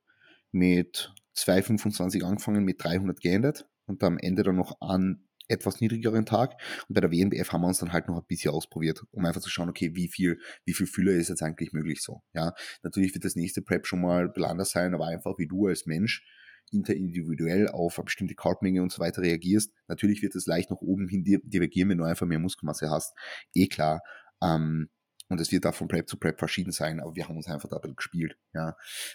mit 0.50 1.12
225 1.34 2.24
angefangen, 2.24 2.64
mit 2.64 2.82
300 2.82 3.20
geendet 3.20 3.66
und 3.88 4.02
am 4.04 4.18
Ende 4.18 4.42
dann 4.44 4.56
noch 4.56 4.80
an 4.80 5.24
etwas 5.48 5.80
niedrigeren 5.80 6.26
Tag. 6.26 6.52
Und 6.88 6.94
bei 6.94 7.00
der 7.00 7.10
WNBF 7.10 7.52
haben 7.52 7.62
wir 7.62 7.68
uns 7.68 7.78
dann 7.78 7.92
halt 7.92 8.06
noch 8.06 8.18
ein 8.18 8.26
bisschen 8.26 8.52
ausprobiert, 8.52 9.02
um 9.10 9.24
einfach 9.24 9.40
zu 9.40 9.50
schauen, 9.50 9.70
okay, 9.70 9.94
wie 9.94 10.08
viel, 10.08 10.38
wie 10.64 10.74
viel 10.74 10.86
Füller 10.86 11.12
ist 11.12 11.28
jetzt 11.28 11.42
eigentlich 11.42 11.72
möglich 11.72 12.02
so. 12.02 12.22
Ja, 12.34 12.52
natürlich 12.82 13.14
wird 13.14 13.24
das 13.24 13.34
nächste 13.34 13.62
Prep 13.62 13.86
schon 13.86 14.02
mal 14.02 14.30
ein 14.34 14.44
anders 14.44 14.70
sein, 14.70 14.94
aber 14.94 15.06
einfach 15.06 15.38
wie 15.38 15.48
du 15.48 15.66
als 15.66 15.86
Mensch 15.86 16.24
interindividuell 16.70 17.68
auf 17.68 17.98
eine 17.98 18.04
bestimmte 18.04 18.34
Carbmenge 18.34 18.82
und 18.82 18.92
so 18.92 19.00
weiter 19.00 19.22
reagierst. 19.22 19.72
Natürlich 19.88 20.20
wird 20.22 20.34
es 20.34 20.46
leicht 20.46 20.70
nach 20.70 20.82
oben 20.82 21.08
hin 21.08 21.24
divergieren, 21.24 21.88
wenn 21.88 21.98
du 21.98 22.04
einfach 22.04 22.26
mehr 22.26 22.38
Muskelmasse 22.38 22.90
hast. 22.90 23.14
Eh 23.54 23.68
klar. 23.68 24.02
Ähm, 24.42 24.90
und 25.28 25.40
es 25.40 25.52
wird 25.52 25.64
da 25.64 25.72
von 25.72 25.88
Prep 25.88 26.08
zu 26.08 26.16
Prep 26.16 26.38
verschieden 26.38 26.72
sein, 26.72 27.00
aber 27.00 27.14
wir 27.14 27.28
haben 27.28 27.36
uns 27.36 27.48
einfach 27.48 27.68
da 27.68 27.76
ein 27.76 27.82
bisschen 27.82 27.96
gespielt, 27.96 28.38
ja, 28.54 28.70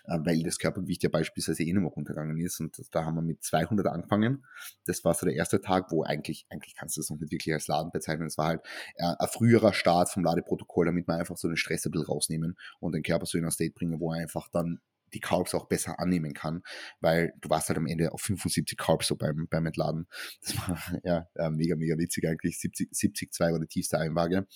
äh, 0.05 0.19
weil 0.23 0.43
das 0.43 0.59
Körpergewicht 0.59 1.03
ja 1.03 1.09
beispielsweise 1.09 1.63
eh 1.63 1.73
mehr 1.73 1.83
runtergegangen 1.89 2.37
ist 2.37 2.59
und 2.59 2.79
da 2.91 3.05
haben 3.05 3.15
wir 3.15 3.21
mit 3.21 3.43
200 3.43 3.87
angefangen. 3.87 4.45
Das 4.85 5.03
war 5.03 5.13
so 5.13 5.25
der 5.25 5.35
erste 5.35 5.61
Tag, 5.61 5.91
wo 5.91 6.03
eigentlich, 6.03 6.45
eigentlich 6.49 6.75
kannst 6.75 6.97
du 6.97 7.01
das 7.01 7.09
noch 7.09 7.19
nicht 7.19 7.31
wirklich 7.31 7.53
als 7.53 7.67
Laden 7.67 7.91
bezeichnen. 7.91 8.27
Es 8.27 8.37
war 8.37 8.47
halt 8.47 8.61
äh, 8.95 9.13
ein 9.17 9.27
früherer 9.27 9.73
Start 9.73 10.09
vom 10.09 10.23
Ladeprotokoll, 10.23 10.85
damit 10.85 11.07
wir 11.07 11.15
einfach 11.15 11.37
so 11.37 11.47
den 11.47 11.57
Stress 11.57 11.85
ein 11.85 11.91
bisschen 11.91 12.07
rausnehmen 12.07 12.57
und 12.79 12.93
den 12.93 13.03
Körper 13.03 13.25
so 13.25 13.37
in 13.37 13.45
ein 13.45 13.51
State 13.51 13.73
bringen, 13.73 13.99
wo 13.99 14.13
er 14.13 14.21
einfach 14.21 14.49
dann 14.49 14.79
die 15.13 15.19
Carbs 15.19 15.53
auch 15.53 15.67
besser 15.67 15.99
annehmen 15.99 16.33
kann, 16.33 16.63
weil 16.99 17.33
du 17.39 17.49
warst 17.49 17.69
halt 17.69 17.77
am 17.77 17.87
Ende 17.87 18.11
auf 18.11 18.21
75 18.21 18.77
Carbs 18.77 19.07
so 19.07 19.15
beim, 19.15 19.47
beim 19.49 19.65
Entladen. 19.65 20.07
Das 20.41 20.57
war 20.57 20.77
ja 21.03 21.27
mega, 21.49 21.75
mega 21.75 21.97
witzig 21.97 22.27
eigentlich. 22.27 22.59
70, 22.59 22.89
70 22.91 23.33
2 23.33 23.51
war 23.51 23.59
die 23.59 23.67
tiefste 23.67 23.97
Einwaage. 23.97 24.47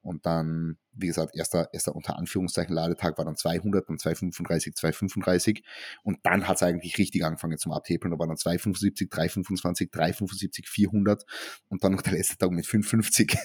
Und 0.00 0.26
dann, 0.26 0.78
wie 0.92 1.06
gesagt, 1.06 1.34
erster, 1.36 1.68
erster 1.72 1.94
unter 1.94 2.18
Anführungszeichen 2.18 2.74
Ladetag 2.74 3.16
war 3.18 3.24
dann 3.24 3.36
200, 3.36 3.88
dann 3.88 3.98
235, 3.98 4.74
235. 4.74 5.64
Und 6.02 6.18
dann 6.24 6.48
hat 6.48 6.56
es 6.56 6.62
eigentlich 6.62 6.98
richtig 6.98 7.24
angefangen 7.24 7.58
zum 7.58 7.72
Abtapeln. 7.72 8.12
Da 8.12 8.18
war 8.18 8.26
dann 8.26 8.36
275, 8.36 9.10
325, 9.10 9.90
375, 9.90 10.68
400 10.68 11.24
und 11.68 11.84
dann 11.84 11.92
noch 11.92 12.02
der 12.02 12.14
letzte 12.14 12.36
Tag 12.36 12.50
mit 12.50 12.66
550, 12.66 13.36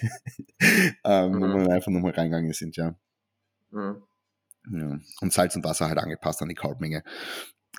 ähm, 1.03 1.31
mhm. 1.31 1.53
wo 1.53 1.59
wir 1.59 1.71
einfach 1.71 1.91
nochmal 1.91 2.11
reingegangen 2.11 2.53
sind, 2.53 2.75
ja. 2.75 2.95
Mhm. 3.71 4.03
Ja. 4.71 4.99
Und 5.21 5.33
Salz 5.33 5.55
und 5.55 5.63
Wasser 5.63 5.87
halt 5.87 5.97
angepasst 5.97 6.41
an 6.41 6.49
die 6.49 6.55
Carbmenge. 6.55 7.03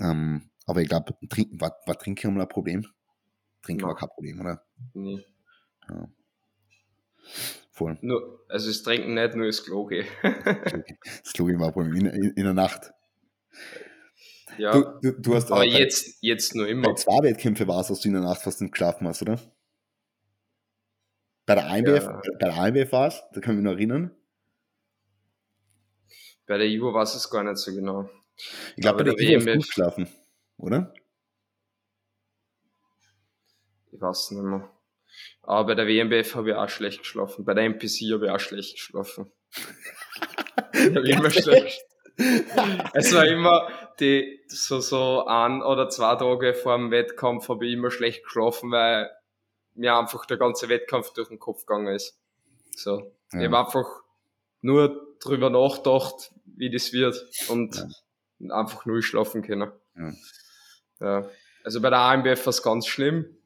Ähm, 0.01 0.51
aber 0.66 0.82
ich 0.82 0.89
glaube, 0.89 1.16
war, 1.53 1.76
war 1.86 1.99
Trinken 1.99 2.34
mal 2.34 2.43
ein 2.43 2.49
Problem? 2.49 2.86
Trinken 3.62 3.82
no. 3.82 3.89
war 3.89 3.97
kein 3.97 4.09
Problem, 4.09 4.41
oder? 4.41 4.62
Nee. 4.95 5.24
Ja. 5.89 6.09
Voll. 7.70 7.99
Nur, 8.01 8.45
also 8.49 8.68
das 8.68 8.82
Trinken 8.82 9.14
nicht, 9.14 9.34
nur 9.34 9.47
das 9.47 9.64
Klo 9.64 9.86
gehen. 9.86 10.07
das 10.22 11.32
Klo 11.32 11.47
gehen 11.47 11.61
war 11.61 11.68
ein 11.68 11.72
Problem 11.72 11.95
in, 11.95 12.07
in, 12.07 12.30
in 12.32 12.45
der 12.45 12.55
Nacht. 12.55 12.93
Ja, 14.59 14.72
du, 14.72 14.99
du, 15.01 15.20
du 15.20 15.34
hast 15.34 15.53
aber 15.53 15.64
jetzt, 15.64 16.18
jetzt 16.20 16.55
nur 16.55 16.66
immer. 16.66 16.89
Bei 16.89 16.95
zwei 16.95 17.22
Wettkämpfe 17.22 17.68
war 17.68 17.80
es, 17.80 17.89
dass 17.89 18.01
du 18.01 18.09
in 18.09 18.14
der 18.14 18.22
Nacht 18.22 18.43
fast 18.43 18.61
nicht 18.61 18.72
geschlafen 18.72 19.07
hast, 19.07 19.22
oder? 19.22 19.41
Bei 21.47 21.55
der 21.55 21.66
IMBF, 21.76 22.05
ja. 22.05 22.20
bei 22.41 22.51
der 22.51 22.66
IMBF 22.66 22.93
war 22.93 23.09
es, 23.09 23.22
da 23.32 23.41
kann 23.41 23.55
ich 23.55 23.62
mich 23.62 23.64
noch 23.64 23.72
erinnern. 23.72 24.11
Bei 26.49 26.57
der 26.57 26.66
Ivo 26.66 26.94
weiß 26.94 27.14
es 27.14 27.30
gar 27.30 27.44
nicht 27.44 27.59
so 27.59 27.72
genau. 27.72 28.09
Ich 28.74 28.82
glaube, 28.82 29.05
bei 29.05 29.11
der, 29.11 29.18
Ivo 29.18 29.36
hast 29.36 29.46
du 29.46 29.59
geschlafen, 29.59 30.09
oder? 30.57 30.94
Ich 33.92 34.01
weiß 34.01 34.30
nicht 34.30 34.42
mehr. 34.42 34.70
Aber 35.42 35.66
bei 35.66 35.74
der 35.74 35.86
WMBF 35.86 36.34
habe 36.34 36.51
ich 36.51 36.57
auch 36.57 36.68
schlecht 36.68 37.01
geschlafen. 37.01 37.44
Bei 37.44 37.53
der 37.53 37.64
MPC 37.64 38.12
habe 38.12 38.26
ich 38.26 38.30
auch 38.30 38.40
schlecht 38.40 38.76
geschlafen. 38.76 39.30
immer 40.72 41.30
schlecht. 41.30 41.84
es 42.94 43.14
war 43.14 43.26
immer 43.26 43.68
die, 44.01 44.40
so, 44.49 44.80
so 44.80 45.26
ein 45.26 45.62
oder 45.62 45.90
zwei 45.90 46.16
Tage 46.16 46.55
vor 46.55 46.78
dem 46.78 46.90
Wettkampf 46.90 47.49
habe 47.49 47.66
ich 47.66 47.74
immer 47.74 47.90
schlecht 47.90 48.24
geschlafen, 48.24 48.70
weil 48.70 49.11
mir 49.74 49.96
einfach 49.96 50.24
der 50.24 50.38
ganze 50.38 50.68
Wettkampf 50.70 51.12
durch 51.12 51.28
den 51.28 51.38
Kopf 51.38 51.66
gegangen 51.66 51.94
ist. 51.94 52.18
So. 52.74 53.12
Ja. 53.32 53.40
Ich 53.40 53.46
habe 53.46 53.59
einfach 53.59 53.86
nur 54.62 55.08
drüber 55.21 55.51
nachgedacht, 55.51 56.33
wie 56.45 56.71
das 56.71 56.93
wird 56.93 57.16
und 57.49 57.85
ja. 58.39 58.55
einfach 58.55 58.87
nur 58.87 59.03
schlafen 59.03 59.43
können. 59.43 59.71
Ja. 59.97 60.12
ja. 61.01 61.31
Also 61.64 61.81
bei 61.81 61.91
der 61.91 61.99
AMBF 61.99 62.47
war 62.47 62.51
es 62.51 62.62
ganz 62.62 62.87
schlimm. 62.87 63.37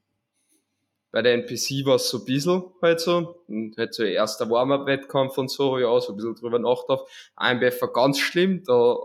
Bei 1.11 1.21
der 1.21 1.35
NPC 1.35 1.85
war 1.85 1.97
es 1.97 2.09
so 2.09 2.21
ein 2.21 2.25
bisschen 2.25 2.65
halt 2.81 3.01
so. 3.01 3.45
Und 3.47 3.77
halt 3.77 3.95
so 3.95 4.03
erster 4.03 4.49
Warm-Up-Wettkampf 4.49 5.37
und 5.37 5.51
so, 5.51 5.79
ja, 5.79 6.01
so 6.01 6.13
ein 6.13 6.17
bisschen 6.17 6.35
drüber 6.35 6.59
nachgedacht. 6.59 7.05
AMBF 7.37 7.83
war 7.83 7.93
ganz 7.93 8.19
schlimm, 8.19 8.65
da, 8.65 8.97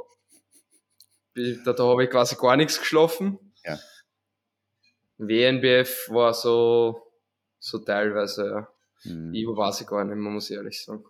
da, 1.65 1.73
da 1.73 1.83
habe 1.83 2.05
ich 2.05 2.09
quasi 2.09 2.35
gar 2.35 2.55
nichts 2.55 2.79
geschlafen. 2.79 3.39
Ja. 3.65 3.77
WNBF 5.17 6.09
war 6.09 6.33
so, 6.33 7.01
so 7.59 7.79
teilweise, 7.79 8.49
ja. 8.49 8.67
Mhm. 9.03 9.33
Ich 9.33 9.45
weiß 9.45 9.81
ich 9.81 9.87
gar 9.87 10.03
nicht 10.03 10.15
mehr, 10.15 10.31
muss 10.31 10.49
ich 10.49 10.55
ehrlich 10.55 10.83
sagen. 10.83 11.03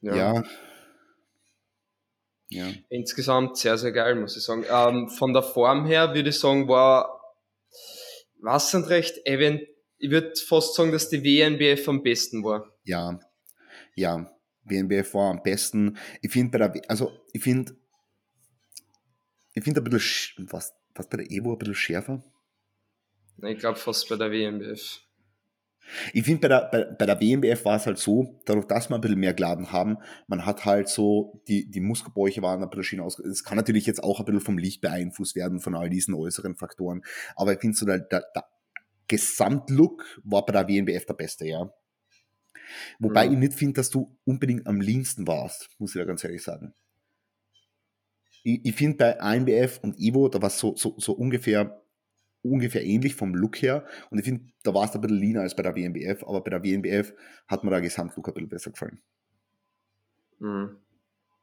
Ja. 0.00 0.16
ja. 0.16 0.44
Ja. 2.50 2.72
Insgesamt 2.88 3.58
sehr, 3.58 3.76
sehr 3.76 3.92
geil, 3.92 4.14
muss 4.14 4.36
ich 4.36 4.42
sagen. 4.42 4.64
Ähm, 4.70 5.10
von 5.10 5.34
der 5.34 5.42
Form 5.42 5.84
her 5.84 6.14
würde 6.14 6.30
ich 6.30 6.38
sagen, 6.38 6.66
war, 6.66 7.20
was 8.40 8.70
sind 8.70 8.88
recht, 8.88 9.26
event 9.26 9.60
ich 9.98 10.10
würde 10.10 10.32
fast 10.36 10.74
sagen, 10.74 10.92
dass 10.92 11.08
die 11.08 11.22
WNBF 11.22 11.88
am 11.88 12.02
besten 12.02 12.44
war. 12.44 12.72
Ja, 12.84 13.18
ja, 13.94 14.30
WNBF 14.62 15.12
war 15.14 15.30
am 15.30 15.42
besten. 15.42 15.98
Ich 16.22 16.32
finde 16.32 16.56
bei 16.56 16.68
der, 16.68 16.90
also 16.90 17.12
ich 17.32 17.42
finde, 17.42 17.76
ich 19.54 19.64
finde 19.64 19.80
ein 19.80 19.84
bisschen, 19.84 20.46
was, 20.50 20.72
was 20.94 21.08
bei 21.08 21.16
der 21.16 21.30
Evo 21.30 21.52
ein 21.52 21.58
bisschen 21.58 21.74
schärfer? 21.74 22.22
Ich 23.42 23.58
glaube 23.58 23.78
fast 23.78 24.08
bei 24.08 24.16
der 24.16 24.30
WNBF. 24.30 25.00
Ich 26.12 26.24
finde, 26.24 26.40
bei 26.40 26.48
der, 26.48 26.68
bei, 26.70 26.84
bei 26.84 27.06
der 27.06 27.20
WMBF 27.20 27.64
war 27.64 27.76
es 27.76 27.86
halt 27.86 27.98
so, 27.98 28.40
dadurch, 28.44 28.66
dass 28.66 28.90
wir 28.90 28.96
ein 28.96 29.00
bisschen 29.00 29.18
mehr 29.18 29.34
geladen 29.34 29.72
haben, 29.72 29.98
man 30.26 30.44
hat 30.44 30.64
halt 30.64 30.88
so, 30.88 31.42
die, 31.48 31.70
die 31.70 31.80
Muskelbräuche 31.80 32.42
waren 32.42 32.62
ein 32.62 32.68
bisschen 32.70 32.84
schön 32.84 33.00
aus. 33.00 33.18
Es 33.18 33.44
kann 33.44 33.56
natürlich 33.56 33.86
jetzt 33.86 34.02
auch 34.02 34.20
ein 34.20 34.26
bisschen 34.26 34.40
vom 34.40 34.58
Licht 34.58 34.80
beeinflusst 34.80 35.36
werden, 35.36 35.60
von 35.60 35.74
all 35.74 35.90
diesen 35.90 36.14
äußeren 36.14 36.56
Faktoren. 36.56 37.02
Aber 37.36 37.52
ich 37.52 37.60
finde 37.60 37.76
so, 37.76 37.86
der, 37.86 38.00
der, 38.00 38.24
der 38.34 38.44
Gesamtlook 39.08 40.04
war 40.24 40.44
bei 40.44 40.52
der 40.52 40.68
WMBF 40.68 41.06
der 41.06 41.14
beste, 41.14 41.46
ja. 41.46 41.72
Wobei 42.98 43.26
mhm. 43.26 43.32
ich 43.32 43.38
nicht 43.38 43.54
finde, 43.54 43.74
dass 43.74 43.90
du 43.90 44.16
unbedingt 44.24 44.66
am 44.66 44.80
leansten 44.80 45.26
warst, 45.26 45.70
muss 45.78 45.94
ich 45.94 45.98
ja 45.98 46.04
ganz 46.04 46.22
ehrlich 46.24 46.42
sagen. 46.42 46.74
Ich, 48.42 48.64
ich 48.64 48.74
finde 48.74 48.96
bei 48.98 49.20
AMBF 49.20 49.80
und 49.82 49.98
Ivo, 49.98 50.28
da 50.28 50.40
war 50.40 50.48
es 50.48 50.58
so, 50.58 50.76
so, 50.76 50.94
so 50.98 51.12
ungefähr 51.12 51.82
ungefähr 52.42 52.84
ähnlich 52.84 53.14
vom 53.14 53.34
Look 53.34 53.60
her. 53.62 53.86
Und 54.10 54.18
ich 54.18 54.24
finde, 54.24 54.46
da 54.62 54.74
war 54.74 54.84
es 54.84 54.94
ein 54.94 55.00
bisschen 55.00 55.18
leaner 55.18 55.40
als 55.42 55.56
bei 55.56 55.62
der 55.62 55.74
WNBF, 55.74 56.22
aber 56.24 56.42
bei 56.42 56.50
der 56.50 56.62
WNBF 56.62 57.14
hat 57.46 57.64
mir 57.64 57.70
der 57.70 57.80
Gesamtlook 57.80 58.28
ein 58.28 58.34
bisschen 58.34 58.48
besser 58.48 58.70
gefallen. 58.70 59.00
Mhm. 60.38 60.76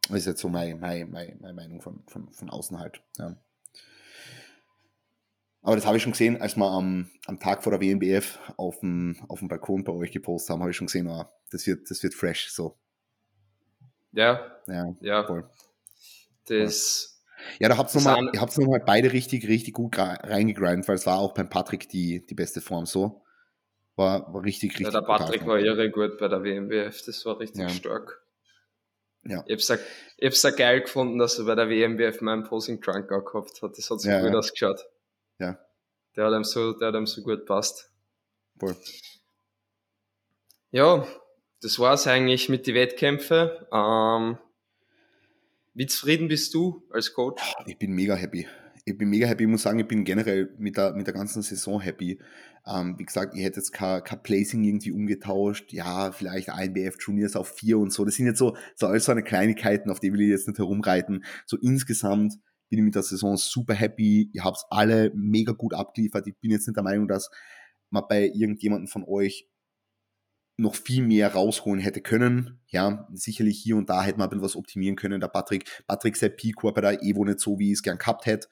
Das 0.07 0.19
ist 0.19 0.25
jetzt 0.27 0.41
so 0.41 0.49
meine, 0.49 0.75
meine, 0.75 1.05
meine, 1.05 1.35
meine 1.39 1.53
Meinung 1.53 1.81
von, 1.81 2.03
von, 2.07 2.31
von 2.31 2.49
außen 2.49 2.79
halt. 2.79 3.01
Ja. 3.17 3.35
Aber 5.61 5.75
das 5.75 5.87
habe 5.87 5.97
ich 5.97 6.03
schon 6.03 6.11
gesehen, 6.11 6.39
als 6.39 6.55
wir 6.57 6.69
am, 6.69 7.09
am 7.25 7.39
Tag 7.39 7.63
vor 7.63 7.75
der 7.75 7.81
WNBF 7.81 8.39
auf 8.55 8.81
dem, 8.81 9.17
auf 9.27 9.39
dem 9.39 9.47
Balkon 9.47 9.83
bei 9.83 9.93
euch 9.93 10.11
gepostet 10.11 10.51
haben, 10.51 10.59
habe 10.61 10.69
ich 10.69 10.77
schon 10.77 10.85
gesehen, 10.85 11.07
oh, 11.07 11.25
das, 11.49 11.65
wird, 11.65 11.89
das 11.89 12.03
wird 12.03 12.13
fresh 12.13 12.51
so. 12.51 12.77
Ja, 14.11 14.61
ja, 14.67 14.95
ja. 15.01 15.25
Voll. 15.25 15.49
Das, 16.47 17.14
ja, 17.14 17.14
da 17.59 17.77
habt 17.77 17.93
ihr 17.93 18.01
nochmal, 18.01 18.31
habt 18.37 18.57
nochmal 18.57 18.83
beide 18.85 19.13
richtig, 19.13 19.47
richtig 19.47 19.73
gut 19.73 19.97
reingegrindet, 19.97 20.87
weil 20.87 20.95
es 20.95 21.05
war 21.05 21.19
auch 21.19 21.33
beim 21.33 21.49
Patrick 21.49 21.89
die, 21.89 22.25
die 22.25 22.35
beste 22.35 22.61
Form 22.61 22.85
so. 22.85 23.23
war, 23.95 24.33
war 24.33 24.43
richtig, 24.43 24.71
richtig. 24.71 24.93
Ja, 24.93 24.99
der 24.99 25.07
Patrick 25.07 25.45
war 25.45 25.59
irre 25.59 25.89
gut 25.89 26.17
bei 26.17 26.27
der 26.27 26.43
WMWF, 26.43 27.01
das 27.05 27.25
war 27.25 27.39
richtig 27.39 27.61
ja. 27.61 27.69
stark. 27.69 28.25
Ja. 29.27 29.43
Ich 29.47 29.53
hab's, 29.53 29.81
ich 30.17 30.25
hab's 30.25 30.45
auch 30.45 30.55
geil 30.55 30.81
gefunden, 30.81 31.17
dass 31.17 31.39
er 31.39 31.45
bei 31.45 31.55
der 31.55 31.69
WMWF 31.69 32.21
meinen 32.21 32.43
Posing 32.43 32.81
Trunk 32.81 33.11
auch 33.11 33.25
gehabt 33.25 33.61
hat. 33.61 33.77
Das 33.77 33.89
hat 33.89 33.99
so 33.99 34.09
ja, 34.09 34.21
gut 34.21 34.31
ja. 34.31 34.37
ausgeschaut. 34.37 34.85
Ja. 35.39 35.57
Der 36.15 36.25
hat 36.25 36.33
ihm 36.33 36.43
so, 36.43 36.73
der 36.73 36.89
hat 36.89 36.95
ihm 36.95 37.07
so 37.07 37.21
gut 37.23 37.45
passt. 37.45 37.91
Voll. 38.59 38.75
Ja, 40.71 41.07
das 41.61 41.79
war's 41.79 42.05
eigentlich 42.05 42.49
mit 42.49 42.67
den 42.67 42.75
Wettkämpfen. 42.75 43.49
Ähm, 43.71 44.37
wie 45.75 45.85
zufrieden 45.87 46.29
bist 46.29 46.53
du 46.53 46.83
als 46.89 47.13
Coach? 47.13 47.53
Ich 47.65 47.77
bin 47.77 47.91
mega 47.91 48.15
happy. 48.15 48.47
Ich 48.85 48.97
bin 48.97 49.09
mega 49.09 49.27
happy. 49.27 49.43
Ich 49.43 49.49
muss 49.49 49.63
sagen, 49.63 49.79
ich 49.79 49.87
bin 49.87 50.05
generell 50.05 50.55
mit 50.57 50.77
der, 50.77 50.93
mit 50.93 51.05
der 51.05 51.13
ganzen 51.13 51.41
Saison 51.41 51.81
happy. 51.81 52.17
Ähm, 52.65 52.95
wie 52.97 53.03
gesagt, 53.03 53.35
ich 53.35 53.43
hätte 53.43 53.59
jetzt 53.59 53.73
kein, 53.73 54.01
kein 54.03 54.23
Placing 54.23 54.63
irgendwie 54.63 54.91
umgetauscht. 54.91 55.73
Ja, 55.73 56.13
vielleicht 56.13 56.47
INBF 56.47 56.95
Juniors 56.99 57.35
auf 57.35 57.49
vier 57.49 57.77
und 57.77 57.91
so. 57.91 58.05
Das 58.05 58.15
sind 58.15 58.25
jetzt 58.25 58.39
so, 58.39 58.55
so 58.75 58.87
alles 58.87 59.05
so 59.05 59.11
eine 59.11 59.23
Kleinigkeiten, 59.23 59.89
auf 59.89 59.99
die 59.99 60.13
will 60.13 60.21
ich 60.21 60.29
jetzt 60.29 60.47
nicht 60.47 60.57
herumreiten. 60.57 61.25
So 61.45 61.57
insgesamt 61.57 62.35
bin 62.69 62.79
ich 62.79 62.85
mit 62.85 62.95
der 62.95 63.03
Saison 63.03 63.35
super 63.35 63.73
happy. 63.73 64.29
Ihr 64.31 64.45
habt 64.45 64.63
alle 64.69 65.11
mega 65.13 65.51
gut 65.51 65.73
abgeliefert. 65.73 66.25
Ich 66.27 66.37
bin 66.39 66.51
jetzt 66.51 66.67
nicht 66.67 66.77
der 66.77 66.83
Meinung, 66.83 67.09
dass 67.09 67.29
man 67.89 68.03
bei 68.07 68.31
irgendjemandem 68.33 68.87
von 68.87 69.03
euch 69.03 69.49
noch 70.57 70.75
viel 70.75 71.03
mehr 71.03 71.33
rausholen 71.33 71.81
hätte 71.81 72.01
können. 72.01 72.59
Ja, 72.67 73.07
sicherlich 73.13 73.59
hier 73.61 73.75
und 73.75 73.89
da 73.89 74.03
hätte 74.03 74.19
man 74.19 74.41
was 74.41 74.55
optimieren 74.55 74.95
können. 74.95 75.19
Der 75.19 75.27
Patrick, 75.27 75.83
Patrick 75.87 76.15
Sepp 76.15 76.41
war 76.61 76.73
bei 76.73 76.81
der 76.81 77.03
Evo 77.03 77.25
nicht 77.25 77.39
so, 77.39 77.59
wie 77.59 77.71
es 77.71 77.83
gern 77.83 77.97
gehabt 77.97 78.25
hätte. 78.25 78.47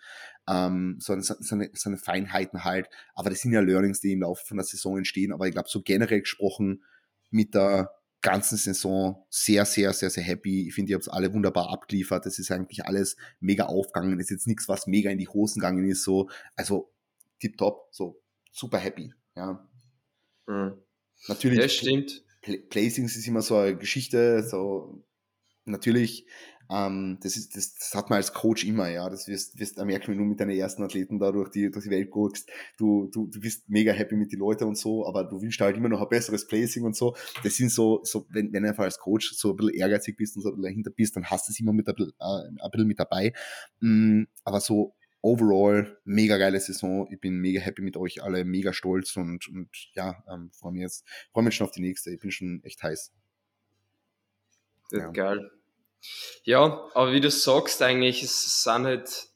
Ähm, 0.47 0.97
so, 0.99 1.17
so, 1.19 1.35
eine, 1.55 1.69
so 1.73 1.95
Feinheiten 1.95 2.63
halt. 2.65 2.89
Aber 3.15 3.29
das 3.29 3.39
sind 3.39 3.53
ja 3.53 3.61
Learnings, 3.61 4.01
die 4.01 4.11
im 4.11 4.21
Laufe 4.21 4.45
von 4.45 4.57
der 4.57 4.65
Saison 4.65 4.97
entstehen. 4.97 5.31
Aber 5.31 5.47
ich 5.47 5.53
glaube, 5.53 5.69
so 5.69 5.81
generell 5.81 6.21
gesprochen 6.21 6.83
mit 7.29 7.55
der 7.55 7.91
ganzen 8.21 8.57
Saison 8.57 9.25
sehr, 9.29 9.65
sehr, 9.65 9.93
sehr, 9.93 10.09
sehr 10.09 10.23
happy. 10.23 10.67
Ich 10.67 10.73
finde, 10.73 10.91
ihr 10.91 10.95
habt 10.95 11.09
alle 11.11 11.33
wunderbar 11.33 11.69
abgeliefert. 11.69 12.25
Das 12.25 12.39
ist 12.39 12.51
eigentlich 12.51 12.85
alles 12.85 13.15
mega 13.39 13.65
aufgegangen. 13.65 14.17
Das 14.17 14.25
ist 14.25 14.31
jetzt 14.31 14.47
nichts, 14.47 14.67
was 14.67 14.87
mega 14.87 15.09
in 15.09 15.17
die 15.17 15.27
Hosen 15.27 15.59
gegangen 15.59 15.87
ist. 15.87 16.03
So, 16.03 16.29
also 16.55 16.93
tipptopp, 17.39 17.87
so 17.91 18.21
super 18.51 18.77
happy. 18.77 19.13
Ja. 19.35 19.67
Mhm. 20.47 20.82
Natürlich. 21.27 21.59
Ja, 21.59 21.69
stimmt. 21.69 22.23
Placings 22.69 23.15
ist 23.15 23.27
immer 23.27 23.41
so 23.41 23.55
eine 23.55 23.77
Geschichte, 23.77 24.43
so 24.43 25.01
natürlich, 25.65 26.25
ähm, 26.69 27.17
das, 27.21 27.35
ist, 27.35 27.55
das, 27.55 27.75
das 27.75 27.93
hat 27.93 28.09
man 28.09 28.17
als 28.17 28.33
Coach 28.33 28.65
immer, 28.65 28.89
ja. 28.89 29.09
Das 29.09 29.27
wirst, 29.27 29.59
wirst 29.59 29.77
du 29.77 29.85
merken, 29.85 30.11
wenn 30.11 30.17
du 30.17 30.23
mit 30.23 30.39
deinen 30.39 30.57
ersten 30.57 30.83
Athleten 30.83 31.19
da 31.19 31.31
durch 31.31 31.49
die, 31.49 31.69
durch 31.69 31.85
die 31.85 31.91
Welt 31.91 32.09
guckst. 32.09 32.49
Du, 32.77 33.09
du, 33.13 33.27
du 33.27 33.39
bist 33.39 33.69
mega 33.69 33.91
happy 33.91 34.15
mit 34.15 34.31
den 34.31 34.39
Leuten 34.39 34.65
und 34.65 34.77
so, 34.77 35.05
aber 35.05 35.23
du 35.23 35.41
willst 35.41 35.59
halt 35.59 35.77
immer 35.77 35.89
noch 35.89 36.01
ein 36.01 36.09
besseres 36.09 36.47
Placing 36.47 36.83
und 36.83 36.95
so. 36.95 37.15
Das 37.43 37.55
sind 37.55 37.69
so, 37.69 38.01
so 38.03 38.25
wenn, 38.29 38.51
wenn 38.53 38.63
du 38.63 38.69
einfach 38.69 38.85
als 38.85 38.97
Coach 38.97 39.33
so 39.33 39.51
ein 39.51 39.55
bisschen 39.57 39.73
ehrgeizig 39.75 40.17
bist 40.17 40.35
und 40.35 40.41
so 40.41 40.49
ein 40.49 40.55
bisschen 40.55 40.63
dahinter 40.63 40.91
bist, 40.91 41.15
dann 41.15 41.25
hast 41.25 41.47
du 41.47 41.51
es 41.51 41.59
immer 41.59 41.73
mit 41.73 41.87
ein 41.87 41.95
bisschen, 41.95 42.13
äh, 42.19 42.63
ein 42.63 42.71
bisschen 42.71 42.87
mit 42.87 42.99
dabei. 42.99 43.33
Mm, 43.79 44.23
aber 44.43 44.59
so 44.59 44.95
overall 45.23 45.97
mega 46.03 46.37
geile 46.37 46.59
Saison. 46.59 47.07
Ich 47.09 47.19
bin 47.19 47.39
mega 47.39 47.59
happy 47.59 47.81
mit 47.81 47.97
euch 47.97 48.21
alle, 48.21 48.45
mega 48.45 48.73
stolz 48.73 49.15
und, 49.15 49.47
und 49.47 49.69
ja, 49.93 50.23
ähm, 50.31 50.51
freue 50.51 50.73
mich 50.73 50.81
jetzt, 50.81 51.07
freue 51.31 51.45
mich 51.45 51.55
schon 51.55 51.65
auf 51.65 51.73
die 51.73 51.81
nächste. 51.81 52.11
Ich 52.11 52.19
bin 52.19 52.29
schon 52.29 52.61
echt 52.63 52.83
heiß. 52.83 53.11
Ja. 54.91 55.09
Geil. 55.11 55.49
Ja, 56.43 56.89
aber 56.93 57.13
wie 57.13 57.21
du 57.21 57.31
sagst, 57.31 57.81
eigentlich, 57.81 58.21
es 58.21 58.63
sind 58.63 58.83
halt, 58.83 59.29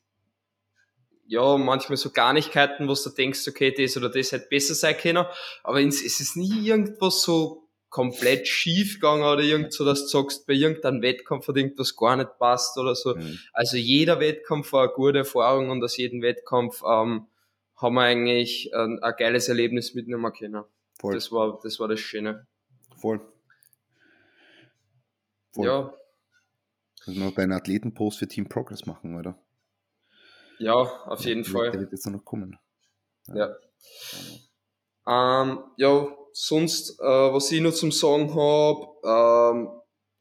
ja, 1.25 1.57
manchmal 1.57 1.97
so 1.97 2.11
Garnigkeiten, 2.11 2.89
wo 2.89 2.93
du 2.93 3.09
denkst, 3.09 3.47
okay, 3.47 3.73
das 3.75 3.95
oder 3.95 4.09
das 4.09 4.33
hätte 4.33 4.47
besser 4.49 4.75
sein 4.75 4.97
können, 4.97 5.25
aber 5.63 5.81
es 5.81 6.01
ist 6.01 6.35
nie 6.35 6.67
irgendwas 6.67 7.23
so 7.23 7.66
komplett 7.89 8.47
schief 8.47 8.95
gegangen 8.95 9.23
oder 9.23 9.41
irgend 9.41 9.73
so, 9.73 9.85
dass 9.85 10.01
du 10.03 10.07
sagst, 10.07 10.45
bei 10.45 10.53
irgendeinem 10.53 11.01
Wettkampf 11.01 11.47
hat 11.47 11.57
irgendwas 11.57 11.95
gar 11.95 12.15
nicht 12.15 12.37
passt 12.37 12.77
oder 12.77 12.95
so. 12.95 13.15
Mhm. 13.15 13.39
Also 13.53 13.77
jeder 13.77 14.19
Wettkampf 14.19 14.73
war 14.73 14.83
eine 14.83 14.93
gute 14.93 15.19
Erfahrung 15.19 15.69
und 15.69 15.83
aus 15.83 15.97
jedem 15.97 16.21
Wettkampf 16.21 16.81
ähm, 16.83 17.27
haben 17.75 17.95
wir 17.95 18.01
eigentlich 18.01 18.73
ein, 18.73 18.99
ein 19.01 19.13
geiles 19.17 19.47
Erlebnis 19.47 19.93
mitnehmen 19.93 20.31
können. 20.33 20.63
Voll. 20.99 21.13
Das 21.13 21.31
war, 21.31 21.59
das 21.63 21.79
war 21.79 21.87
das 21.87 21.99
Schöne. 21.99 22.47
Voll. 22.97 23.21
Voll. 25.51 25.65
Ja. 25.65 25.93
Müssen 27.05 27.21
wir 27.21 27.31
deinen 27.31 27.53
Athletenpost 27.53 28.19
für 28.19 28.27
Team 28.27 28.49
Progress 28.49 28.85
machen, 28.85 29.15
oder? 29.15 29.39
Ja, 30.59 30.73
auf 30.73 31.23
jeden 31.23 31.43
der, 31.43 31.51
Fall. 31.51 31.71
Der 31.71 31.81
wird 31.81 31.91
jetzt 31.91 32.05
noch 32.07 32.25
kommen. 32.25 32.59
Ja. 33.27 33.55
Ja, 35.05 35.41
ähm, 35.43 35.59
ja 35.77 36.07
sonst, 36.39 36.99
äh, 36.99 37.03
was 37.03 37.51
ich 37.51 37.61
noch 37.61 37.73
zum 37.73 37.91
Sagen 37.91 38.35
habe, 38.35 38.85
ähm, 39.03 39.69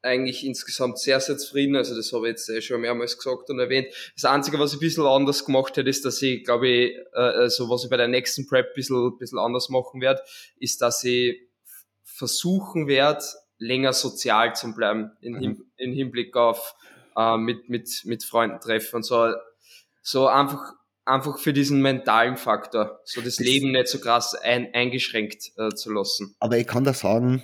eigentlich 0.00 0.46
insgesamt 0.46 0.98
sehr, 0.98 1.20
sehr 1.20 1.36
zufrieden. 1.36 1.76
Also 1.76 1.94
das 1.94 2.12
habe 2.12 2.26
ich 2.26 2.30
jetzt 2.30 2.48
eh 2.48 2.62
schon 2.62 2.80
mehrmals 2.80 3.18
gesagt 3.18 3.50
und 3.50 3.58
erwähnt. 3.58 3.88
Das 4.14 4.24
Einzige, 4.24 4.58
was 4.58 4.72
ich 4.72 4.78
ein 4.78 4.80
bisschen 4.80 5.04
anders 5.04 5.44
gemacht 5.44 5.76
hätte, 5.76 5.90
ist, 5.90 6.06
dass 6.06 6.22
ich, 6.22 6.42
glaube 6.44 6.68
ich, 6.68 6.96
äh, 7.12 7.18
also 7.18 7.68
was 7.68 7.84
ich 7.84 7.90
bei 7.90 7.98
der 7.98 8.08
nächsten 8.08 8.46
Prep 8.46 8.68
ein 8.68 8.72
bisschen, 8.74 8.96
ein 8.96 9.18
bisschen 9.18 9.38
anders 9.38 9.68
machen 9.68 10.00
werde, 10.00 10.22
ist, 10.58 10.80
dass 10.80 11.04
ich 11.04 11.38
versuchen 12.04 12.86
werde, 12.86 13.22
länger 13.58 13.92
sozial 13.92 14.54
zu 14.54 14.74
bleiben 14.74 15.10
in, 15.20 15.34
mhm. 15.34 15.64
in 15.76 15.92
Hinblick 15.92 16.34
auf 16.34 16.74
äh, 17.14 17.36
mit, 17.36 17.68
mit, 17.68 17.90
mit 18.04 18.24
Freunden 18.24 18.60
treffen 18.60 18.96
und 18.96 19.02
so. 19.02 19.34
So 20.02 20.28
einfach 20.28 20.72
einfach 21.07 21.38
für 21.38 21.52
diesen 21.52 21.80
mentalen 21.80 22.36
Faktor, 22.36 23.00
so 23.04 23.20
das, 23.20 23.36
das 23.36 23.46
Leben 23.46 23.72
nicht 23.72 23.88
so 23.88 23.98
krass 23.98 24.34
ein, 24.34 24.74
eingeschränkt 24.74 25.52
äh, 25.57 25.70
zu 25.70 25.92
lassen. 25.92 26.34
Aber 26.40 26.59
ich 26.59 26.66
kann 26.66 26.84
da 26.84 26.92
sagen, 26.92 27.42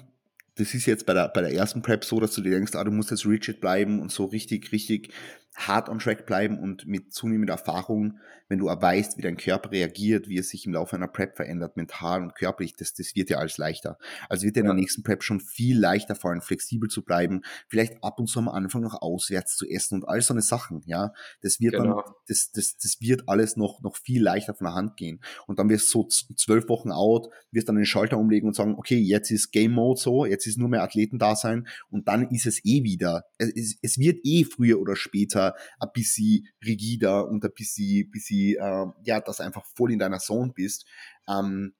das 0.56 0.74
ist 0.74 0.86
jetzt 0.86 1.06
bei 1.06 1.14
der, 1.14 1.28
bei 1.28 1.40
der 1.40 1.52
ersten 1.52 1.80
Prep 1.80 2.04
so, 2.04 2.20
dass 2.20 2.34
du 2.34 2.42
dir 2.42 2.52
denkst, 2.52 2.74
ah, 2.74 2.84
du 2.84 2.90
musst 2.90 3.10
jetzt 3.10 3.24
rigid 3.24 3.60
bleiben 3.60 4.00
und 4.00 4.12
so 4.12 4.26
richtig, 4.26 4.72
richtig 4.72 5.12
hart 5.54 5.88
on 5.88 5.98
track 5.98 6.26
bleiben 6.26 6.58
und 6.58 6.86
mit 6.86 7.12
zunehmender 7.12 7.54
Erfahrung, 7.54 8.18
wenn 8.48 8.58
du 8.58 8.66
weißt, 8.66 9.16
wie 9.16 9.22
dein 9.22 9.36
Körper 9.36 9.70
reagiert, 9.70 10.28
wie 10.28 10.36
es 10.36 10.50
sich 10.50 10.66
im 10.66 10.74
Laufe 10.74 10.96
einer 10.96 11.08
Prep 11.08 11.36
verändert, 11.36 11.76
mental 11.76 12.22
und 12.22 12.34
körperlich, 12.34 12.74
das, 12.76 12.92
das 12.92 13.14
wird 13.14 13.30
ja 13.30 13.38
alles 13.38 13.56
leichter. 13.56 13.98
Also 14.28 14.44
wird 14.44 14.56
dir 14.56 14.60
ja. 14.60 14.64
in 14.64 14.76
der 14.76 14.80
nächsten 14.80 15.02
Prep 15.02 15.22
schon 15.22 15.40
viel 15.40 15.78
leichter 15.78 16.14
fallen, 16.14 16.42
flexibel 16.42 16.88
zu 16.90 17.02
bleiben, 17.02 17.42
vielleicht 17.68 18.02
ab 18.04 18.18
und 18.18 18.26
zu 18.26 18.38
am 18.38 18.48
Anfang 18.48 18.82
noch 18.82 19.00
auswärts 19.00 19.56
zu 19.56 19.66
essen 19.66 19.96
und 19.96 20.08
all 20.08 20.20
so 20.20 20.34
eine 20.34 20.42
Sachen, 20.42 20.82
ja. 20.84 21.12
Das 21.40 21.60
wird 21.60 21.74
genau. 21.74 22.02
dann, 22.02 22.14
das, 22.28 22.50
das, 22.52 22.76
das 22.76 23.00
wird 23.00 23.28
alles 23.28 23.56
noch, 23.56 23.80
noch 23.82 23.96
viel 23.96 24.22
leichter 24.22 24.54
von 24.54 24.66
der 24.66 24.74
Hand 24.74 24.96
gehen. 24.96 25.20
Und 25.46 25.58
dann 25.58 25.68
wirst 25.68 25.92
du 25.94 26.06
so 26.10 26.34
zwölf 26.34 26.68
Wochen 26.68 26.92
out, 26.92 27.28
wirst 27.52 27.68
dann 27.68 27.76
den 27.76 27.86
Schalter 27.86 28.18
umlegen 28.18 28.48
und 28.48 28.54
sagen, 28.54 28.74
okay, 28.76 28.98
jetzt 28.98 29.30
ist 29.30 29.52
Game 29.52 29.72
Mode 29.72 30.00
so, 30.00 30.26
jetzt 30.26 30.46
ist 30.46 30.58
nur 30.58 30.68
mehr 30.68 30.82
Athleten 30.82 31.18
da 31.18 31.36
sein 31.36 31.66
und 31.90 32.08
dann 32.08 32.28
ist 32.30 32.46
es 32.46 32.64
eh 32.64 32.82
wieder. 32.82 33.24
Es, 33.38 33.76
es 33.80 33.98
wird 33.98 34.20
eh 34.24 34.44
früher 34.44 34.80
oder 34.80 34.96
später 34.96 35.41
besser, 35.42 35.54
ein 35.80 35.88
bisschen 35.92 36.48
rigider 36.64 37.28
und 37.28 37.44
ein 37.44 37.52
bisschen, 37.54 38.10
bisschen 38.10 38.56
äh, 38.56 38.86
ja, 39.04 39.20
dass 39.20 39.40
einfach 39.40 39.64
voll 39.76 39.92
in 39.92 39.98
deiner 39.98 40.18
Zone 40.18 40.52
bist. 40.54 40.86
Ähm, 41.28 41.74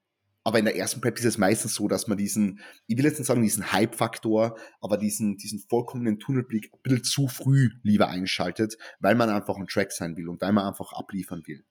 aber 0.44 0.58
in 0.58 0.64
der 0.64 0.76
ersten 0.76 1.00
Prep 1.00 1.18
ist 1.18 1.24
es 1.24 1.38
meistens 1.38 1.74
so, 1.74 1.86
dass 1.86 2.08
man 2.08 2.18
diesen, 2.18 2.60
ich 2.88 2.98
will 2.98 3.04
jetzt 3.04 3.18
nicht 3.18 3.28
sagen 3.28 3.42
diesen 3.42 3.72
Hype-Faktor, 3.72 4.58
aber 4.80 4.96
diesen, 4.96 5.36
diesen 5.36 5.60
vollkommenen 5.60 6.18
Tunnelblick 6.18 6.72
ein 6.72 6.80
bisschen 6.82 7.04
zu 7.04 7.28
früh 7.28 7.70
lieber 7.84 8.08
einschaltet, 8.08 8.76
weil 8.98 9.14
man 9.14 9.30
einfach 9.30 9.56
ein 9.56 9.68
Track 9.68 9.92
sein 9.92 10.16
will 10.16 10.28
und 10.28 10.40
weil 10.40 10.52
man 10.52 10.66
einfach 10.66 10.92
abliefern 10.94 11.42
will. 11.46 11.64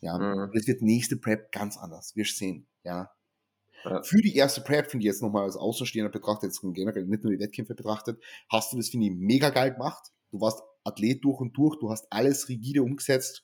Ja, 0.00 0.18
mhm. 0.18 0.50
das 0.52 0.66
wird 0.66 0.82
nächste 0.82 1.16
Prep 1.16 1.52
ganz 1.52 1.78
anders. 1.78 2.16
Wir 2.16 2.26
sehen, 2.26 2.66
ja. 2.84 3.10
ja. 3.84 4.02
Für 4.02 4.20
die 4.20 4.34
erste 4.34 4.60
Prep 4.60 4.90
finde 4.90 5.04
ich 5.04 5.06
jetzt 5.06 5.22
nochmal 5.22 5.44
als 5.44 5.56
Außenstehender 5.56 6.10
betrachtet, 6.10 6.50
jetzt 6.50 6.60
generell 6.74 7.06
nicht 7.06 7.22
nur 7.22 7.32
die 7.32 7.38
Wettkämpfe 7.38 7.74
betrachtet, 7.74 8.22
hast 8.50 8.74
du 8.74 8.76
das, 8.76 8.90
finde 8.90 9.06
ich, 9.06 9.12
mega 9.16 9.48
geil 9.48 9.72
gemacht. 9.72 10.10
Du 10.30 10.40
warst 10.40 10.60
Athlet 10.88 11.24
durch 11.24 11.40
und 11.40 11.56
durch, 11.56 11.78
du 11.78 11.90
hast 11.90 12.06
alles 12.10 12.48
rigide 12.48 12.82
umgesetzt, 12.82 13.42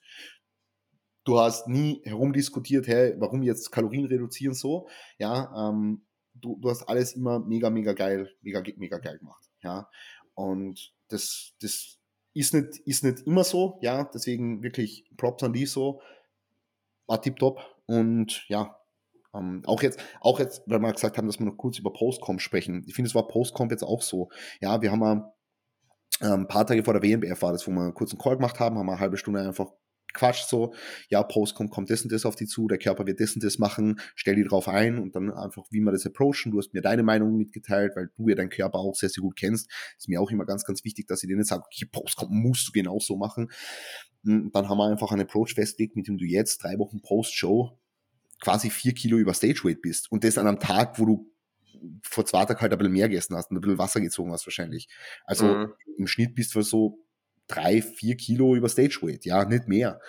du 1.23 1.39
hast 1.39 1.67
nie 1.67 2.01
herumdiskutiert, 2.03 2.87
hey, 2.87 3.15
warum 3.17 3.43
jetzt 3.43 3.71
Kalorien 3.71 4.05
reduzieren 4.05 4.53
so, 4.53 4.87
ja, 5.17 5.69
ähm, 5.69 6.05
du, 6.33 6.57
du 6.59 6.69
hast 6.69 6.83
alles 6.83 7.13
immer 7.13 7.39
mega, 7.39 7.69
mega 7.69 7.93
geil, 7.93 8.29
mega, 8.41 8.61
mega 8.77 8.97
geil 8.99 9.17
gemacht, 9.19 9.49
ja, 9.61 9.89
und 10.33 10.93
das, 11.07 11.53
das 11.61 11.99
ist 12.33 12.53
nicht, 12.53 12.77
ist 12.85 13.03
nicht 13.03 13.21
immer 13.25 13.43
so, 13.43 13.79
ja, 13.81 14.03
deswegen 14.13 14.61
wirklich 14.61 15.09
Props 15.17 15.43
an 15.43 15.53
die 15.53 15.65
so, 15.65 16.01
war 17.07 17.21
tipptopp 17.21 17.59
und 17.85 18.45
ja, 18.49 18.77
ähm, 19.35 19.61
auch 19.65 19.81
jetzt, 19.81 19.99
auch 20.21 20.39
jetzt, 20.39 20.63
weil 20.65 20.79
wir 20.79 20.93
gesagt 20.93 21.17
haben, 21.17 21.27
dass 21.27 21.39
wir 21.39 21.45
noch 21.45 21.57
kurz 21.57 21.77
über 21.77 21.91
Postcom 21.91 22.39
sprechen. 22.39 22.83
Ich 22.87 22.95
finde, 22.95 23.09
es 23.09 23.15
war 23.15 23.27
Postcom 23.27 23.69
jetzt 23.69 23.83
auch 23.83 24.01
so. 24.01 24.29
Ja, 24.61 24.81
wir 24.81 24.91
haben 24.91 25.23
ein 26.21 26.31
ähm, 26.31 26.47
paar 26.47 26.65
Tage 26.65 26.83
vor 26.83 26.97
der 26.97 27.03
WMBF 27.03 27.41
war 27.41 27.51
das, 27.51 27.67
wo 27.67 27.71
wir 27.71 27.81
einen 27.81 27.93
kurzen 27.93 28.17
Call 28.17 28.37
gemacht 28.37 28.59
haben, 28.59 28.77
haben 28.77 28.85
wir 28.85 28.93
eine 28.93 29.01
halbe 29.01 29.17
Stunde 29.17 29.41
einfach 29.41 29.67
quatscht 30.15 30.47
so, 30.47 30.73
ja, 31.09 31.21
Post 31.21 31.55
kommt, 31.55 31.71
kommt 31.71 31.89
das 31.89 32.01
und 32.01 32.11
das 32.11 32.25
auf 32.25 32.35
die 32.35 32.47
zu, 32.47 32.67
der 32.67 32.77
Körper 32.77 33.05
wird 33.05 33.19
das 33.19 33.35
und 33.35 33.43
das 33.43 33.59
machen, 33.59 33.99
stell 34.15 34.35
die 34.35 34.43
drauf 34.43 34.67
ein 34.67 34.97
und 34.97 35.15
dann 35.15 35.31
einfach, 35.31 35.65
wie 35.69 35.81
wir 35.81 35.91
das 35.91 36.05
approachen. 36.05 36.51
Du 36.51 36.57
hast 36.57 36.73
mir 36.73 36.81
deine 36.81 37.03
Meinung 37.03 37.37
mitgeteilt, 37.37 37.95
weil 37.95 38.09
du 38.15 38.29
ja 38.29 38.35
deinen 38.35 38.49
Körper 38.49 38.79
auch 38.79 38.95
sehr, 38.95 39.09
sehr 39.09 39.21
gut 39.21 39.35
kennst. 39.35 39.69
Ist 39.97 40.07
mir 40.07 40.21
auch 40.21 40.31
immer 40.31 40.45
ganz, 40.45 40.63
ganz 40.63 40.83
wichtig, 40.83 41.07
dass 41.07 41.21
ich 41.21 41.27
dir 41.27 41.35
nicht 41.35 41.47
sage, 41.47 41.63
okay, 41.65 41.85
Post 41.85 42.15
kommt, 42.15 42.31
musst 42.31 42.67
du 42.67 42.71
genauso 42.71 43.17
machen. 43.17 43.51
Und 44.25 44.31
hm, 44.31 44.51
dann 44.53 44.69
haben 44.69 44.77
wir 44.77 44.87
einfach 44.89 45.11
einen 45.11 45.23
Approach 45.23 45.53
festgelegt, 45.53 45.95
mit 45.95 46.07
dem 46.07 46.17
du 46.17 46.25
jetzt 46.25 46.63
drei 46.63 46.79
Wochen 46.79 47.01
Post-Show 47.01 47.77
quasi 48.41 48.69
vier 48.69 48.93
Kilo 48.93 49.17
über 49.17 49.33
Stage 49.33 49.61
Weight 49.63 49.81
bist 49.81 50.11
und 50.11 50.23
das 50.23 50.37
an 50.37 50.47
einem 50.47 50.59
Tag, 50.59 50.99
wo 50.99 51.05
du 51.05 51.31
vor 52.03 52.25
zwei 52.25 52.45
Tagen 52.45 52.61
halt 52.61 52.71
ein 52.71 52.77
bisschen 52.77 52.93
mehr 52.93 53.09
gegessen 53.09 53.35
hast 53.35 53.51
und 53.51 53.57
ein 53.57 53.61
bisschen 53.61 53.77
Wasser 53.77 54.01
gezogen 54.01 54.31
hast 54.31 54.45
wahrscheinlich. 54.45 54.87
Also 55.25 55.45
mhm. 55.45 55.73
im 55.97 56.07
Schnitt 56.07 56.35
bist 56.35 56.55
du 56.55 56.61
so 56.61 57.05
drei, 57.47 57.81
vier 57.81 58.15
Kilo 58.15 58.55
über 58.55 58.69
Stage 58.69 58.99
Weight, 59.01 59.25
ja, 59.25 59.45
nicht 59.45 59.67
mehr. 59.67 59.99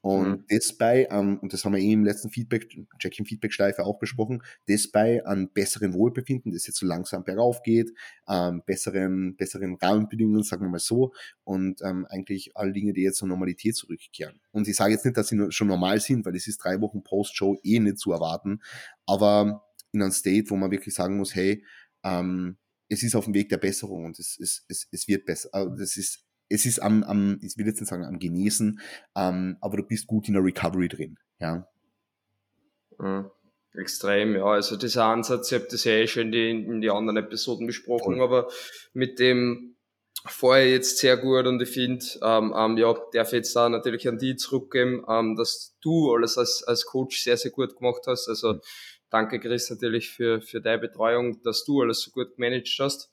Und 0.00 0.28
mhm. 0.28 0.44
das 0.48 0.72
bei, 0.72 1.08
ähm, 1.10 1.38
und 1.40 1.52
das 1.52 1.64
haben 1.64 1.74
wir 1.74 1.80
eh 1.80 1.92
im 1.92 2.04
letzten 2.04 2.30
Feedback, 2.30 2.68
Jack 3.00 3.18
im 3.18 3.26
Feedback-Schleife 3.26 3.84
auch 3.84 3.98
besprochen, 3.98 4.42
das 4.68 4.88
bei 4.88 5.24
an 5.26 5.50
besseren 5.52 5.94
Wohlbefinden, 5.94 6.52
das 6.52 6.66
jetzt 6.66 6.78
so 6.78 6.86
langsam 6.86 7.24
bergauf 7.24 7.62
geht, 7.62 7.92
ähm, 8.28 8.62
besseren, 8.64 9.36
besseren 9.36 9.74
Rahmenbedingungen, 9.74 10.44
sagen 10.44 10.62
wir 10.62 10.70
mal 10.70 10.78
so, 10.78 11.12
und 11.42 11.82
ähm, 11.82 12.06
eigentlich 12.08 12.52
alle 12.54 12.72
Dinge, 12.72 12.92
die 12.92 13.02
jetzt 13.02 13.18
zur 13.18 13.28
Normalität 13.28 13.74
zurückkehren. 13.74 14.40
Und 14.52 14.68
ich 14.68 14.76
sage 14.76 14.92
jetzt 14.92 15.04
nicht, 15.04 15.16
dass 15.16 15.28
sie 15.28 15.50
schon 15.50 15.66
normal 15.66 15.98
sind, 16.00 16.24
weil 16.24 16.36
es 16.36 16.46
ist 16.46 16.58
drei 16.58 16.80
Wochen 16.80 17.02
Post-Show 17.02 17.58
eh 17.64 17.80
nicht 17.80 17.98
zu 17.98 18.12
erwarten, 18.12 18.60
aber 19.06 19.65
in 19.96 20.02
einem 20.02 20.12
State, 20.12 20.50
wo 20.50 20.56
man 20.56 20.70
wirklich 20.70 20.94
sagen 20.94 21.16
muss, 21.16 21.34
hey, 21.34 21.64
ähm, 22.04 22.56
es 22.88 23.02
ist 23.02 23.16
auf 23.16 23.24
dem 23.24 23.34
Weg 23.34 23.48
der 23.48 23.58
Besserung 23.58 24.04
und 24.04 24.18
es, 24.18 24.38
es, 24.40 24.64
es, 24.68 24.86
es 24.92 25.08
wird 25.08 25.26
besser. 25.26 25.48
Also 25.52 25.74
das 25.76 25.96
ist 25.96 26.26
es 26.48 26.64
ist 26.64 26.78
am, 26.78 27.02
am, 27.02 27.38
ich 27.42 27.56
will 27.56 27.66
jetzt 27.66 27.80
nicht 27.80 27.88
sagen 27.88 28.04
am 28.04 28.18
Genesen, 28.18 28.80
ähm, 29.16 29.56
aber 29.60 29.78
du 29.78 29.82
bist 29.82 30.06
gut 30.06 30.28
in 30.28 30.34
der 30.34 30.44
Recovery 30.44 30.88
drin, 30.88 31.18
ja. 31.40 31.66
Mhm. 32.98 33.30
Extrem, 33.74 34.34
ja. 34.34 34.44
Also 34.44 34.76
dieser 34.76 35.04
Ansatz, 35.04 35.50
ich 35.50 35.58
habe 35.58 35.68
das 35.70 35.84
ja 35.84 35.92
eh 35.92 36.06
schon 36.06 36.26
in 36.26 36.32
die, 36.32 36.50
in 36.50 36.80
die 36.80 36.90
anderen 36.90 37.18
Episoden 37.18 37.66
besprochen, 37.66 38.16
Voll. 38.16 38.22
aber 38.22 38.48
mit 38.94 39.18
dem 39.18 39.76
vorher 40.28 40.70
jetzt 40.70 40.98
sehr 40.98 41.16
gut 41.18 41.46
und 41.46 41.60
ich 41.60 41.68
finde, 41.68 42.04
ähm, 42.22 42.54
ähm, 42.56 42.76
ja, 42.78 42.94
darf 43.12 43.32
jetzt 43.32 43.54
da 43.54 43.68
natürlich 43.68 44.08
an 44.08 44.18
die 44.18 44.36
zurückgeben, 44.36 45.04
ähm, 45.08 45.36
dass 45.36 45.76
du 45.82 46.12
alles 46.12 46.38
als, 46.38 46.64
als 46.66 46.86
Coach 46.86 47.22
sehr, 47.22 47.36
sehr 47.36 47.50
gut 47.50 47.76
gemacht 47.76 48.02
hast. 48.06 48.28
Also 48.28 48.54
mhm. 48.54 48.60
Danke 49.10 49.40
Chris 49.40 49.70
natürlich 49.70 50.10
für, 50.10 50.40
für 50.40 50.60
deine 50.60 50.78
Betreuung, 50.78 51.42
dass 51.42 51.64
du 51.64 51.82
alles 51.82 52.00
so 52.00 52.10
gut 52.10 52.36
gemanagt 52.36 52.74
hast 52.78 53.10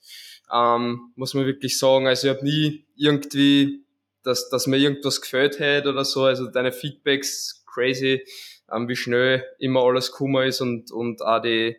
ähm, 0.53 1.11
muss 1.15 1.33
man 1.33 1.45
wirklich 1.45 1.77
sagen. 1.77 2.07
Also 2.07 2.27
ich 2.27 2.35
habe 2.35 2.45
nie 2.45 2.85
irgendwie, 2.95 3.85
dass, 4.23 4.49
dass 4.49 4.67
mir 4.67 4.77
irgendwas 4.77 5.21
gefällt 5.21 5.59
hätte 5.59 5.89
oder 5.89 6.05
so. 6.05 6.23
Also 6.23 6.47
deine 6.47 6.71
Feedbacks 6.71 7.63
crazy, 7.65 8.23
ähm, 8.71 8.87
wie 8.87 8.95
schnell 8.95 9.43
immer 9.59 9.81
alles 9.81 10.11
gekommen 10.11 10.47
ist 10.47 10.61
und, 10.61 10.91
und 10.91 11.21
auch 11.21 11.41
die 11.41 11.77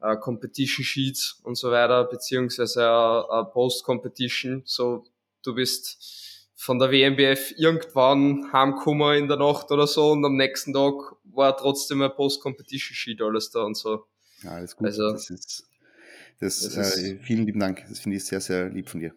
äh, 0.00 0.16
Competition 0.16 0.84
Sheets 0.84 1.40
und 1.44 1.56
so 1.56 1.70
weiter, 1.70 2.04
beziehungsweise 2.04 2.82
äh, 2.82 3.40
äh, 3.40 3.44
Post-Competition. 3.52 4.62
So, 4.64 5.04
du 5.44 5.54
bist 5.54 6.50
von 6.54 6.78
der 6.78 6.92
WMBF 6.92 7.54
irgendwann 7.56 8.52
heimgekommen 8.52 9.16
in 9.18 9.28
der 9.28 9.36
Nacht 9.36 9.72
oder 9.72 9.88
so 9.88 10.12
und 10.12 10.24
am 10.24 10.36
nächsten 10.36 10.72
Tag 10.72 10.94
war 11.34 11.56
trotzdem 11.56 12.02
ein 12.02 12.12
Post-Competition 12.14 12.94
Sheet 12.94 13.22
alles 13.22 13.50
da 13.50 13.62
und 13.62 13.76
so. 13.76 14.04
Ja, 14.42 14.50
alles 14.52 14.76
gut. 14.76 14.86
Also, 14.86 15.12
das 15.12 15.30
ist 15.30 15.66
das, 16.42 16.58
das 16.74 16.98
äh, 16.98 17.18
vielen 17.22 17.46
lieben 17.46 17.60
Dank. 17.60 17.84
Das 17.88 18.00
finde 18.00 18.16
ich 18.16 18.24
sehr, 18.24 18.40
sehr 18.40 18.68
lieb 18.68 18.88
von 18.88 19.00
dir. 19.00 19.14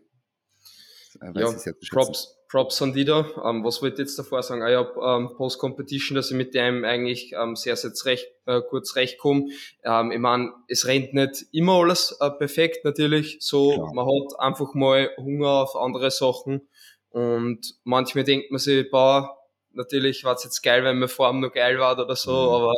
Äh, 1.21 1.39
ja, 1.39 1.51
Props, 1.91 2.37
Props 2.49 2.81
an 2.83 2.93
die 2.93 3.03
da. 3.03 3.25
Ähm, 3.43 3.63
was 3.63 3.81
wollte 3.81 3.95
ich 3.95 4.07
jetzt 4.07 4.19
davor 4.19 4.43
sagen? 4.43 4.61
Ah, 4.61 4.69
ich 4.69 4.75
habe 4.75 4.93
ähm, 5.03 5.35
Post-Competition, 5.35 6.15
dass 6.15 6.29
ich 6.29 6.37
mit 6.37 6.53
dem 6.53 6.85
eigentlich 6.85 7.33
ähm, 7.33 7.55
sehr, 7.55 7.75
sehr 7.77 7.93
zurecht, 7.93 8.27
äh, 8.45 8.61
gut 8.69 8.85
zurechtkomme. 8.85 9.45
Ähm, 9.83 10.11
ich 10.11 10.19
meine, 10.19 10.53
es 10.67 10.85
rennt 10.85 11.13
nicht 11.13 11.45
immer 11.51 11.81
alles 11.81 12.15
äh, 12.19 12.29
perfekt 12.29 12.85
natürlich. 12.85 13.37
So, 13.39 13.73
Klar. 13.73 13.93
man 13.93 14.05
hat 14.05 14.39
einfach 14.39 14.73
mal 14.75 15.09
Hunger 15.17 15.49
auf 15.49 15.75
andere 15.75 16.11
Sachen. 16.11 16.67
Und 17.09 17.75
manchmal 17.85 18.23
denkt 18.23 18.51
man 18.51 18.59
sich, 18.59 18.89
boah, 18.91 19.35
natürlich 19.75 20.23
war 20.23 20.35
es 20.35 20.43
jetzt 20.43 20.61
geil, 20.61 20.83
wenn 20.83 20.99
mir 20.99 21.07
Form 21.07 21.39
noch 21.39 21.51
geil 21.51 21.79
war 21.79 21.97
oder 21.97 22.15
so, 22.15 22.31
mhm. 22.31 22.49
aber 22.49 22.73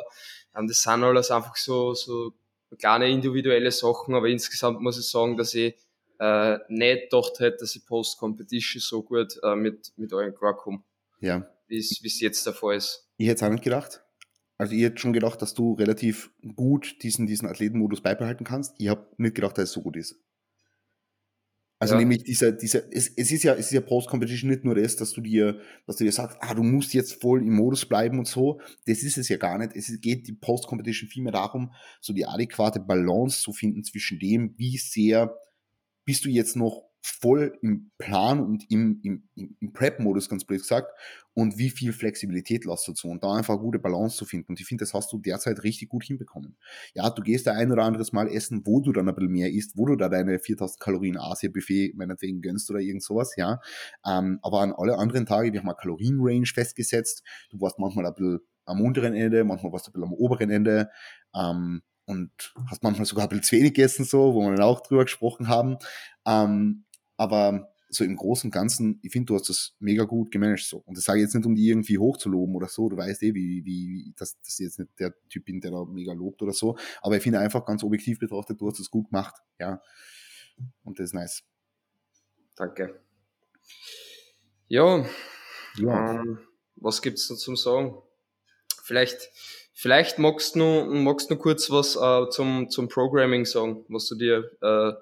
ähm, 0.58 0.68
das 0.68 0.82
sind 0.82 1.04
alles 1.04 1.32
einfach 1.32 1.56
so, 1.56 1.94
so 1.94 2.34
kleine 2.80 3.10
individuelle 3.10 3.72
Sachen, 3.72 4.16
aber 4.16 4.28
insgesamt 4.28 4.82
muss 4.82 5.00
ich 5.00 5.10
sagen, 5.10 5.38
dass 5.38 5.54
ich 5.54 5.76
äh, 6.20 6.58
nicht 6.68 7.10
gedacht 7.10 7.40
hätte, 7.40 7.58
dass 7.62 7.76
ich 7.76 7.86
Post-Competition 7.86 8.82
so 8.82 9.04
gut 9.04 9.40
äh, 9.44 9.56
mit, 9.56 9.94
mit 9.98 10.12
euren 10.14 10.34
komme. 10.34 10.84
Ja. 11.20 11.48
Wie 11.68 11.78
es 11.80 12.20
jetzt 12.20 12.46
der 12.46 12.54
Fall 12.54 12.78
ist. 12.78 13.08
Ich 13.18 13.28
hätte 13.28 13.38
es 13.38 13.44
auch 13.44 13.52
nicht 13.52 13.64
gedacht. 13.64 14.02
Also 14.58 14.74
ich 14.74 14.82
hätte 14.82 15.00
schon 15.00 15.14
gedacht, 15.14 15.42
dass 15.42 15.54
du 15.54 15.74
relativ 15.74 16.32
gut 16.56 17.04
diesen, 17.04 17.28
diesen 17.28 17.48
Athletenmodus 17.48 18.02
beibehalten 18.02 18.44
kannst. 18.44 18.76
Ich 18.80 18.88
habe 18.88 19.08
nicht 19.18 19.36
gedacht, 19.36 19.58
dass 19.58 19.66
es 19.66 19.72
so 19.74 19.82
gut 19.82 19.96
ist. 19.98 20.20
Also 21.80 21.94
ja. 21.94 22.00
nämlich 22.00 22.24
dieser, 22.24 22.52
dieser, 22.52 22.92
es, 22.92 23.10
es 23.16 23.32
ist 23.32 23.44
ja, 23.44 23.54
es 23.54 23.68
ist 23.68 23.72
ja 23.72 23.82
Post-Competition 23.82 24.50
nicht 24.50 24.64
nur 24.64 24.74
das, 24.74 24.96
dass 24.96 25.12
du 25.12 25.22
dir, 25.22 25.60
dass 25.86 25.98
du 25.98 26.06
dir 26.06 26.12
sagst, 26.12 26.38
ah, 26.42 26.56
du 26.56 26.64
musst 26.64 26.94
jetzt 26.94 27.22
voll 27.22 27.42
im 27.42 27.56
Modus 27.56 27.86
bleiben 27.86 28.18
und 28.18 28.28
so. 28.28 28.60
Das 28.88 29.04
ist 29.04 29.18
es 29.18 29.30
ja 29.30 29.38
gar 29.38 29.60
nicht. 29.60 29.76
Es 29.76 30.02
geht 30.02 30.28
die 30.28 30.34
Post-Competition 30.34 31.10
vielmehr 31.10 31.34
darum, 31.34 31.72
so 32.02 32.14
die 32.14 32.26
adäquate 32.26 32.80
Balance 32.80 33.42
zu 33.42 33.54
finden 33.54 33.84
zwischen 33.84 34.18
dem, 34.18 34.56
wie 34.58 34.78
sehr 34.78 35.38
bist 36.04 36.26
du 36.26 36.30
jetzt 36.30 36.56
noch 36.56 36.87
voll 37.02 37.58
im 37.62 37.92
Plan 37.98 38.40
und 38.40 38.70
im, 38.70 39.00
im, 39.04 39.24
im 39.36 39.74
Prep-Modus, 39.74 40.30
ganz 40.30 40.46
blöd 40.46 40.62
gesagt, 40.62 40.92
und 41.34 41.58
wie 41.58 41.70
viel 41.70 41.94
Flexibilität 41.94 42.66
lässt 42.66 42.88
du 42.88 42.94
zu 42.94 43.10
und 43.10 43.24
da 43.24 43.34
einfach 43.34 43.54
eine 43.54 43.64
gute 43.64 43.80
Balance 43.80 44.18
zu 44.18 44.26
finden. 44.26 44.54
Und 44.54 44.60
ich 44.60 44.66
finde, 44.66 44.84
das 44.84 44.94
hast 44.94 45.12
du 45.14 45.20
derzeit 45.20 45.64
richtig 45.64 45.90
gut 45.90 46.04
hinbekommen. 46.04 46.58
Ja, 46.96 47.10
du 47.10 47.22
gehst 47.22 47.46
da 47.46 47.54
ein 47.54 47.72
oder 47.72 47.84
anderes 47.84 48.12
Mal 48.12 48.28
essen, 48.28 48.64
wo 48.66 48.82
du 48.82 48.92
dann 48.92 49.08
ein 49.08 49.16
bisschen 49.16 49.32
mehr 49.32 49.52
isst, 49.52 49.78
wo 49.78 49.86
du 49.86 49.96
da 49.96 50.10
deine 50.10 50.40
4000 50.40 50.80
Kalorien 50.80 51.18
Asia-Buffet 51.18 51.94
meinetwegen 51.96 52.42
gönnst 52.42 52.70
oder 52.72 52.80
irgend 52.80 53.04
sowas, 53.04 53.36
ja. 53.38 53.60
Ähm, 54.06 54.40
aber 54.42 54.62
an 54.62 54.74
alle 54.74 54.98
anderen 54.98 55.26
Tage, 55.26 55.54
wir 55.54 55.60
haben 55.60 55.70
eine 55.70 55.76
Kalorien-Range 55.76 56.48
festgesetzt. 56.48 57.24
Du 57.52 57.62
warst 57.62 57.78
manchmal 57.78 58.08
ein 58.08 58.16
bisschen 58.16 58.40
am 58.66 58.82
unteren 58.82 59.14
Ende, 59.14 59.44
manchmal 59.44 59.72
warst 59.72 59.88
du 59.88 59.92
ein 59.92 59.94
bisschen 59.94 60.08
am 60.08 60.14
oberen 60.14 60.50
Ende. 60.50 60.90
Ähm, 61.36 61.82
und 62.08 62.32
hast 62.70 62.84
manchmal 62.84 63.06
sogar 63.06 63.26
ein 63.26 63.30
bisschen 63.30 63.44
zu 63.44 63.56
wenig 63.58 63.74
gegessen, 63.74 64.06
so, 64.06 64.34
wo 64.34 64.42
wir 64.42 64.56
dann 64.56 64.64
auch 64.64 64.82
drüber 64.82 65.04
gesprochen 65.04 65.50
haben. 65.50 65.78
Ähm, 66.26 66.86
aber 67.18 67.70
so 67.90 68.04
im 68.04 68.16
Großen 68.16 68.48
und 68.48 68.52
Ganzen, 68.52 69.00
ich 69.02 69.12
finde, 69.12 69.28
du 69.28 69.36
hast 69.36 69.50
das 69.50 69.76
mega 69.80 70.04
gut 70.04 70.32
gemanagt 70.32 70.64
so. 70.64 70.80
Und 70.86 70.98
das 70.98 71.06
sage 71.06 71.20
ich 71.20 71.24
jetzt 71.24 71.36
nicht, 71.36 71.46
um 71.46 71.56
die 71.56 71.70
irgendwie 71.70 71.98
hochzuloben 71.98 72.56
oder 72.56 72.68
so. 72.68 72.90
Du 72.90 72.98
weißt 72.98 73.24
eh, 73.24 73.34
wie, 73.34 73.64
wie, 73.66 74.14
dass, 74.18 74.40
dass 74.42 74.60
ich 74.60 74.66
jetzt 74.66 74.80
nicht 74.80 74.92
der 75.00 75.14
Typ 75.30 75.46
bin, 75.46 75.62
der 75.62 75.72
da 75.72 75.86
mega 75.86 76.14
lobt 76.14 76.42
oder 76.42 76.54
so. 76.54 76.78
Aber 77.02 77.16
ich 77.16 77.24
finde 77.24 77.40
einfach 77.40 77.66
ganz 77.66 77.84
objektiv 77.84 78.20
betrachtet, 78.20 78.60
du 78.60 78.68
hast 78.68 78.80
das 78.80 78.92
gut 78.92 79.10
gemacht. 79.10 79.36
Ja. 79.60 79.82
Und 80.84 81.00
das 81.00 81.06
ist 81.06 81.14
nice. 81.14 81.44
Danke. 82.56 83.00
Ja. 84.68 85.06
ja. 85.78 86.14
Ähm, 86.16 86.40
was 86.76 87.02
gibt's 87.02 87.30
noch 87.30 87.38
zum 87.38 87.56
Sagen? 87.56 87.96
Vielleicht, 88.84 89.30
vielleicht 89.74 90.20
magst 90.20 90.56
du 90.56 90.86
magst 90.86 91.30
du 91.30 91.38
kurz 91.38 91.70
was 91.70 91.96
äh, 91.96 92.30
zum, 92.32 92.70
zum 92.70 92.88
Programming 92.88 93.46
sagen, 93.46 93.86
was 93.88 94.08
du 94.08 94.16
dir 94.16 94.52
äh, 94.62 94.94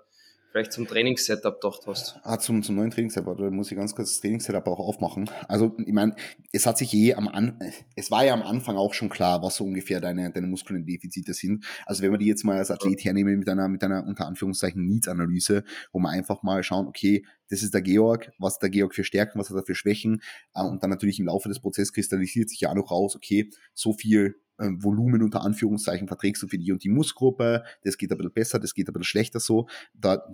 vielleicht 0.55 0.71
zum 0.71 0.87
Trainingssetup 0.87 1.59
gedacht 1.59 1.81
hast. 1.85 2.17
Ah, 2.23 2.39
zum, 2.39 2.63
zum 2.63 2.77
neuen 2.77 2.89
Trainingssetup, 2.89 3.37
da 3.37 3.51
muss 3.51 3.69
ich 3.69 3.77
ganz 3.77 3.93
kurz 3.93 4.11
das 4.11 4.21
Trainingssetup 4.21 4.65
auch 4.67 4.79
aufmachen. 4.79 5.29
Also, 5.49 5.75
ich 5.85 5.91
meine, 5.91 6.15
es 6.53 6.65
hat 6.65 6.77
sich 6.77 6.93
eh 6.93 7.13
am 7.13 7.27
An 7.27 7.59
es 7.97 8.09
war 8.09 8.23
ja 8.23 8.33
am 8.33 8.41
Anfang 8.41 8.77
auch 8.77 8.93
schon 8.93 9.09
klar, 9.09 9.43
was 9.43 9.57
so 9.57 9.65
ungefähr 9.65 9.99
deine, 9.99 10.31
deine 10.31 10.47
muskulären 10.47 10.85
Defizite 10.85 11.33
sind. 11.33 11.65
Also, 11.85 12.03
wenn 12.03 12.11
wir 12.11 12.17
die 12.17 12.27
jetzt 12.27 12.45
mal 12.45 12.57
als 12.57 12.71
Athlet 12.71 13.03
hernehmen 13.03 13.37
mit 13.37 13.49
einer, 13.49 13.67
mit 13.67 13.83
einer 13.83 14.07
unter 14.07 14.27
Anführungszeichen 14.27 14.87
Needs-Analyse, 14.87 15.65
wo 15.91 15.99
wir 15.99 16.09
einfach 16.09 16.41
mal 16.41 16.63
schauen, 16.63 16.87
okay, 16.87 17.25
das 17.49 17.61
ist 17.61 17.73
der 17.73 17.81
Georg, 17.81 18.31
was 18.39 18.55
hat 18.55 18.61
der 18.61 18.69
Georg 18.69 18.95
für 18.95 19.03
Stärken, 19.03 19.37
was 19.37 19.49
hat 19.49 19.57
er 19.57 19.65
für 19.65 19.75
Schwächen, 19.75 20.21
äh, 20.53 20.63
und 20.63 20.81
dann 20.81 20.89
natürlich 20.89 21.19
im 21.19 21.25
Laufe 21.25 21.49
des 21.49 21.59
Prozesses 21.59 21.91
kristallisiert 21.91 22.49
sich 22.49 22.61
ja 22.61 22.69
auch 22.69 22.75
noch 22.75 22.91
raus, 22.91 23.17
okay, 23.17 23.49
so 23.73 23.91
viel 23.91 24.35
Volumen 24.57 25.21
unter 25.21 25.41
Anführungszeichen 25.41 26.07
verträgst 26.07 26.43
du 26.43 26.47
für 26.47 26.57
die 26.57 26.71
und 26.71 26.83
die 26.83 26.89
Muskelgruppe, 26.89 27.63
das 27.83 27.97
geht 27.97 28.11
ein 28.11 28.17
bisschen 28.17 28.33
besser, 28.33 28.59
das 28.59 28.73
geht 28.73 28.87
ein 28.87 28.93
bisschen 28.93 29.03
schlechter 29.03 29.39
so. 29.39 29.67
Da, 29.93 30.25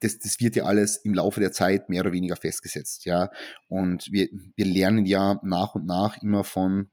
das, 0.00 0.18
das 0.18 0.40
wird 0.40 0.56
ja 0.56 0.64
alles 0.64 0.96
im 0.96 1.14
Laufe 1.14 1.40
der 1.40 1.52
Zeit 1.52 1.88
mehr 1.88 2.02
oder 2.02 2.12
weniger 2.12 2.36
festgesetzt, 2.36 3.04
ja. 3.04 3.30
Und 3.68 4.10
wir, 4.10 4.28
wir 4.56 4.66
lernen 4.66 5.06
ja 5.06 5.40
nach 5.42 5.74
und 5.74 5.86
nach 5.86 6.20
immer 6.22 6.44
von 6.44 6.90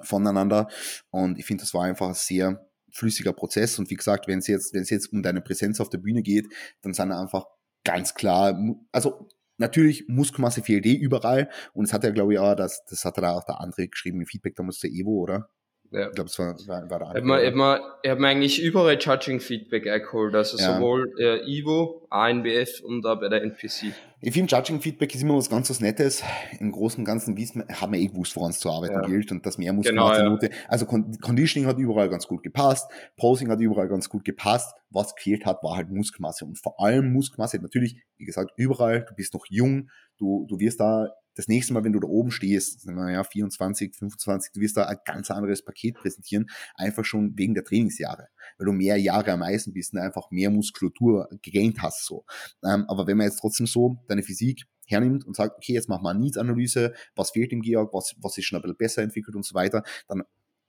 voneinander. 0.00 0.68
Und 1.10 1.38
ich 1.38 1.46
finde, 1.46 1.62
das 1.62 1.74
war 1.74 1.84
einfach 1.84 2.08
ein 2.08 2.14
sehr 2.14 2.66
flüssiger 2.90 3.32
Prozess. 3.32 3.78
Und 3.78 3.90
wie 3.90 3.94
gesagt, 3.94 4.28
wenn 4.28 4.40
es 4.40 4.46
jetzt, 4.46 4.74
jetzt 4.74 5.12
um 5.12 5.22
deine 5.22 5.40
Präsenz 5.40 5.80
auf 5.80 5.88
der 5.88 5.98
Bühne 5.98 6.22
geht, 6.22 6.52
dann 6.82 6.92
sind 6.92 7.12
einfach 7.12 7.46
ganz 7.84 8.14
klar, 8.14 8.58
also 8.92 9.28
natürlich 9.58 10.06
Muskelmasse 10.08 10.62
fehlt 10.62 10.86
eh 10.86 10.94
überall. 10.94 11.48
Und 11.72 11.86
es 11.86 11.92
hat 11.92 12.04
ja, 12.04 12.10
glaube 12.10 12.34
ich, 12.34 12.38
auch, 12.38 12.54
das, 12.54 12.84
das 12.84 13.04
hat 13.04 13.18
da 13.18 13.32
auch 13.32 13.44
der 13.44 13.60
andere 13.60 13.88
geschrieben 13.88 14.20
im 14.20 14.26
Feedback 14.26 14.56
damals 14.56 14.80
der 14.80 14.90
Evo, 14.90 15.20
oder? 15.20 15.48
Ja. 15.92 16.08
Ich 16.08 16.14
glaube, 16.14 16.28
es 16.28 16.38
war, 16.38 16.56
war, 16.66 16.90
war 16.90 16.98
der 16.98 17.08
andere. 17.08 17.44
Ich 17.44 17.54
habe 17.54 17.80
hab 18.06 18.18
mir 18.18 18.28
eigentlich 18.28 18.62
überall 18.62 18.96
Judging-Feedback 18.98 19.86
eingeholt, 19.86 20.34
also 20.34 20.56
ja. 20.56 20.74
sowohl 20.74 21.12
äh, 21.18 21.40
Ivo, 21.46 22.06
ANBF 22.08 22.80
und 22.82 23.04
auch 23.04 23.20
bei 23.20 23.28
der 23.28 23.42
NPC. 23.42 23.92
Ich 24.22 24.32
finde, 24.32 24.56
Judging-Feedback 24.56 25.14
ist 25.14 25.22
immer 25.22 25.36
was 25.36 25.50
ganz 25.50 25.68
was 25.68 25.80
Nettes. 25.80 26.22
Im 26.60 26.72
Großen 26.72 27.00
und 27.00 27.04
Ganzen 27.04 27.36
wissen, 27.36 27.64
haben 27.68 27.92
wir 27.92 28.00
eh 28.00 28.06
gewusst, 28.06 28.34
woran 28.36 28.50
es 28.50 28.58
zu 28.58 28.70
arbeiten 28.70 28.94
ja. 28.94 29.06
gilt 29.06 29.30
und 29.32 29.44
dass 29.44 29.58
mehr 29.58 29.72
Muskelmasse 29.74 30.22
genau, 30.22 30.38
ja. 30.40 30.48
Also 30.68 30.86
Conditioning 30.86 31.68
hat 31.68 31.76
überall 31.76 32.08
ganz 32.08 32.26
gut 32.26 32.42
gepasst, 32.42 32.90
Posing 33.16 33.50
hat 33.50 33.60
überall 33.60 33.88
ganz 33.88 34.08
gut 34.08 34.24
gepasst. 34.24 34.74
Was 34.90 35.14
gefehlt 35.14 35.44
hat, 35.44 35.62
war 35.62 35.76
halt 35.76 35.90
Muskelmasse 35.90 36.44
und 36.44 36.58
vor 36.58 36.80
allem 36.80 37.12
Muskelmasse. 37.12 37.58
Natürlich, 37.58 37.96
wie 38.16 38.24
gesagt, 38.24 38.52
überall, 38.56 39.04
du 39.06 39.14
bist 39.14 39.34
noch 39.34 39.44
jung, 39.48 39.90
du, 40.18 40.46
du 40.48 40.58
wirst 40.58 40.80
da 40.80 41.08
das 41.34 41.48
nächste 41.48 41.72
Mal, 41.72 41.84
wenn 41.84 41.92
du 41.92 42.00
da 42.00 42.08
oben 42.08 42.30
stehst, 42.30 42.84
ja, 42.86 43.24
24, 43.24 43.94
25, 43.94 44.52
du 44.52 44.60
wirst 44.60 44.76
da 44.76 44.86
ein 44.86 44.98
ganz 45.04 45.30
anderes 45.30 45.64
Paket 45.64 45.96
präsentieren, 45.96 46.46
einfach 46.74 47.04
schon 47.04 47.36
wegen 47.36 47.54
der 47.54 47.64
Trainingsjahre, 47.64 48.28
weil 48.58 48.66
du 48.66 48.72
mehr 48.72 48.96
Jahre 48.96 49.32
am 49.32 49.42
Eisen 49.42 49.72
bist 49.72 49.94
und 49.94 50.00
einfach 50.00 50.30
mehr 50.30 50.50
Muskulatur 50.50 51.28
gegaint 51.42 51.82
hast, 51.82 52.06
so. 52.06 52.24
Ähm, 52.64 52.84
aber 52.88 53.06
wenn 53.06 53.16
man 53.16 53.26
jetzt 53.26 53.38
trotzdem 53.40 53.66
so 53.66 53.98
deine 54.08 54.22
Physik 54.22 54.64
hernimmt 54.86 55.24
und 55.24 55.36
sagt, 55.36 55.56
okay, 55.56 55.72
jetzt 55.72 55.88
machen 55.88 56.04
wir 56.04 56.10
eine 56.10 56.20
Needs-Analyse, 56.20 56.92
was 57.14 57.30
fehlt 57.30 57.52
dem 57.52 57.62
Georg, 57.62 57.92
was, 57.94 58.14
was 58.20 58.36
ist 58.38 58.44
schon 58.44 58.58
ein 58.58 58.62
bisschen 58.62 58.76
besser 58.76 59.02
entwickelt 59.02 59.36
und 59.36 59.44
so 59.44 59.54
weiter, 59.54 59.82
dann 60.08 60.22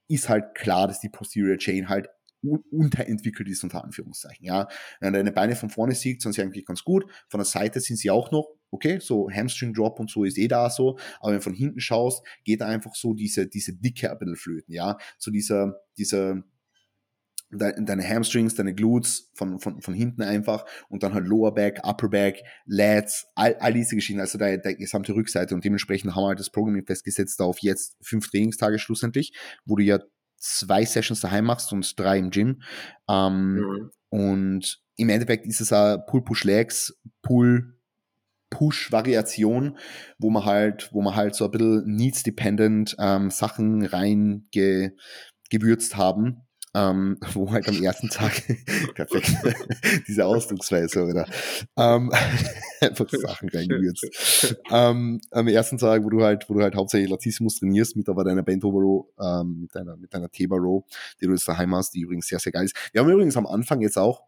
ist 0.08 0.30
halt 0.30 0.56
klar, 0.56 0.88
dass 0.88 1.00
die 1.00 1.10
Posterior 1.10 1.58
Chain 1.58 1.90
halt 1.90 2.08
unterentwickelt 2.44 3.48
ist, 3.50 3.64
unter 3.64 3.84
Anführungszeichen. 3.84 4.46
Ja, 4.46 4.68
wenn 5.00 5.14
deine 5.14 5.32
Beine 5.32 5.56
von 5.56 5.70
vorne 5.70 5.96
sieht, 5.96 6.22
sind 6.22 6.34
sie 6.34 6.42
eigentlich 6.42 6.66
ganz 6.66 6.84
gut. 6.84 7.06
Von 7.30 7.40
der 7.40 7.46
Seite 7.46 7.80
sind 7.80 7.98
sie 7.98 8.12
auch 8.12 8.32
noch 8.32 8.48
okay, 8.74 9.00
so 9.00 9.30
Hamstring 9.30 9.74
Drop 9.74 10.00
und 10.00 10.10
so 10.10 10.24
ist 10.24 10.38
eh 10.38 10.48
da 10.48 10.70
so, 10.70 10.98
aber 11.20 11.32
wenn 11.32 11.38
du 11.38 11.44
von 11.44 11.54
hinten 11.54 11.80
schaust, 11.80 12.26
geht 12.44 12.62
da 12.62 12.68
einfach 12.68 12.96
so 12.96 13.14
diese, 13.14 13.48
diese 13.48 13.74
Dicke 13.74 14.12
ein 14.12 14.18
bisschen 14.18 14.36
flöten, 14.36 14.74
ja, 14.74 14.98
so 15.18 15.32
dieser, 15.32 15.80
dieser, 15.98 16.44
deine 17.52 18.08
Hamstrings, 18.08 18.56
deine 18.56 18.74
Glutes 18.74 19.30
von, 19.36 19.60
von, 19.60 19.80
von 19.80 19.94
hinten 19.94 20.24
einfach 20.24 20.66
und 20.90 21.04
dann 21.04 21.14
halt 21.14 21.28
Lower 21.28 21.54
Back, 21.54 21.82
Upper 21.84 22.10
Back, 22.10 22.42
Lats, 22.66 23.28
all, 23.36 23.56
all 23.60 23.74
diese 23.74 23.96
Geschichten, 23.96 24.20
also 24.20 24.40
der, 24.40 24.58
der 24.58 24.74
gesamte 24.74 25.14
Rückseite 25.14 25.54
und 25.54 25.64
dementsprechend 25.64 26.16
haben 26.16 26.24
wir 26.24 26.30
halt 26.30 26.40
das 26.40 26.50
Programming 26.50 26.84
festgesetzt 26.84 27.40
auf 27.42 27.60
jetzt 27.60 27.96
fünf 28.02 28.28
Trainingstage 28.32 28.80
schlussendlich, 28.80 29.34
wo 29.66 29.76
du 29.76 29.84
ja 29.84 30.00
zwei 30.44 30.86
Sessions 30.86 31.22
daheim 31.22 31.46
machst 31.46 31.72
und 31.72 31.98
drei 31.98 32.18
im 32.18 32.30
Gym. 32.30 32.62
Ähm, 33.10 33.56
mhm. 33.56 33.92
Und 34.10 34.84
im 34.98 35.08
Endeffekt 35.10 35.48
ist 35.48 35.62
es 35.62 35.74
ein 35.74 36.06
Pull-Push-Legs, 36.06 37.00
Pull-Push-Variation, 37.24 39.80
wo 40.20 40.30
man 40.30 40.46
halt, 40.46 40.90
wo 40.92 41.02
man 41.02 41.16
halt 41.16 41.34
so 41.36 41.46
ein 41.46 41.52
bisschen 41.52 41.84
needs-dependent 41.86 42.96
ähm, 43.00 43.32
Sachen 43.32 43.86
reingewürzt 43.86 45.96
haben 45.96 46.42
ähm, 46.74 47.18
wo 47.34 47.52
halt 47.52 47.68
am 47.68 47.82
ersten 47.82 48.10
Tag, 48.10 48.42
perfekt, 48.96 49.34
diese 50.08 50.26
Ausdrucksweise, 50.26 51.04
oder? 51.04 51.28
Ähm, 51.78 52.12
einfach 52.82 53.10
Sachen 53.10 53.50
reingewürzt. 53.50 54.56
ähm, 54.72 55.22
am 55.32 55.48
ersten 55.48 55.78
Tag, 55.78 56.04
wo 56.04 56.10
du 56.10 56.24
halt, 56.24 56.50
wo 56.50 56.56
du 56.56 56.62
halt 56.62 56.76
hauptsächlich 56.76 57.10
Latissimus 57.10 57.60
trainierst, 57.60 57.96
mit 57.96 58.10
aber 58.10 58.24
deiner 58.24 58.44
Bent 58.44 58.64
Over 58.64 58.80
Row, 58.80 59.06
ähm, 59.20 59.62
mit 59.62 59.76
deiner, 59.76 59.98
mit 59.98 60.14
deiner 60.14 60.30
Teba 60.30 60.58
Row, 60.58 60.84
die 61.22 61.26
du 61.26 61.32
jetzt 61.32 61.48
daheim 61.48 61.76
hast, 61.76 61.94
die 61.94 62.02
übrigens 62.02 62.28
sehr, 62.28 62.40
sehr 62.40 62.52
geil 62.52 62.66
ist. 62.66 62.76
Wir 62.92 63.02
haben 63.02 63.10
übrigens 63.10 63.38
am 63.38 63.48
Anfang 63.48 63.82
jetzt 63.82 63.98
auch 63.98 64.24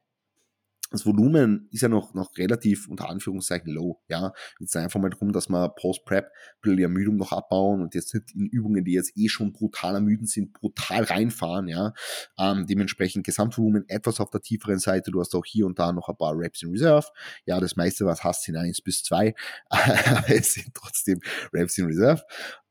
das 0.96 1.06
Volumen 1.06 1.68
ist 1.72 1.82
ja 1.82 1.90
noch, 1.90 2.14
noch 2.14 2.36
relativ 2.38 2.88
unter 2.88 3.10
Anführungszeichen 3.10 3.72
low. 3.72 4.02
Ja, 4.08 4.34
jetzt 4.60 4.76
einfach 4.76 5.00
mal 5.00 5.10
darum, 5.10 5.32
dass 5.32 5.50
wir 5.50 5.70
Post-Prep 5.70 6.30
die 6.66 6.82
Ermüdung 6.82 7.18
noch 7.18 7.32
abbauen 7.32 7.82
und 7.82 7.94
jetzt 7.94 8.14
nicht 8.14 8.34
in 8.34 8.48
Übungen, 8.48 8.84
die 8.84 8.94
jetzt 8.94 9.16
eh 9.16 9.28
schon 9.30 9.54
brutal 9.54 9.96
ermüden 9.96 10.26
sind, 10.26 10.54
brutal 10.54 11.04
reinfahren. 11.04 11.68
Ja, 11.68 11.94
ähm, 12.40 12.66
dementsprechend 12.68 13.26
Gesamtvolumen 13.26 13.86
etwas 13.88 14.20
auf 14.20 14.30
der 14.30 14.42
tieferen 14.42 14.80
Seite. 14.80 15.12
Du 15.12 15.20
hast 15.20 15.36
auch 15.36 15.46
hier 15.46 15.66
und 15.66 15.78
da 15.80 15.92
noch 15.92 16.10
ein 16.10 16.18
paar 16.18 16.38
Reps 16.38 16.64
in 16.64 16.72
Reserve. 16.72 17.08
Ja, 17.46 17.60
das 17.60 17.76
meiste, 17.76 18.06
was 18.06 18.24
hast, 18.24 18.44
sind 18.44 18.58
eins 18.58 18.82
bis 18.82 19.04
zwei, 19.04 19.36
aber 19.70 20.30
es 20.30 20.54
sind 20.54 20.74
trotzdem 20.74 21.20
Reps 21.54 21.78
in 21.78 21.86
Reserve. 21.86 22.24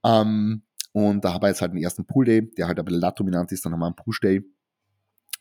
Ähm, 0.04 0.62
und 0.92 1.24
da 1.24 1.34
haben 1.34 1.42
wir 1.42 1.48
jetzt 1.48 1.60
halt 1.60 1.72
den 1.72 1.82
ersten 1.82 2.06
Pull 2.06 2.24
Day, 2.24 2.48
der 2.56 2.68
halt 2.68 2.78
bisschen 2.84 3.00
lat-dominant 3.00 3.50
ist. 3.50 3.64
Dann 3.64 3.72
haben 3.72 3.80
wir 3.80 3.86
einen 3.86 3.96
Push 3.96 4.20
Day 4.20 4.44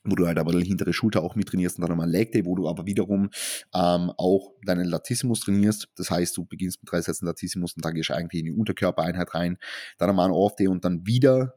wo 0.03 0.15
du 0.15 0.27
halt 0.27 0.37
aber 0.37 0.51
die 0.51 0.67
hintere 0.67 0.93
Schulter 0.93 1.23
auch 1.23 1.35
mit 1.35 1.49
trainierst 1.49 1.77
und 1.77 1.81
dann 1.83 1.89
nochmal 1.89 2.07
ein 2.07 2.11
Leg 2.11 2.31
Day, 2.31 2.45
wo 2.45 2.55
du 2.55 2.67
aber 2.67 2.85
wiederum 2.85 3.29
ähm, 3.73 4.11
auch 4.17 4.53
deinen 4.65 4.85
Latissimus 4.85 5.41
trainierst. 5.41 5.89
Das 5.95 6.11
heißt, 6.11 6.35
du 6.37 6.45
beginnst 6.45 6.81
mit 6.81 6.91
drei 6.91 7.01
Sätzen 7.01 7.25
Latissimus 7.25 7.73
und 7.75 7.85
dann 7.85 7.93
gehst 7.93 8.09
du 8.09 8.15
eigentlich 8.15 8.41
in 8.41 8.45
die 8.53 8.59
Unterkörpereinheit 8.59 9.33
rein, 9.33 9.57
dann 9.97 10.09
nochmal 10.09 10.27
ein 10.27 10.33
Off 10.33 10.55
Day 10.55 10.67
und 10.67 10.83
dann 10.85 11.05
wieder 11.05 11.55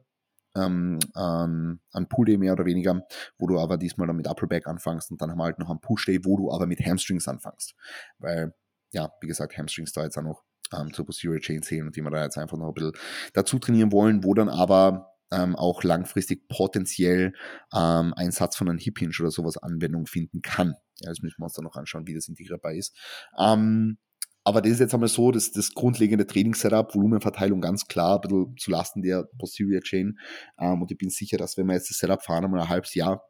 ähm, 0.55 0.99
an, 1.13 1.79
an 1.91 2.09
Pull 2.09 2.25
Day 2.25 2.37
mehr 2.37 2.53
oder 2.53 2.65
weniger, 2.65 3.01
wo 3.37 3.47
du 3.47 3.59
aber 3.59 3.77
diesmal 3.77 4.07
dann 4.07 4.17
mit 4.17 4.27
Upper 4.27 4.47
Back 4.47 4.67
anfängst 4.67 5.11
und 5.11 5.21
dann 5.21 5.29
haben 5.31 5.37
wir 5.37 5.45
halt 5.45 5.59
noch 5.59 5.69
einen 5.69 5.81
Push 5.81 6.05
Day, 6.05 6.19
wo 6.23 6.37
du 6.37 6.51
aber 6.51 6.65
mit 6.65 6.79
Hamstrings 6.79 7.27
anfängst. 7.27 7.75
Weil, 8.17 8.53
ja, 8.91 9.11
wie 9.21 9.27
gesagt, 9.27 9.57
Hamstrings 9.57 9.91
da 9.91 10.03
jetzt 10.03 10.17
auch 10.17 10.23
noch 10.23 10.43
ähm, 10.73 10.93
zur 10.93 11.05
Posterior 11.05 11.39
Chain 11.39 11.61
zählen 11.63 11.85
und 11.87 11.95
die 11.95 12.01
wir 12.01 12.11
da 12.11 12.23
jetzt 12.23 12.37
einfach 12.37 12.57
noch 12.57 12.69
ein 12.69 12.73
bisschen 12.73 12.93
dazu 13.33 13.59
trainieren 13.59 13.91
wollen, 13.91 14.23
wo 14.23 14.33
dann 14.33 14.49
aber 14.49 15.16
ähm, 15.31 15.55
auch 15.55 15.83
langfristig 15.83 16.47
potenziell 16.47 17.33
ähm, 17.73 18.13
ein 18.15 18.31
Satz 18.31 18.55
von 18.55 18.69
einem 18.69 18.79
Hip 18.79 18.99
Hinge 18.99 19.13
oder 19.19 19.31
sowas 19.31 19.57
Anwendung 19.57 20.05
finden 20.05 20.41
kann. 20.41 20.75
Ja, 20.99 21.09
das 21.09 21.19
müssen 21.21 21.39
wir 21.39 21.45
uns 21.45 21.53
dann 21.53 21.65
noch 21.65 21.75
anschauen, 21.75 22.07
wie 22.07 22.15
das 22.15 22.27
integrierbar 22.27 22.73
ist. 22.73 22.95
Ähm, 23.37 23.97
aber 24.43 24.61
das 24.61 24.71
ist 24.71 24.79
jetzt 24.79 24.93
einmal 24.93 25.09
so, 25.09 25.31
dass 25.31 25.51
das 25.51 25.73
grundlegende 25.73 26.25
Trainingssetup, 26.25 26.95
Volumenverteilung 26.95 27.59
ganz 27.59 27.85
klar, 27.87 28.15
ein 28.15 28.21
bisschen 28.21 28.55
zu 28.57 28.71
Lasten 28.71 29.01
der 29.01 29.27
Posterior 29.37 29.81
Chain. 29.81 30.17
Ähm, 30.57 30.81
und 30.81 30.89
ich 30.89 30.97
bin 30.97 31.09
sicher, 31.09 31.37
dass 31.37 31.57
wenn 31.57 31.67
wir 31.67 31.73
jetzt 31.73 31.89
das 31.89 31.97
Setup 31.97 32.23
fahren, 32.23 32.45
einmal 32.45 32.61
ein 32.61 32.69
halbes 32.69 32.93
Jahr, 32.93 33.23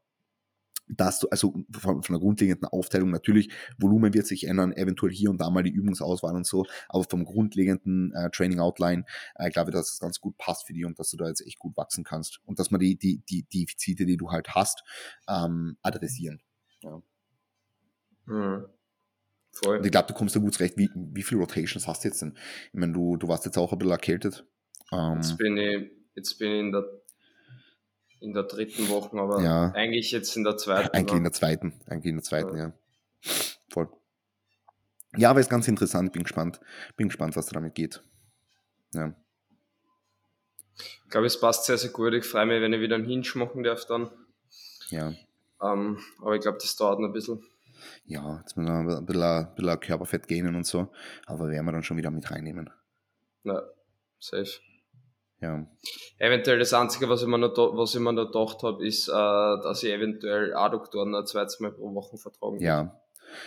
dass 0.90 1.20
du, 1.20 1.28
also 1.30 1.54
von, 1.72 2.04
von 2.04 2.14
der 2.14 2.20
grundlegenden 2.20 2.68
Aufteilung 2.70 3.12
natürlich, 3.12 3.52
Volumen 3.78 4.14
wird 4.14 4.28
sich 4.28 4.46
ändern, 4.48 4.72
eventuell 4.74 5.12
hier 5.12 5.30
und 5.30 5.40
da 5.40 5.50
mal 5.50 5.64
die 5.64 5.72
Übungsauswahl 5.72 6.36
und 6.36 6.46
so, 6.46 6.66
aber 6.90 7.04
vom 7.04 7.26
grundlegenden 7.26 8.14
äh, 8.14 8.30
Training 8.30 8.60
Outline 8.60 9.06
äh, 9.36 9.50
glaube 9.50 9.72
ich, 9.72 9.76
dass 9.76 9.94
es 9.94 10.00
ganz 10.00 10.20
gut 10.20 10.38
passt 10.38 10.68
für 10.68 10.74
dich 10.74 10.86
und 10.86 10.98
dass 11.00 11.12
du 11.12 11.18
da 11.18 11.28
jetzt 11.28 11.46
echt 11.46 11.60
gut 11.60 11.76
wachsen 11.78 12.04
kannst 12.04 12.40
und 12.46 12.60
dass 12.60 12.72
man 12.72 12.80
die, 12.80 12.98
die, 12.98 13.24
die 13.30 13.44
Defizite, 13.44 14.06
die 14.06 14.18
du 14.18 14.32
halt 14.32 14.50
hast, 14.50 14.84
ähm, 15.28 15.78
adressieren. 15.82 16.42
Ja. 16.84 17.02
Mhm. 18.26 18.66
Voll. 19.52 19.78
Und 19.78 19.86
ich 19.86 19.92
glaube, 19.92 20.08
du 20.08 20.14
kommst 20.14 20.36
da 20.36 20.40
gut 20.40 20.54
zurecht. 20.54 20.78
Wie, 20.78 20.90
wie 20.94 21.24
viele 21.24 21.42
Rotations 21.42 21.88
hast 21.88 22.04
du 22.04 22.10
jetzt 22.10 22.22
denn? 22.22 22.38
Ich 22.68 22.80
meine, 22.80 22.94
du, 22.94 23.18
du 23.18 23.28
warst 23.28 23.46
jetzt 23.46 23.58
auch 23.58 23.72
ein 23.72 23.80
bisschen 23.80 23.92
erkältet. 23.92 24.46
Ähm, 24.92 25.16
jetzt, 25.16 25.38
bin 25.38 25.58
ich, 25.58 25.92
jetzt 26.16 26.38
bin 26.38 26.52
ich 26.52 26.60
in 26.60 26.72
der 26.72 26.84
in 28.20 28.34
der 28.34 28.44
dritten 28.44 28.90
Woche, 28.90 29.18
aber 29.18 29.42
ja. 29.42 29.72
eigentlich 29.72 30.12
jetzt 30.12 30.36
in 30.36 30.44
der 30.44 30.58
zweiten. 30.58 30.90
Eigentlich 30.96 31.18
in 31.18 31.24
der 31.24 31.34
zweiten, 31.34 31.74
eigentlich 31.88 32.10
in 32.10 32.16
der 32.16 32.24
zweiten, 32.24 32.58
ja. 32.58 32.66
ja. 32.66 32.74
Voll. 33.70 33.90
Ja, 35.16 35.30
aber 35.32 35.40
ist 35.40 35.50
ganz 35.50 35.68
interessant, 35.68 36.14
bin 36.14 36.24
gespannt. 36.24 36.60
Bin 36.96 37.08
gespannt, 37.08 37.36
was 37.36 37.48
da 37.48 37.54
damit 37.54 37.76
geht. 37.76 38.04
Ja. 38.94 39.14
Ich 40.78 41.10
glaube, 41.10 41.28
es 41.28 41.40
passt 41.40 41.66
sehr, 41.66 41.78
sehr 41.78 41.90
gut. 41.92 42.14
Ich 42.14 42.26
freue 42.26 42.46
mich, 42.46 42.62
wenn 42.62 42.74
ich 42.74 42.82
wieder 42.82 42.96
einen 42.96 43.06
Hinge 43.06 43.28
machen 43.36 43.64
darf 43.64 43.86
dann. 43.86 44.12
Ja. 44.90 45.14
Ähm, 45.62 46.00
aber 46.22 46.36
ich 46.36 46.42
glaube, 46.42 46.60
das 46.62 46.76
dauert 46.76 47.00
noch 47.00 47.08
ein 47.08 47.14
bisschen. 47.14 47.44
Ja, 48.06 48.40
jetzt 48.40 48.58
müssen 48.58 48.70
wir 48.70 48.98
ein 48.98 49.06
bisschen, 49.06 49.24
ein 49.24 49.56
bisschen 49.56 49.80
Körperfett 49.80 50.28
gehen 50.28 50.56
und 50.56 50.66
so. 50.66 50.92
Aber 51.26 51.50
werden 51.50 51.66
wir 51.66 51.72
dann 51.72 51.84
schon 51.84 51.98
wieder 51.98 52.12
mit 52.12 52.30
reinnehmen. 52.30 52.70
Na, 53.44 53.64
safe. 54.20 54.60
Ja. 55.40 55.68
Eventuell 56.18 56.58
das 56.58 56.74
Einzige, 56.74 57.10
was 57.10 57.22
ich 57.22 57.28
mir 57.28 57.38
noch, 57.38 57.56
was 57.56 57.94
ich 57.94 58.02
mir 58.02 58.12
noch 58.12 58.32
gedacht 58.32 58.64
habe, 58.64 58.86
ist, 58.86 59.08
äh, 59.08 59.12
dass 59.12 59.84
ich 59.84 59.92
eventuell 59.92 60.56
Adduktoren 60.56 61.14
ein 61.14 61.28
zweites 61.28 61.60
Mal 61.60 61.72
pro 61.72 61.94
Woche 61.94 62.18
vertragen 62.18 62.60
Ja, 62.60 63.00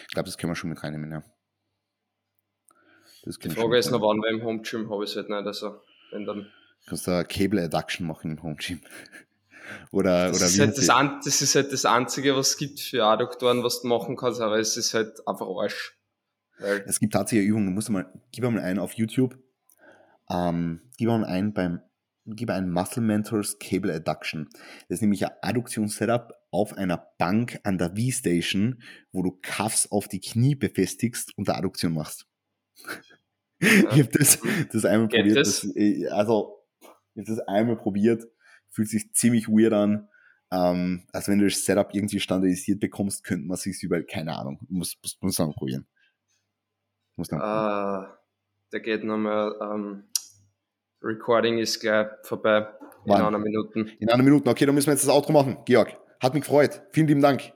ich 0.07 0.15
glaube, 0.15 0.27
das 0.27 0.39
können 0.39 0.53
wir 0.53 0.57
schon 0.57 0.71
mit 0.71 0.83
reinnehmen, 0.83 1.11
ja. 1.11 1.23
Die 3.25 3.51
Frage 3.51 3.77
ist 3.77 3.91
noch, 3.91 4.01
wann, 4.01 4.23
weil 4.23 4.35
im 4.35 4.45
Home 4.45 4.63
Gym 4.63 4.91
habe 4.91 5.05
ich 5.05 5.11
es 5.11 5.17
halt 5.17 5.29
nicht, 5.29 5.47
also 5.47 5.81
wenn 6.13 6.25
dann... 6.25 6.47
Kannst 6.87 7.07
du 7.07 7.25
Cable 7.25 7.63
Adduction 7.63 8.07
machen 8.07 8.31
im 8.31 8.43
Home 8.43 8.57
Gym? 8.57 8.81
oder, 9.91 10.29
das 10.29 10.37
oder 10.37 10.47
ist 10.47 10.61
halt 10.61 10.79
das, 10.79 10.89
an, 10.89 11.21
das 11.25 11.43
ist 11.43 11.55
halt 11.55 11.73
das 11.73 11.85
Einzige, 11.85 12.37
was 12.37 12.51
es 12.51 12.57
gibt 12.57 12.81
für 12.81 13.05
Adduktoren, 13.05 13.63
was 13.63 13.83
du 13.83 13.89
machen 13.89 14.17
kannst, 14.17 14.41
aber 14.41 14.59
es 14.59 14.77
ist 14.77 14.95
halt 14.95 15.27
einfach 15.27 15.47
Arsch. 15.47 15.97
Es 16.87 17.01
gibt 17.01 17.15
tatsächlich 17.15 17.49
Übungen, 17.49 17.67
du 17.67 17.73
musst 17.73 17.91
mal, 17.91 18.11
gib 18.33 18.45
mal 18.45 18.61
einen 18.61 18.79
auf 18.79 18.93
YouTube, 18.95 19.37
ähm, 20.31 20.81
gib 20.97 21.09
mal 21.09 21.25
ein 21.25 21.53
beim 21.53 21.81
gib 22.27 22.51
ein 22.51 22.71
Muscle 22.71 23.03
Mentors 23.03 23.59
Cable 23.59 23.93
Adduction. 23.93 24.49
Das 24.89 24.97
ist 24.97 25.01
nämlich 25.03 25.25
ein 25.25 25.33
Adduktionssetup 25.43 26.33
auf 26.51 26.77
einer 26.77 26.99
Bank 27.19 27.59
an 27.65 27.79
der 27.79 27.97
V-Station, 27.97 28.83
wo 29.13 29.23
du 29.23 29.39
Cuffs 29.43 29.91
auf 29.91 30.07
die 30.07 30.21
Knie 30.21 30.55
befestigst 30.55 31.37
und 31.37 31.49
der 31.49 31.57
Adduktion 31.57 31.95
machst. 31.95 32.27
Ja. 33.63 33.93
ich 33.93 34.01
habe 34.01 34.09
das, 34.13 34.39
das 34.73 34.85
einmal 34.85 35.09
Get 35.09 35.21
probiert. 35.21 35.39
Das, 35.39 35.65
äh, 35.75 36.07
also, 36.09 36.63
ich 37.15 37.21
habe 37.23 37.37
das 37.37 37.41
einmal 37.41 37.77
probiert. 37.77 38.25
Fühlt 38.71 38.89
sich 38.89 39.13
ziemlich 39.13 39.49
weird 39.49 39.73
an. 39.73 40.09
Ähm, 40.53 41.07
also 41.13 41.33
wenn 41.33 41.39
du 41.39 41.47
das 41.47 41.65
Setup 41.65 41.93
irgendwie 41.93 42.21
standardisiert 42.21 42.81
bekommst, 42.81 43.25
könnte 43.25 43.47
man 43.47 43.57
sich 43.57 43.83
über, 43.83 44.03
keine 44.03 44.37
Ahnung, 44.37 44.61
muss, 44.69 44.97
muss, 45.03 45.19
muss 45.21 45.39
man 45.39 45.53
probieren. 45.53 45.87
Muss 47.17 47.29
dann 47.29 47.41
uh, 47.41 48.07
da 48.71 48.79
geht 48.79 49.05
nochmal 49.05 49.55
ähm, 49.61 50.05
Recording 51.03 51.59
ist 51.59 51.81
gleich 51.81 52.07
vorbei. 52.23 52.69
In 53.05 53.13
einer 53.13 53.39
Minute. 53.39 53.87
In 53.99 54.11
einer 54.11 54.23
Minute. 54.23 54.49
Okay, 54.51 54.67
dann 54.67 54.75
müssen 54.75 54.89
wir 54.89 54.93
jetzt 54.93 55.07
das 55.07 55.15
Outro 55.15 55.33
machen. 55.33 55.59
Georg, 55.65 55.97
hat 56.21 56.35
mich 56.35 56.43
gefreut. 56.43 56.83
Vielen 56.93 57.07
lieben 57.07 57.23
Dank. 57.23 57.53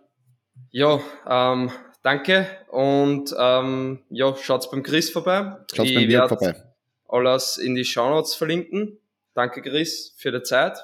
Ja, 0.71 1.01
ähm, 1.29 1.71
danke 2.03 2.47
und 2.71 3.35
ähm, 3.39 4.01
ja, 4.09 4.35
schaut's 4.37 4.71
beim 4.71 4.83
Chris 4.83 5.11
vorbei. 5.11 5.57
Schaut's 5.73 5.91
ich 5.91 5.95
beim 5.95 6.09
Georg 6.09 6.29
vorbei. 6.29 6.55
Alles 7.09 7.59
in 7.59 7.75
die 7.75 7.85
Show 7.85 8.09
Notes 8.09 8.35
verlinken. 8.35 8.99
Danke 9.35 9.63
Chris 9.63 10.15
für 10.17 10.33
die 10.33 10.43
Zeit. 10.43 10.79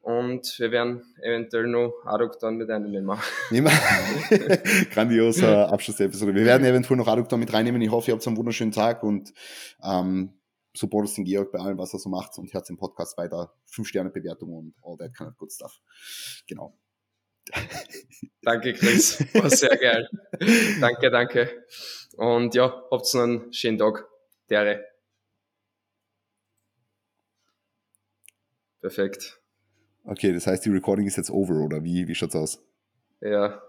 und 0.00 0.58
wir 0.58 0.70
werden 0.70 1.02
eventuell 1.22 1.66
noch 1.66 1.92
Aduktan 2.04 2.56
mit 2.56 2.70
einnehmen. 2.70 3.18
Grandioser 4.92 5.72
Abschluss 5.72 5.96
der 5.96 6.06
Episode. 6.06 6.34
Wir 6.34 6.44
werden 6.44 6.66
eventuell 6.66 6.96
noch 6.96 7.08
Aduktan 7.08 7.40
mit 7.40 7.52
reinnehmen. 7.52 7.80
Ich 7.82 7.90
hoffe, 7.90 8.10
ihr 8.10 8.14
habt 8.14 8.26
einen 8.26 8.36
wunderschönen 8.36 8.72
Tag 8.72 9.02
und 9.02 9.32
ähm, 9.82 10.32
supportet 10.74 11.16
den 11.16 11.24
Georg 11.24 11.52
bei 11.52 11.58
allem, 11.58 11.78
was 11.78 11.92
er 11.92 12.00
so 12.00 12.08
macht 12.08 12.36
und 12.38 12.52
hört 12.52 12.68
den 12.68 12.76
Podcast 12.76 13.16
weiter. 13.16 13.54
Fünf 13.66 13.88
Sterne 13.88 14.10
Bewertung 14.10 14.52
und 14.52 14.74
all 14.82 14.96
that 14.96 15.16
kind 15.16 15.30
of 15.30 15.36
good 15.36 15.52
stuff. 15.52 15.80
Genau. 16.48 16.78
danke, 18.42 18.72
Chris. 18.74 19.20
War 19.34 19.50
sehr 19.50 19.76
geil. 19.76 20.08
danke, 20.80 21.10
danke. 21.10 21.64
Und 22.16 22.54
ja, 22.54 22.82
habt 22.90 23.14
noch 23.14 23.22
einen 23.22 23.52
schönen 23.52 23.78
Tag. 23.78 24.06
Dere. 24.50 24.84
Perfekt. 28.80 29.40
Okay, 30.04 30.32
das 30.32 30.46
heißt, 30.46 30.64
die 30.66 30.70
Recording 30.70 31.06
ist 31.06 31.16
jetzt 31.16 31.30
over, 31.30 31.64
oder 31.64 31.82
wie, 31.82 32.06
wie 32.06 32.14
schaut's 32.14 32.36
aus? 32.36 32.62
Ja, 33.20 33.62